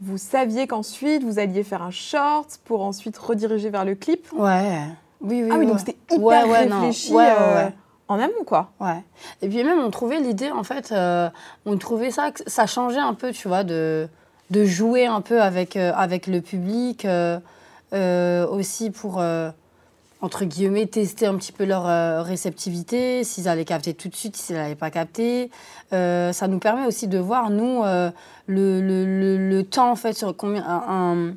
vous 0.00 0.16
saviez 0.18 0.66
qu'ensuite 0.66 1.22
vous 1.22 1.38
alliez 1.38 1.62
faire 1.62 1.82
un 1.82 1.90
short 1.90 2.58
pour 2.64 2.82
ensuite 2.82 3.18
rediriger 3.18 3.68
vers 3.68 3.84
le 3.84 3.94
clip? 3.94 4.26
Ouais. 4.32 4.80
Oui, 5.20 5.42
oui. 5.42 5.48
Ah 5.52 5.54
oui, 5.54 5.60
ouais. 5.60 5.66
donc 5.66 5.78
c'était 5.78 5.98
hyper 6.10 6.20
Ouais, 6.20 6.44
ouais, 6.50 6.66
non. 6.66 6.80
réfléchi 6.80 7.12
Ouais, 7.12 7.24
ouais, 7.24 7.34
euh, 7.38 7.66
ouais. 7.66 7.72
En 8.12 8.20
amont, 8.20 8.44
quoi. 8.46 8.70
Ouais. 8.80 9.02
Et 9.40 9.48
puis 9.48 9.64
même, 9.64 9.78
on 9.78 9.90
trouvait 9.90 10.20
l'idée, 10.20 10.50
en 10.50 10.62
fait, 10.62 10.92
euh, 10.92 11.28
on 11.66 11.76
trouvait 11.78 12.10
ça, 12.10 12.30
que 12.30 12.42
ça 12.46 12.66
changeait 12.66 12.98
un 12.98 13.14
peu, 13.14 13.32
tu 13.32 13.48
vois, 13.48 13.64
de, 13.64 14.08
de 14.50 14.64
jouer 14.64 15.06
un 15.06 15.20
peu 15.20 15.40
avec, 15.40 15.76
euh, 15.76 15.92
avec 15.94 16.26
le 16.26 16.40
public, 16.40 17.04
euh, 17.04 18.46
aussi 18.46 18.90
pour, 18.90 19.22
entre 20.20 20.44
guillemets, 20.44 20.86
tester 20.86 21.26
un 21.26 21.34
petit 21.36 21.52
peu 21.52 21.64
leur 21.64 22.24
réceptivité, 22.24 23.24
s'ils 23.24 23.48
allaient 23.48 23.64
capter 23.66 23.92
tout 23.92 24.08
de 24.08 24.16
suite, 24.16 24.36
s'ils 24.36 24.56
n'allaient 24.56 24.74
pas 24.74 24.90
capter. 24.90 25.50
Ça 25.90 26.48
nous 26.48 26.58
permet 26.58 26.86
aussi 26.86 27.06
de 27.06 27.18
voir, 27.18 27.50
nous, 27.50 27.82
le, 27.82 28.80
le, 28.80 29.36
le, 29.36 29.62
temps, 29.64 29.90
en 29.90 29.96
fait, 29.96 30.14
sur 30.14 30.34
combien... 30.34 31.34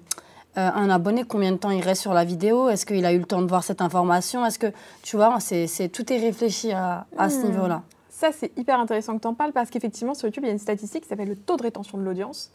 euh, 0.57 0.69
un 0.73 0.89
abonné, 0.89 1.23
combien 1.23 1.51
de 1.51 1.57
temps 1.57 1.69
il 1.71 1.81
reste 1.81 2.01
sur 2.01 2.13
la 2.13 2.23
vidéo? 2.25 2.69
Est-ce 2.69 2.85
qu'il 2.85 3.05
a 3.05 3.13
eu 3.13 3.19
le 3.19 3.25
temps 3.25 3.41
de 3.41 3.47
voir 3.47 3.63
cette 3.63 3.81
information? 3.81 4.45
Est-ce 4.45 4.59
que, 4.59 4.67
tu 5.03 5.15
vois, 5.17 5.37
c'est, 5.39 5.67
tout 5.89 6.11
est 6.13 6.17
réfléchi 6.17 6.71
à, 6.71 7.05
à 7.17 7.29
ce 7.29 7.39
Hmm. 7.39 7.51
niveau-là. 7.51 7.81
Ça, 8.09 8.29
c'est 8.31 8.57
hyper 8.57 8.79
intéressant 8.79 9.15
que 9.17 9.21
tu 9.21 9.27
en 9.27 9.33
parles 9.33 9.51
parce 9.51 9.69
qu'effectivement, 9.69 10.13
sur 10.13 10.27
YouTube, 10.27 10.43
il 10.43 10.47
y 10.47 10.49
a 10.49 10.53
une 10.53 10.59
statistique 10.59 11.03
qui 11.03 11.09
s'appelle 11.09 11.27
le 11.27 11.35
taux 11.35 11.57
de 11.57 11.63
rétention 11.63 11.97
de 11.97 12.03
l'audience. 12.03 12.49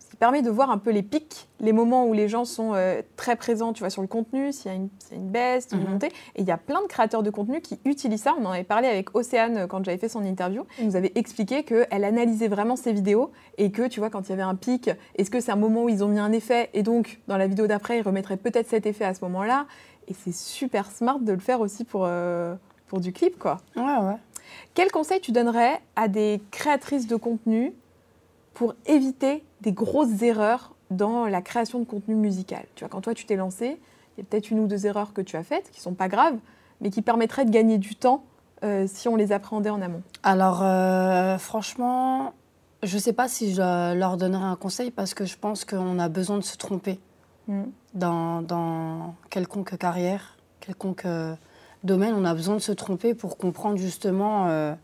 Ce 0.00 0.10
qui 0.10 0.16
permet 0.16 0.42
de 0.42 0.50
voir 0.50 0.70
un 0.70 0.78
peu 0.78 0.90
les 0.90 1.02
pics, 1.02 1.48
les 1.60 1.72
moments 1.72 2.06
où 2.06 2.12
les 2.12 2.28
gens 2.28 2.44
sont 2.44 2.72
euh, 2.74 3.02
très 3.16 3.36
présents, 3.36 3.72
tu 3.72 3.80
vois, 3.80 3.90
sur 3.90 4.02
le 4.02 4.08
contenu, 4.08 4.52
s'il 4.52 4.70
y 4.70 4.74
a 4.74 4.76
une, 4.76 4.88
une 5.12 5.28
baisse, 5.28 5.68
une 5.72 5.80
Mhm. 5.80 5.90
montée. 5.90 6.08
Et 6.36 6.42
il 6.42 6.44
y 6.46 6.50
a 6.50 6.56
plein 6.56 6.80
de 6.82 6.86
créateurs 6.86 7.22
de 7.22 7.30
contenu 7.30 7.60
qui 7.60 7.78
utilisent 7.84 8.22
ça. 8.22 8.34
On 8.38 8.44
en 8.44 8.50
avait 8.50 8.64
parlé 8.64 8.88
avec 8.88 9.14
Océane 9.16 9.56
euh, 9.58 9.66
quand 9.66 9.84
j'avais 9.84 9.98
fait 9.98 10.08
son 10.08 10.24
interview. 10.24 10.64
Elle 10.78 10.86
nous 10.86 10.96
avait 10.96 11.12
expliqué 11.14 11.62
qu'elle 11.64 12.04
analysait 12.04 12.48
vraiment 12.48 12.76
ses 12.76 12.92
vidéos 12.92 13.30
et 13.58 13.70
que, 13.70 13.86
tu 13.88 14.00
vois, 14.00 14.10
quand 14.10 14.28
il 14.28 14.30
y 14.30 14.32
avait 14.32 14.42
un 14.42 14.54
pic, 14.54 14.90
est-ce 15.16 15.30
que 15.30 15.40
c'est 15.40 15.52
un 15.52 15.56
moment 15.56 15.84
où 15.84 15.88
ils 15.88 16.02
ont 16.04 16.08
mis 16.08 16.18
un 16.18 16.32
effet 16.32 16.70
et 16.74 16.82
donc, 16.82 17.20
dans 17.28 17.36
la 17.36 17.46
vidéo 17.46 17.66
d'après, 17.66 17.98
ils 17.98 18.02
remettraient 18.02 18.36
peut-être 18.36 18.68
cet 18.68 18.86
effet 18.86 19.04
à 19.04 19.14
ce 19.14 19.20
moment-là. 19.24 19.66
Et 20.08 20.14
c'est 20.14 20.34
super 20.34 20.90
smart 20.90 21.18
de 21.18 21.32
le 21.32 21.40
faire 21.40 21.60
aussi 21.60 21.84
pour, 21.84 22.02
euh, 22.04 22.54
pour 22.86 23.00
du 23.00 23.12
clip, 23.12 23.38
quoi. 23.38 23.58
Ouais, 23.76 23.82
ouais. 23.82 24.16
Quel 24.74 24.92
conseil 24.92 25.20
tu 25.20 25.32
donnerais 25.32 25.80
à 25.96 26.06
des 26.08 26.40
créatrices 26.52 27.06
de 27.08 27.16
contenu 27.16 27.72
pour 28.56 28.74
éviter 28.86 29.44
des 29.60 29.72
grosses 29.72 30.22
erreurs 30.22 30.74
dans 30.90 31.26
la 31.26 31.42
création 31.42 31.78
de 31.78 31.84
contenu 31.84 32.14
musical 32.14 32.64
Tu 32.74 32.84
vois, 32.84 32.88
quand 32.88 33.02
toi 33.02 33.12
tu 33.12 33.26
t'es 33.26 33.36
lancé, 33.36 33.78
il 34.16 34.20
y 34.20 34.22
a 34.22 34.24
peut-être 34.24 34.50
une 34.50 34.60
ou 34.60 34.66
deux 34.66 34.86
erreurs 34.86 35.12
que 35.12 35.20
tu 35.20 35.36
as 35.36 35.42
faites 35.42 35.70
qui 35.70 35.80
sont 35.82 35.92
pas 35.92 36.08
graves, 36.08 36.38
mais 36.80 36.88
qui 36.88 37.02
permettraient 37.02 37.44
de 37.44 37.50
gagner 37.50 37.76
du 37.76 37.96
temps 37.96 38.24
euh, 38.64 38.86
si 38.88 39.08
on 39.08 39.16
les 39.16 39.32
appréhendait 39.32 39.68
en 39.68 39.82
amont. 39.82 40.00
Alors, 40.22 40.62
euh, 40.62 41.36
franchement, 41.36 42.32
je 42.82 42.96
sais 42.96 43.12
pas 43.12 43.28
si 43.28 43.52
je 43.52 43.94
leur 43.94 44.16
donnerais 44.16 44.46
un 44.46 44.56
conseil 44.56 44.90
parce 44.90 45.12
que 45.12 45.26
je 45.26 45.36
pense 45.36 45.66
qu'on 45.66 45.98
a 45.98 46.08
besoin 46.08 46.38
de 46.38 46.44
se 46.44 46.56
tromper 46.56 46.98
dans, 47.92 48.40
dans 48.40 49.16
quelconque 49.28 49.76
carrière, 49.76 50.38
quelconque 50.60 51.04
euh, 51.04 51.34
domaine. 51.84 52.14
On 52.14 52.24
a 52.24 52.32
besoin 52.32 52.54
de 52.54 52.60
se 52.60 52.72
tromper 52.72 53.12
pour 53.12 53.36
comprendre 53.36 53.76
justement 53.76 54.74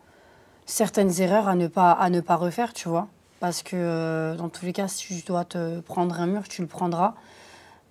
certaines 0.67 1.23
erreurs 1.23 1.49
à 1.49 1.55
ne, 1.55 1.69
pas, 1.69 1.93
à 1.93 2.11
ne 2.11 2.21
pas 2.21 2.37
refaire, 2.37 2.75
tu 2.75 2.91
vois. 2.91 3.09
Parce 3.43 3.65
que 3.65 3.75
euh, 3.75 4.37
dans 4.37 4.49
tous 4.49 4.65
les 4.65 4.73
cas, 4.73 4.87
si 4.87 5.05
tu 5.05 5.27
dois 5.27 5.45
te 5.45 5.81
prendre 5.81 6.21
un 6.21 6.29
mur, 6.29 6.45
tu 6.49 6.63
le 6.63 6.69
prendras 6.69 7.15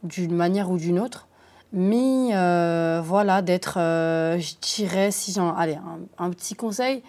d'une 0.01 0.33
manière 0.33 0.71
ou 0.71 0.77
d'une 0.77 0.97
autre. 0.97 1.27
Mais 1.73 2.29
euh, 2.31 3.01
voilà, 3.03 3.41
d'être, 3.41 3.77
euh, 3.77 4.39
je 4.39 4.53
dirais, 4.61 5.11
si 5.11 5.33
j'en. 5.33 5.53
Allez, 5.53 5.77
un, 6.17 6.29
petit 6.29 6.55
conseil, 6.55 7.03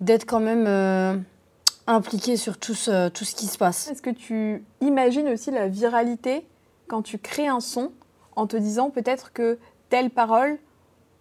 d'être 0.00 0.24
quand 0.24 0.38
même 0.38 1.24
impliqué 1.88 2.36
sur 2.36 2.58
tout 2.58 2.74
ce, 2.74 3.08
tout 3.08 3.24
ce 3.24 3.34
qui 3.34 3.46
se 3.46 3.58
passe. 3.58 3.90
Est-ce 3.90 4.02
que 4.02 4.10
tu 4.10 4.62
imagines 4.80 5.26
aussi 5.28 5.50
la 5.50 5.66
viralité 5.66 6.46
quand 6.86 7.02
tu 7.02 7.18
crées 7.18 7.48
un 7.48 7.58
son 7.58 7.90
en 8.36 8.46
te 8.46 8.56
disant 8.56 8.90
peut-être 8.90 9.32
que 9.32 9.58
telles 9.88 10.10
paroles 10.10 10.58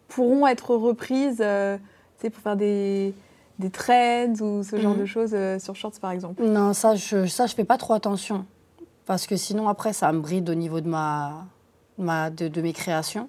pourront 0.07 0.45
être 0.45 0.75
reprises 0.75 1.37
sais, 1.37 2.29
pour 2.29 2.43
faire 2.43 2.55
des, 2.55 3.15
des 3.59 3.69
trends 3.69 4.33
ou 4.41 4.63
ce 4.63 4.79
genre 4.79 4.93
Mhm. 4.95 5.01
de 5.01 5.05
choses 5.05 5.31
euh, 5.33 5.59
sur 5.59 5.75
Shorts 5.75 5.99
par 6.01 6.11
exemple? 6.11 6.41
Non, 6.43 6.73
ça, 6.73 6.95
je 6.95 7.25
ça, 7.27 7.45
je 7.45 7.53
fais 7.53 7.65
pas 7.65 7.77
trop 7.77 7.93
attention. 7.93 8.45
Parce 9.05 9.27
que 9.27 9.35
sinon, 9.35 9.67
après, 9.69 9.91
ça 9.93 10.11
me 10.13 10.19
bride 10.21 10.49
au 10.49 10.53
niveau 10.55 10.81
de, 10.81 10.87
ma, 10.87 11.45
ma, 11.97 12.29
de, 12.29 12.47
de 12.47 12.61
mes 12.61 12.73
créations, 12.73 13.27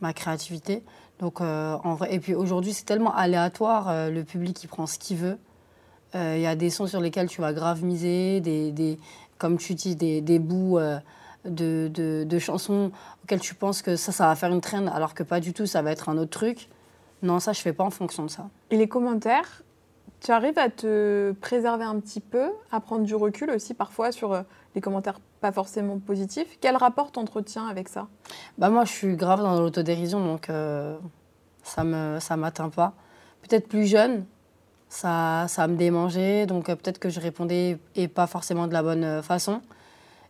ma 0.00 0.12
créativité. 0.12 0.82
Donc, 1.18 1.40
euh, 1.40 1.76
en 1.84 1.96
et 2.04 2.18
puis 2.20 2.34
aujourd'hui, 2.34 2.72
c'est 2.72 2.84
tellement 2.84 3.14
aléatoire, 3.14 3.88
euh, 3.88 4.10
le 4.10 4.24
public, 4.24 4.62
il 4.62 4.68
prend 4.68 4.86
ce 4.86 4.98
qu'il 4.98 5.16
veut. 5.18 5.38
Il 6.14 6.40
y 6.40 6.46
a 6.46 6.54
des 6.56 6.68
sons 6.68 6.86
sur 6.86 7.00
lesquels 7.00 7.26
tu 7.28 7.40
vas 7.40 7.54
grave 7.54 7.82
miser, 7.84 8.42
des, 8.42 8.70
des, 8.70 8.98
comme 9.38 9.56
tu 9.56 9.72
dis, 9.74 9.96
des, 9.96 10.20
des 10.20 10.38
bouts 10.38 10.78
de, 11.46 11.88
de, 11.88 12.24
de 12.28 12.38
chansons 12.38 12.90
auxquelles 13.24 13.40
tu 13.40 13.54
penses 13.54 13.80
que 13.80 13.96
ça, 13.96 14.12
ça 14.12 14.26
va 14.26 14.34
faire 14.36 14.52
une 14.52 14.60
trend, 14.60 14.86
alors 14.88 15.14
que 15.14 15.22
pas 15.22 15.40
du 15.40 15.54
tout, 15.54 15.64
ça 15.64 15.80
va 15.80 15.90
être 15.90 16.10
un 16.10 16.18
autre 16.18 16.30
truc. 16.30 16.68
Non, 17.22 17.40
ça, 17.40 17.52
je 17.52 17.60
fais 17.60 17.72
pas 17.72 17.84
en 17.84 17.90
fonction 17.90 18.24
de 18.24 18.30
ça. 18.30 18.48
Et 18.70 18.76
les 18.76 18.88
commentaires, 18.88 19.62
tu 20.20 20.30
arrives 20.30 20.58
à 20.58 20.68
te 20.68 21.32
préserver 21.40 21.84
un 21.84 21.98
petit 22.00 22.20
peu, 22.20 22.50
à 22.70 22.80
prendre 22.80 23.04
du 23.04 23.14
recul 23.14 23.50
aussi 23.50 23.74
parfois 23.74 24.12
sur 24.12 24.32
euh, 24.32 24.42
les 24.74 24.80
commentaires 24.80 25.20
pas 25.40 25.52
forcément 25.52 25.98
positifs. 25.98 26.58
Quel 26.60 26.76
rapport 26.76 27.12
t'entretiens 27.12 27.66
avec 27.66 27.88
ça? 27.88 28.08
Bah 28.58 28.70
moi, 28.70 28.84
je 28.84 28.92
suis 28.92 29.16
grave 29.16 29.40
dans 29.40 29.60
l'autodérision, 29.60 30.24
donc 30.24 30.48
euh, 30.50 30.96
ça 31.62 31.84
me 31.84 32.18
ça 32.20 32.36
m'atteint 32.36 32.70
pas. 32.70 32.92
Peut-être 33.42 33.68
plus 33.68 33.86
jeune, 33.86 34.24
ça, 34.88 35.46
ça 35.48 35.66
me 35.66 35.76
démangeait, 35.76 36.46
donc 36.46 36.68
euh, 36.68 36.76
peut-être 36.76 36.98
que 36.98 37.08
je 37.08 37.20
répondais 37.20 37.78
et 37.96 38.08
pas 38.08 38.26
forcément 38.26 38.66
de 38.66 38.72
la 38.72 38.82
bonne 38.82 39.22
façon. 39.22 39.60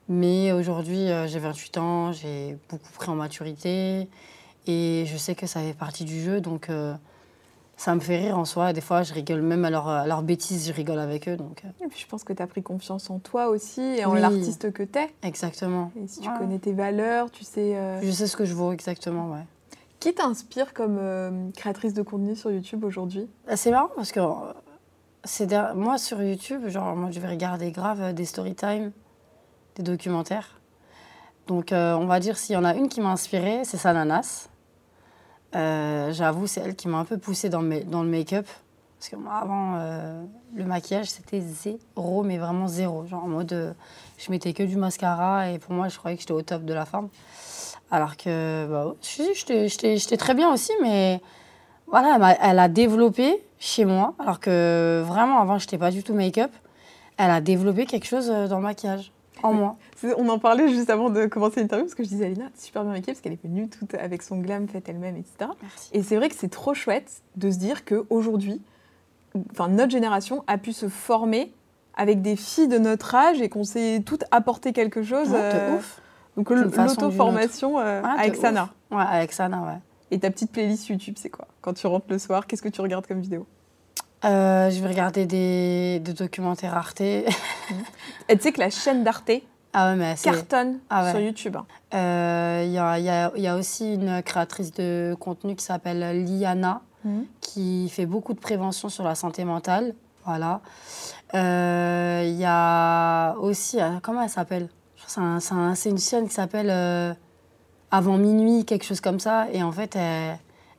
Mais 0.09 0.53
aujourd'hui, 0.53 1.11
euh, 1.11 1.27
j'ai 1.27 1.39
28 1.39 1.79
ans, 1.79 2.13
j'ai 2.13 2.59
beaucoup 2.69 2.91
pris 2.93 3.11
en 3.11 3.15
maturité 3.15 4.09
et 4.67 5.05
je 5.07 5.17
sais 5.17 5.35
que 5.35 5.47
ça 5.47 5.61
fait 5.61 5.75
partie 5.75 6.05
du 6.05 6.21
jeu, 6.23 6.41
donc 6.41 6.71
euh, 6.71 6.95
ça 7.77 7.95
me 7.95 8.01
fait 8.01 8.17
rire 8.19 8.39
en 8.39 8.45
soi. 8.45 8.73
Des 8.73 8.81
fois, 8.81 9.03
je 9.03 9.13
rigole 9.13 9.43
même 9.43 9.65
à 9.65 9.71
leurs 9.71 9.89
à 9.89 10.07
leurs 10.07 10.23
bêtises, 10.23 10.69
je 10.69 10.73
rigole 10.73 10.99
avec 10.99 11.29
eux, 11.29 11.37
donc 11.37 11.63
euh, 11.65 11.85
Et 11.85 11.89
puis 11.89 11.99
je 12.01 12.07
pense 12.07 12.23
que 12.25 12.33
tu 12.33 12.43
as 12.43 12.47
pris 12.47 12.63
confiance 12.63 13.11
en 13.11 13.19
toi 13.19 13.49
aussi 13.49 13.81
et 13.81 14.05
en 14.05 14.13
Oui. 14.13 14.21
l'artiste 14.21 14.73
que 14.73 14.83
tu 14.83 14.99
es. 14.99 15.13
exactement. 15.23 15.91
Et 16.03 16.07
si 16.07 16.21
tu 16.21 16.29
Ouais. 16.29 16.35
connais 16.39 16.59
tes 16.59 16.73
valeurs, 16.73 17.31
tu 17.31 17.45
sais... 17.45 17.77
euh, 17.77 18.01
Je 18.03 18.11
sais 18.11 18.27
ce 18.27 18.37
que 18.37 18.45
je 18.45 18.55
vaux 18.55 18.73
exactement, 18.73 19.31
ouais. 19.33 19.45
Qui 20.01 20.15
t'inspire 20.15 20.75
comme 20.75 20.99
euh, 20.99 21.51
créatrice 21.57 21.95
de 21.95 22.03
contenu 22.03 22.35
sur 22.37 22.51
YouTube 22.51 22.83
aujourd'hui? 22.85 23.29
Ah, 23.49 23.57
C'est 23.57 23.71
marrant 23.71 23.91
parce 23.97 24.11
que 24.13 24.21
moi 25.75 25.99
sur 25.99 26.23
YouTube, 26.23 26.69
genre 26.69 26.97
moi 26.97 27.11
je 27.11 27.21
vais 27.21 27.29
regarder 27.29 27.71
grave 27.71 28.13
des 28.13 28.25
story 28.25 28.55
time, 28.55 28.91
des 29.77 29.83
documentaires. 29.83 30.61
Donc 31.47 31.73
euh, 31.73 31.95
on 31.95 32.07
va 32.07 32.19
dire 32.21 32.37
s'il 32.37 32.55
y 32.55 32.57
en 32.57 32.65
a 32.65 32.75
une 32.75 32.89
qui 32.89 33.01
m'a 33.01 33.11
inspirée, 33.11 33.61
c'est 33.65 33.77
Sananas. 33.77 34.49
Euh, 35.55 36.13
J'avoue, 36.13 36.47
c'est 36.47 36.61
elle 36.61 36.75
qui 36.75 36.89
m'a 36.89 36.99
un 36.99 37.05
peu 37.05 37.19
poussée 37.19 37.49
dans, 37.49 37.61
le 37.63 38.05
make-up. 38.05 38.47
Parce 38.99 39.09
que 39.11 39.17
moi 39.17 39.35
avant, 39.35 39.75
euh, 39.79 40.23
le 40.55 40.65
maquillage 40.65 41.11
c'était 41.11 41.41
zéro, 41.41 42.23
mais 42.23 42.39
vraiment 42.39 42.69
zéro. 42.69 43.05
Genre 43.07 43.25
en 43.25 43.29
mode, 43.29 43.53
euh, 43.53 43.73
je 44.17 44.31
mettais 44.31 44.53
que 44.53 44.63
du 44.63 44.77
mascara 44.77 45.51
et 45.51 45.59
pour 45.59 45.73
moi 45.73 45.89
je 45.89 45.99
croyais 45.99 46.17
que 46.17 46.23
j'étais 46.23 46.33
au 46.33 46.43
top 46.43 46.65
de 46.65 46.73
la 46.73 46.85
forme. 46.85 47.09
Alors 47.91 48.17
que 48.17 48.67
bah, 48.71 48.95
j'étais- 49.03 50.17
très 50.17 50.35
bien 50.35 50.53
aussi, 50.53 50.71
mais 50.81 51.21
voilà, 51.89 52.13
elle, 52.15 52.21
m'a- 52.21 52.33
elle 52.35 52.59
a 52.61 52.69
développé 52.69 53.43
chez 53.59 53.85
moi, 53.85 54.15
alors 54.21 54.39
que 54.39 55.03
vraiment 55.05 55.41
avant, 55.41 55.59
je 55.59 55.67
n'étais 55.67 55.79
pas 55.79 55.91
du 55.91 56.03
tout 56.05 56.15
make-up. 56.15 56.53
elle 57.19 57.31
a 57.31 57.41
développé 57.41 57.87
quelque 57.87 58.07
chose 58.07 58.31
euh, 58.31 58.47
dans 58.49 58.57
le 58.59 58.63
maquillage, 58.63 59.13
en 59.43 59.53
moi. 59.53 59.77
On 60.17 60.29
en 60.29 60.39
parlait 60.39 60.69
juste 60.69 60.91
avant 60.91 61.11
de 61.11 61.27
commencer 61.27 61.61
l'interview 61.61 61.85
parce 61.85 61.95
que 61.95 62.05
je 62.05 62.09
disais 62.09 62.27
à 62.27 62.29
Lina, 62.29 62.47
super 62.57 62.83
bien 62.83 62.93
maquillée 62.93 63.13
parce 63.13 63.21
qu'elle 63.21 63.33
est 63.33 63.43
venue 63.43 63.69
toute 63.69 63.95
avec 63.95 64.23
son 64.23 64.39
glam 64.39 64.69
faite 64.69 64.89
elle-même, 64.89 65.17
etc. 65.17 65.51
Merci. 65.63 65.91
Et 65.93 66.03
c'est 66.03 66.17
vrai 66.17 66.29
que 66.29 66.35
c'est 66.35 66.51
trop 66.51 66.75
chouette 66.75 67.23
de 67.37 67.51
se 67.51 67.59
dire 67.59 67.85
qu'aujourd'hui, 67.85 68.61
enfin, 69.53 69.69
notre 69.69 69.93
génération 69.93 70.45
a 70.47 70.59
pu 70.59 70.73
se 70.73 70.89
former 70.89 71.53
avec 71.95 72.23
des 72.23 72.37
filles 72.37 72.69
de 72.69 72.79
notre 72.79 73.15
âge 73.15 73.41
et 73.41 73.49
qu'on 73.49 73.65
s'est 73.65 74.03
toutes 74.05 74.25
apporter 74.31 74.73
quelque 74.73 75.03
chose. 75.03 75.31
Ouais, 75.31 75.39
euh, 75.39 75.77
ouf. 75.77 76.01
Donc 76.37 76.49
l'auto-formation 76.51 77.79
euh, 77.79 78.01
Ouais, 78.01 78.15
de 78.15 78.19
avec 78.21 78.33
ouf. 78.35 78.41
Sana. 78.41 78.71
Ouais, 78.91 79.05
avec 79.07 79.33
Sana, 79.33 79.61
ouais. 79.63 79.79
Et 80.11 80.19
ta 80.19 80.31
petite 80.31 80.53
playlist 80.53 80.89
YouTube, 80.89 81.15
c'est 81.19 81.31
quoi? 81.31 81.47
Quand 81.61 81.73
tu 81.73 81.87
rentres 81.87 82.07
le 82.09 82.19
soir, 82.19 82.47
qu'est-ce 82.47 82.63
que 82.63 82.69
tu 82.69 82.81
regardes 82.81 83.07
comme 83.07 83.21
vidéo? 83.21 83.47
Euh, 84.25 84.71
je 84.71 84.81
vais 84.81 84.89
regarder 84.89 85.27
des, 85.27 86.01
des 86.01 86.13
documentaires 86.13 86.77
Arte. 86.77 87.01
Et 87.01 87.25
tu 88.37 88.41
sais 88.41 88.53
que 88.53 88.61
la 88.61 88.71
chaîne 88.71 89.03
d'Arte 89.05 89.31
ah 89.75 89.95
ouais, 89.95 90.15
cartonne 90.23 90.81
Ah 90.91 91.05
ouais. 91.05 91.11
sur 91.13 91.21
YouTube. 91.21 91.57
hein. 91.57 91.65
Euh, 91.95 92.63
Il 92.67 92.73
y, 92.73 92.79
a, 92.79 92.99
il 92.99 93.05
y 93.07 93.09
a- 93.09 93.33
il 93.35 93.43
y 93.43 93.47
a 93.49 93.57
aussi 93.57 93.95
une 93.95 94.23
créatrice 94.23 94.71
de 94.73 95.17
contenu 95.19 95.57
qui 95.57 95.65
s'appelle 95.65 96.25
Liana, 96.27 96.83
qui 97.41 97.89
fait 97.89 98.05
beaucoup 98.07 98.35
de 98.35 98.39
prévention 98.39 98.91
sur 98.91 99.03
la 99.03 99.15
santé 99.15 99.45
mentale. 99.45 99.95
Voilà. 100.27 100.61
Euh, 101.35 102.23
Il 102.27 102.35
y 102.39 102.45
a 102.45 103.35
aussi, 103.39 103.81
euh, 103.81 103.93
comment 104.03 104.23
elle 104.23 104.29
s'appelle? 104.29 104.69
C'est 105.07 105.21
un- 105.21 105.41
c'est 105.41 105.55
un- 105.55 105.75
C'est 105.75 105.89
une 105.91 105.99
chaîne 105.99 106.29
qui 106.29 106.35
s'appelle 106.35 106.69
euh, 106.71 107.15
Avant 107.91 108.19
minuit, 108.19 108.65
quelque 108.67 108.85
chose 108.85 109.01
comme 109.01 109.21
ça. 109.21 109.47
Et 109.53 109.63
en 109.63 109.73
fait, 109.73 109.97
elle- 109.97 110.39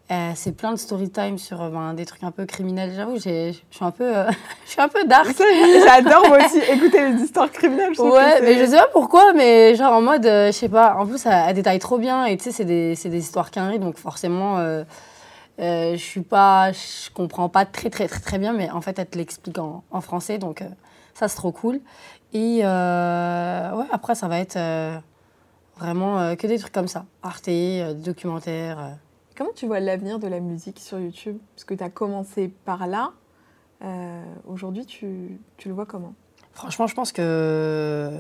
elle- 0.10 0.36
c'est 0.36 0.52
plein 0.52 0.72
de 0.72 0.78
story 0.78 1.10
time 1.10 1.38
sur 1.38 1.62
euh, 1.62 1.70
ben, 1.70 1.94
des 1.94 2.06
trucs 2.06 2.24
un 2.24 2.32
peu 2.32 2.46
criminels. 2.46 2.94
J'avoue, 2.96 3.16
je 3.16 3.52
suis 3.72 3.86
un 3.86 3.92
peu, 3.92 4.16
euh, 4.18 4.30
je 4.66 4.72
suis 4.72 4.82
un 4.82 4.88
peu 4.90 5.04
dark. 5.06 5.28
Ça, 5.36 5.44
J'adore 5.86 6.28
moi 6.28 6.38
aussi 6.46 6.60
écouter 6.60 7.10
les 7.12 7.22
histoires 7.22 7.52
criminelles. 7.52 7.94
je 7.96 8.02
Ouais, 8.02 8.42
mais 8.42 8.58
je 8.58 8.66
sais 8.66 8.78
pas 8.78 8.90
pourquoi, 8.92 9.34
mais 9.34 9.76
genre 9.76 9.94
en 9.94 10.02
mode, 10.02 10.26
euh, 10.26 10.48
je 10.48 10.52
sais 10.52 10.70
pas, 10.70 10.96
en 10.96 11.06
plus 11.06 11.26
elle, 11.26 11.46
elle 11.50 11.56
détaille 11.56 11.80
trop 11.80 11.98
bien 11.98 12.26
et 12.26 12.38
tu 12.38 12.44
sais, 12.46 12.52
c'est 12.52 12.66
des, 12.66 12.96
des 12.96 13.18
histoires 13.18 13.50
qu'un 13.52 13.78
donc 13.78 13.98
forcément, 13.98 14.58
euh, 14.60 14.84
euh, 15.60 15.94
je 15.94 16.04
suis 16.04 16.22
pas, 16.22 16.72
je 16.72 17.10
comprends 17.14 17.48
pas 17.50 17.66
très 17.66 17.90
très 17.90 18.08
très 18.08 18.20
très 18.20 18.38
bien, 18.40 18.54
mais 18.54 18.70
en 18.72 18.82
fait 18.82 18.98
elle 19.00 19.08
te 19.08 19.18
l'explique 19.18 19.58
en, 19.60 19.84
en 19.92 20.02
français, 20.02 20.38
donc 20.38 20.62
euh, 20.62 20.66
ça 21.14 21.28
c'est 21.28 21.36
trop 21.38 21.52
cool. 21.52 21.80
Et 22.34 22.62
euh, 22.64 23.72
ouais, 23.76 23.86
après 23.92 24.16
ça 24.16 24.28
va 24.28 24.40
être 24.40 24.58
euh, 24.58 24.98
vraiment 25.78 26.20
euh, 26.20 26.36
que 26.36 26.48
des 26.48 26.58
trucs 26.60 26.74
comme 26.74 26.88
ça, 26.88 27.06
Arte, 27.22 27.48
euh, 27.50 27.94
documentaires. 27.94 28.80
euh. 28.80 28.90
Comment 29.36 29.52
tu 29.56 29.66
vois 29.66 29.80
l'avenir 29.80 30.20
de 30.20 30.28
la 30.28 30.40
musique 30.40 30.80
sur 30.80 31.00
YouTube? 31.00 31.38
Parce 31.56 31.64
que 31.66 31.74
tu 31.74 31.84
as 31.84 31.90
commencé 31.90 32.48
par 32.50 32.86
là. 32.88 33.14
Euh, 33.84 34.24
Aujourd'hui, 34.48 34.86
tu, 34.86 35.40
tu 35.58 35.68
le 35.70 35.74
vois 35.74 35.86
comment? 35.86 36.14
Franchement, 36.54 36.86
je 36.86 36.94
pense 36.94 37.12
que 37.12 38.12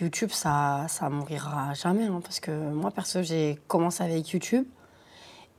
YouTube, 0.00 0.30
ça, 0.30 0.86
ça 0.88 1.08
mourira 1.10 1.74
jamais. 1.74 2.06
hein, 2.06 2.20
parce 2.22 2.40
que 2.40 2.50
moi, 2.50 2.90
perso, 2.90 3.22
j'ai 3.22 3.58
commencé 3.68 4.02
avec 4.02 4.30
YouTube 4.30 4.66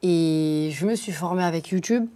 et 0.01 0.69
je 0.73 0.85
me 0.85 0.95
suis 0.95 1.11
formée 1.13 1.43
avec 1.43 1.69
YouTube 1.69 2.07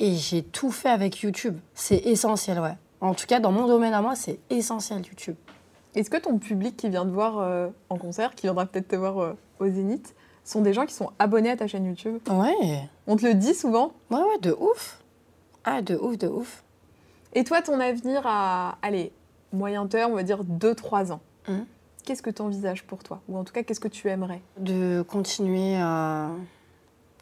et 0.00 0.14
j'ai 0.14 0.42
tout 0.42 0.70
fait 0.72 0.88
avec 0.88 1.20
YouTube. 1.20 1.56
C'est 1.74 1.98
essentiel, 2.06 2.58
ouais. 2.58 2.76
En 3.00 3.14
tout 3.14 3.26
cas, 3.26 3.38
dans 3.38 3.52
mon 3.52 3.66
domaine 3.68 3.92
à 3.94 4.02
moi, 4.02 4.16
c'est 4.16 4.40
essentiel 4.50 5.06
YouTube. 5.06 5.36
Est-ce 5.94 6.10
que 6.10 6.16
ton 6.16 6.38
public 6.38 6.76
qui 6.76 6.88
vient 6.90 7.04
te 7.04 7.10
voir 7.10 7.38
euh, 7.38 7.68
en 7.88 7.98
concert, 7.98 8.34
qui 8.34 8.42
viendra 8.42 8.66
peut-être 8.66 8.88
te 8.88 8.96
voir 8.96 9.18
euh, 9.18 9.32
au 9.60 9.66
Zénith, 9.68 10.14
sont 10.48 10.60
des 10.62 10.72
gens 10.72 10.86
qui 10.86 10.94
sont 10.94 11.10
abonnés 11.18 11.50
à 11.50 11.56
ta 11.56 11.66
chaîne 11.66 11.84
YouTube 11.86 12.18
Ouais, 12.30 12.88
On 13.06 13.16
te 13.16 13.26
le 13.26 13.34
dit 13.34 13.54
souvent. 13.54 13.92
ouais, 14.10 14.18
ouais, 14.18 14.38
de 14.42 14.52
ouf. 14.52 15.00
Ah, 15.64 15.82
de 15.82 15.96
ouf, 15.96 16.16
de 16.18 16.28
ouf. 16.28 16.62
Et 17.34 17.44
toi, 17.44 17.60
ton 17.62 17.80
avenir 17.80 18.22
à, 18.24 18.78
allez, 18.82 19.12
moyen 19.52 19.86
terme, 19.86 20.12
on 20.12 20.14
va 20.16 20.22
dire 20.22 20.44
2-3 20.44 21.10
ans, 21.12 21.20
Mhm. 21.48 21.66
qu'est-ce 22.04 22.22
que 22.22 22.30
tu 22.30 22.42
envisages 22.42 22.84
pour 22.84 23.02
toi? 23.02 23.20
Ou 23.28 23.36
en 23.36 23.44
tout 23.44 23.52
cas, 23.52 23.62
qu'est-ce 23.62 23.80
que 23.80 23.88
tu 23.88 24.08
aimerais? 24.08 24.40
De 24.58 25.02
continuer 25.08 25.76
à, 25.76 26.30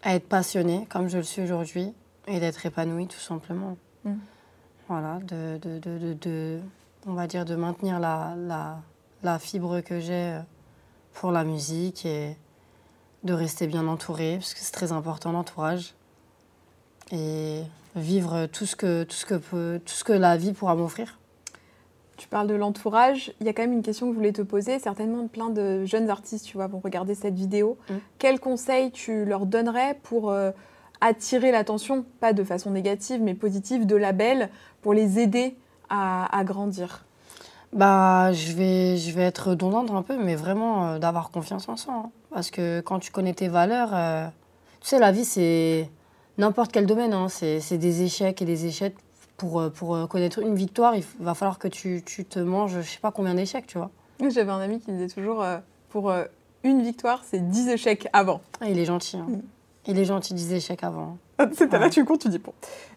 à 0.02 0.14
être 0.14 0.28
passionnée 0.28 0.86
comme 0.90 1.08
je 1.08 1.16
le 1.18 1.22
suis 1.22 1.42
aujourd'hui 1.42 1.92
et 2.26 2.40
d'être 2.40 2.64
épanouie 2.66 3.06
tout 3.06 3.18
simplement. 3.18 3.76
Mm. 4.04 4.12
Voilà, 4.88 5.18
de, 5.22 5.58
de, 5.58 5.78
de, 5.78 5.98
de- 5.98 6.12
de- 6.14 6.60
on 7.06 7.14
va 7.14 7.26
dire 7.26 7.44
de 7.46 7.54
maintenir 7.56 7.98
la, 7.98 8.34
la, 8.36 8.78
la 9.22 9.38
fibre 9.38 9.80
que 9.80 9.98
j'ai 10.00 10.38
pour 11.14 11.32
la 11.32 11.44
musique 11.44 12.04
et 12.04 12.36
de 13.24 13.32
rester 13.32 13.66
bien 13.66 13.86
entourée 13.88 14.36
parce 14.36 14.54
que 14.54 14.60
c'est 14.60 14.72
très 14.72 14.92
important 14.92 15.32
l'entourage 15.32 15.94
et 17.10 17.62
vivre 17.96 18.46
tout 18.46 18.66
ce 18.66 18.76
que 18.76 19.04
tout 19.04 19.16
ce 19.16 19.26
que 19.26 19.34
peut, 19.34 19.80
tout 19.84 19.94
ce 19.94 20.04
que 20.04 20.12
la 20.12 20.36
vie 20.36 20.52
pourra 20.52 20.74
m'offrir. 20.74 21.18
Tu 22.16 22.28
parles 22.28 22.46
de 22.46 22.54
l'entourage. 22.54 23.32
Il 23.40 23.46
y 23.46 23.48
a 23.48 23.52
quand 23.52 23.62
même 23.62 23.72
une 23.72 23.82
question 23.82 24.06
que 24.06 24.12
je 24.12 24.16
voulais 24.16 24.32
te 24.32 24.42
poser. 24.42 24.78
Certainement, 24.78 25.26
plein 25.26 25.50
de 25.50 25.84
jeunes 25.84 26.10
artistes, 26.10 26.46
tu 26.46 26.56
vois, 26.56 26.68
vont 26.68 26.78
regarder 26.78 27.14
cette 27.16 27.34
vidéo. 27.34 27.76
Mm. 27.90 27.94
Quels 28.18 28.38
conseils 28.38 28.92
tu 28.92 29.24
leur 29.24 29.46
donnerais 29.46 29.98
pour 30.04 30.30
euh, 30.30 30.52
attirer 31.00 31.50
l'attention, 31.50 32.04
pas 32.20 32.32
de 32.32 32.44
façon 32.44 32.70
négative, 32.70 33.20
mais 33.20 33.34
positive, 33.34 33.84
de 33.84 33.96
labels, 33.96 34.48
pour 34.80 34.94
les 34.94 35.18
aider 35.18 35.56
à, 35.90 36.36
à 36.36 36.44
grandir? 36.44 37.04
Bah, 37.72 38.32
je 38.32 38.52
vais, 38.52 38.96
je 38.96 39.10
vais 39.10 39.22
être 39.22 39.50
redondante 39.50 39.90
un 39.90 40.02
peu, 40.02 40.16
mais 40.16 40.36
vraiment 40.36 40.86
euh, 40.86 40.98
d'avoir 41.00 41.30
confiance 41.30 41.68
en 41.68 41.76
soi. 41.76 41.94
hein. 41.94 42.10
Parce 42.34 42.50
que 42.50 42.80
quand 42.80 42.98
tu 42.98 43.12
connais 43.12 43.32
tes 43.32 43.46
valeurs, 43.46 43.90
euh, 43.94 44.26
tu 44.80 44.88
sais, 44.88 44.98
la 44.98 45.12
vie, 45.12 45.24
c'est 45.24 45.88
n'importe 46.36 46.72
quel 46.72 46.84
domaine. 46.84 47.12
hein. 47.14 47.28
C'est 47.28 47.78
des 47.78 48.02
échecs 48.02 48.42
et 48.42 48.44
des 48.44 48.66
échecs. 48.66 48.96
Pour, 49.36 49.60
euh, 49.60 49.68
pour 49.70 49.94
euh, 49.96 50.06
connaître 50.06 50.38
une 50.40 50.54
victoire, 50.54 50.94
il 50.94 51.04
va 51.20 51.34
falloir 51.34 51.58
que 51.58 51.66
tu, 51.68 52.02
tu 52.06 52.24
te 52.24 52.38
manges, 52.38 52.72
je 52.80 52.82
sais 52.82 52.98
pas 53.00 53.10
combien 53.10 53.34
d'échecs, 53.34 53.66
tu 53.66 53.78
vois. 53.78 53.90
J'avais 54.30 54.50
un 54.52 54.60
ami 54.60 54.78
qui 54.80 54.92
disait 54.92 55.08
toujours, 55.08 55.42
euh, 55.42 55.58
pour 55.90 56.10
euh, 56.10 56.24
une 56.62 56.82
victoire, 56.82 57.22
c'est 57.28 57.48
10 57.48 57.68
échecs 57.70 58.08
avant. 58.12 58.40
Ah, 58.60 58.68
il 58.68 58.78
est 58.78 58.84
gentil. 58.84 59.16
hein. 59.16 59.26
Mm. 59.28 59.40
Il 59.88 59.98
est 59.98 60.04
gentil, 60.04 60.34
des 60.34 60.54
échecs 60.54 60.82
avant. 60.84 61.18
Là, 61.38 61.46
Ouais. 61.80 61.90
tu 61.90 62.04
comptes, 62.04 62.20
tu 62.20 62.28
dis, 62.28 62.38
bon, 62.38 62.52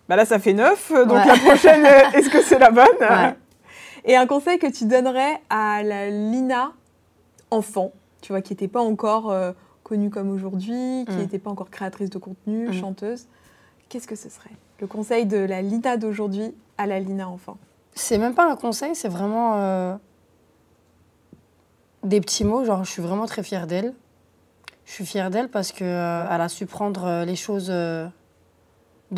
bah 0.07 0.15
là, 0.15 0.25
ça 0.25 0.37
fait 0.37 0.53
9, 0.53 0.91
donc 1.07 1.11
Ouais. 1.17 1.25
la 1.25 1.37
prochaine, 1.37 1.85
est-ce 2.13 2.29
que 2.29 2.41
c'est 2.43 2.59
la 2.59 2.69
bonne? 2.69 2.85
Ouais. 2.99 3.35
Et 4.05 4.15
un 4.15 4.27
conseil 4.27 4.57
que 4.59 4.67
tu 4.67 4.85
donnerais 4.85 5.41
à 5.49 5.81
la 5.83 6.09
Lina 6.11 6.71
enfant, 7.49 7.91
tu 8.21 8.31
vois, 8.31 8.41
qui 8.41 8.53
n'était 8.53 8.67
pas 8.67 8.81
encore 8.81 9.29
euh, 9.31 9.51
connue 9.83 10.09
comme 10.09 10.29
aujourd'hui, 10.29 11.05
qui 11.07 11.15
Mm. 11.15 11.19
n'était 11.19 11.39
pas 11.39 11.49
encore 11.49 11.69
créatrice 11.69 12.09
de 12.09 12.17
contenu, 12.17 12.67
Mm. 12.69 12.73
chanteuse, 12.73 13.27
qu'est-ce 13.89 14.07
que 14.07 14.15
ce 14.15 14.29
serait? 14.29 14.51
Le 14.79 14.87
conseil 14.87 15.25
de 15.25 15.37
la 15.37 15.61
Lina 15.61 15.97
d'aujourd'hui 15.97 16.53
à 16.77 16.85
la 16.87 16.99
Lina 16.99 17.27
enfant. 17.29 17.57
C'est 17.95 18.17
même 18.17 18.35
pas 18.35 18.51
un 18.51 18.55
conseil, 18.55 18.95
c'est 18.95 19.07
vraiment 19.09 19.55
euh, 19.55 19.95
des 22.03 22.21
petits 22.21 22.43
mots. 22.43 22.63
Genre, 22.63 22.83
je 22.83 22.91
suis 22.91 23.01
vraiment 23.01 23.25
très 23.25 23.43
fière 23.43 23.65
d'elle. 23.67 23.93
Je 24.85 24.91
suis 24.93 25.05
fière 25.05 25.29
d'elle 25.31 25.49
parce 25.49 25.71
que 25.71 25.83
euh, 25.83 26.25
elle 26.29 26.41
a 26.41 26.47
su 26.49 26.65
prendre 26.65 27.05
euh, 27.05 27.25
les 27.25 27.35
choses 27.35 27.67
de 27.67 28.11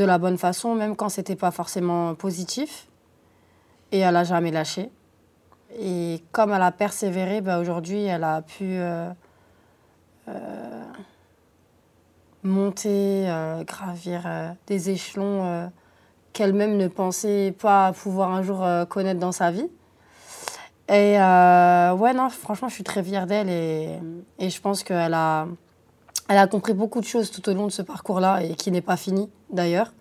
la 0.05 0.17
bonne 0.17 0.37
façon, 0.37 0.75
même 0.75 0.95
quand 0.95 1.09
c'était 1.09 1.35
pas 1.35 1.51
forcément 1.51 2.15
positif. 2.15 2.87
Et 3.91 3.99
elle 3.99 4.15
a 4.15 4.23
jamais 4.23 4.51
lâché. 4.51 4.89
Et 5.77 6.23
comme 6.31 6.51
elle 6.51 6.61
a 6.61 6.71
persévéré, 6.71 7.41
bah, 7.41 7.59
aujourd'hui, 7.59 8.03
elle 8.03 8.23
a 8.23 8.41
pu 8.41 8.63
euh, 8.63 9.09
euh, 10.27 10.83
monter, 12.43 13.29
euh, 13.29 13.63
gravir 13.63 14.55
des 14.67 14.89
échelons. 14.89 15.69
qu'elle-même 16.33 16.77
ne 16.77 16.87
pensait 16.87 17.53
pas 17.59 17.91
pouvoir 17.91 18.31
un 18.31 18.41
jour 18.41 18.65
connaître 18.87 19.19
dans 19.19 19.31
sa 19.31 19.51
vie. 19.51 19.69
Et 20.87 21.17
ouais, 21.17 22.13
non, 22.13 22.29
franchement, 22.29 22.67
je 22.67 22.73
suis 22.73 22.83
très 22.83 23.03
fière 23.03 23.27
d'elle 23.27 23.49
et, 23.49 24.49
je 24.49 24.61
pense 24.61 24.83
qu'elle 24.83 25.13
a, 25.13 25.47
elle 26.29 26.37
a 26.37 26.47
compris 26.47 26.73
beaucoup 26.73 26.99
de 26.99 27.05
choses 27.05 27.29
tout 27.29 27.47
au 27.49 27.53
long 27.53 27.67
de 27.67 27.71
ce 27.71 27.83
parcours-là 27.83 28.43
et 28.43 28.55
qui 28.55 28.71
n'est 28.71 28.81
pas 28.81 28.97
fini 28.97 29.29
d'ailleurs. 29.51 29.93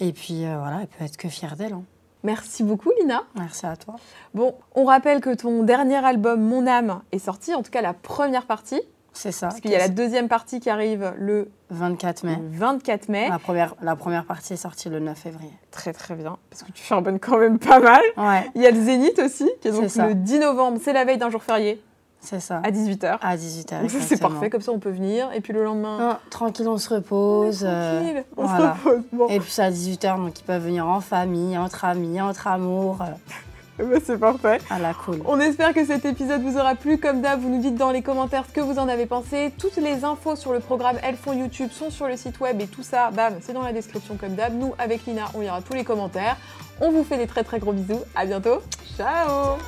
Et 0.00 0.12
puis 0.12 0.40
voilà, 0.40 0.80
elle 0.82 0.88
peut 0.88 1.04
être 1.04 1.16
que 1.16 1.28
fière 1.28 1.56
d'elle. 1.56 1.72
hein. 1.72 1.84
Merci 2.26 2.64
beaucoup, 2.64 2.90
Lina. 3.00 3.22
Merci 3.36 3.66
à 3.66 3.76
toi. 3.76 3.94
Bon, 4.34 4.54
on 4.74 4.84
rappelle 4.84 5.20
que 5.20 5.32
ton 5.32 5.62
dernier 5.62 6.04
album, 6.04 6.40
Mon 6.40 6.66
âme, 6.66 7.00
est 7.12 7.20
sorti, 7.20 7.54
en 7.54 7.62
tout 7.62 7.70
cas 7.70 7.82
la 7.82 7.94
première 7.94 8.46
partie, 8.46 8.80
C'est 9.12 9.30
ça. 9.30 9.46
parce 9.46 9.60
qu'il 9.60 9.70
y 9.70 9.76
a 9.76 9.78
la 9.78 9.88
deuxième 9.88 10.26
partie 10.26 10.58
qui 10.58 10.68
arrive 10.68 11.14
le 11.16 11.50
24 11.70 12.24
mai. 12.24 12.36
24 12.50 13.08
mai. 13.08 13.28
La 13.28 13.38
première, 13.38 13.74
la 13.80 13.94
première 13.94 14.24
partie 14.24 14.54
est 14.54 14.56
sortie 14.56 14.88
le 14.88 14.98
9 14.98 15.16
février. 15.16 15.52
Très 15.70 15.92
très 15.92 16.16
bien, 16.16 16.36
parce 16.50 16.64
que 16.64 16.72
tu 16.72 16.82
charbonnes 16.82 17.20
quand 17.20 17.38
même 17.38 17.60
pas 17.60 17.78
mal. 17.78 18.02
Ouais, 18.16 18.50
Il 18.56 18.62
y 18.62 18.66
a 18.66 18.72
le 18.72 18.80
Zénith 18.80 19.18
aussi, 19.20 19.48
qui 19.60 19.68
est 19.68 19.72
donc 19.72 19.94
le 19.94 20.14
10 20.14 20.40
novembre, 20.40 20.78
c'est 20.82 20.92
la 20.92 21.04
veille 21.04 21.18
d'un 21.18 21.30
jour 21.30 21.44
férié, 21.44 21.80
c'est 22.26 22.40
ça. 22.40 22.60
à 22.64 22.70
18h. 22.70 23.18
À 23.20 23.36
18h. 23.36 23.80
donc 23.82 23.90
ça 23.90 23.98
c'est 24.00 24.20
parfait, 24.20 24.50
comme 24.50 24.60
ça 24.60 24.72
on 24.72 24.78
peut 24.78 24.90
venir, 24.90 25.28
et 25.34 25.40
puis 25.40 25.52
le 25.52 25.64
lendemain, 25.64 25.98
Non, 25.98 26.16
tranquille, 26.30 26.68
on 26.68 26.78
se 26.78 26.92
repose. 26.94 27.64
euh, 27.66 28.00
tranquille, 28.00 28.24
on 28.36 28.46
voilà. 28.46 28.76
se 28.82 28.88
repose. 28.88 29.02
Bon. 29.12 29.28
Et 29.28 29.40
puis 29.40 29.50
c'est 29.50 29.62
à 29.62 29.70
18h, 29.70 30.16
donc 30.18 30.38
ils 30.38 30.44
peuvent 30.44 30.62
venir 30.64 30.86
en 30.86 31.00
famille, 31.00 31.56
entre 31.56 31.84
amis, 31.84 32.20
entre 32.20 32.46
amours. 32.48 32.98
euh, 33.02 33.84
bah, 33.84 33.98
c'est 34.04 34.18
parfait. 34.18 34.58
À 34.70 34.78
la 34.78 34.94
cool. 34.94 35.20
On 35.26 35.38
espère 35.38 35.74
que 35.74 35.84
cet 35.84 36.04
épisode 36.06 36.40
vous 36.42 36.56
aura 36.56 36.74
plu. 36.74 36.98
Comme 36.98 37.20
d'hab, 37.20 37.40
vous 37.40 37.50
nous 37.50 37.60
dites 37.60 37.74
dans 37.74 37.90
les 37.90 38.00
commentaires 38.00 38.44
ce 38.48 38.52
que 38.52 38.60
vous 38.62 38.78
en 38.78 38.88
avez 38.88 39.04
pensé. 39.04 39.52
Toutes 39.58 39.76
les 39.76 40.02
infos 40.04 40.34
sur 40.34 40.52
le 40.54 40.60
programme 40.60 40.96
Elles 41.02 41.16
font 41.16 41.34
YouTube 41.34 41.70
sont 41.70 41.90
sur 41.90 42.06
le 42.08 42.16
site 42.16 42.40
web 42.40 42.58
et 42.60 42.66
tout 42.66 42.82
ça, 42.82 43.10
bam, 43.10 43.34
c'est 43.42 43.52
dans 43.52 43.60
la 43.62 43.72
description 43.74 44.16
comme 44.16 44.34
d'hab. 44.34 44.54
Nous, 44.54 44.72
avec 44.78 45.04
Lina, 45.06 45.26
on 45.34 45.40
lira 45.40 45.60
tous 45.60 45.74
les 45.74 45.84
commentaires. 45.84 46.36
On 46.80 46.90
vous 46.90 47.04
fait 47.04 47.18
des 47.18 47.26
très 47.26 47.44
très 47.44 47.58
gros 47.58 47.72
bisous. 47.72 48.00
À 48.14 48.24
bientôt. 48.24 48.62
Ciao 48.96 49.58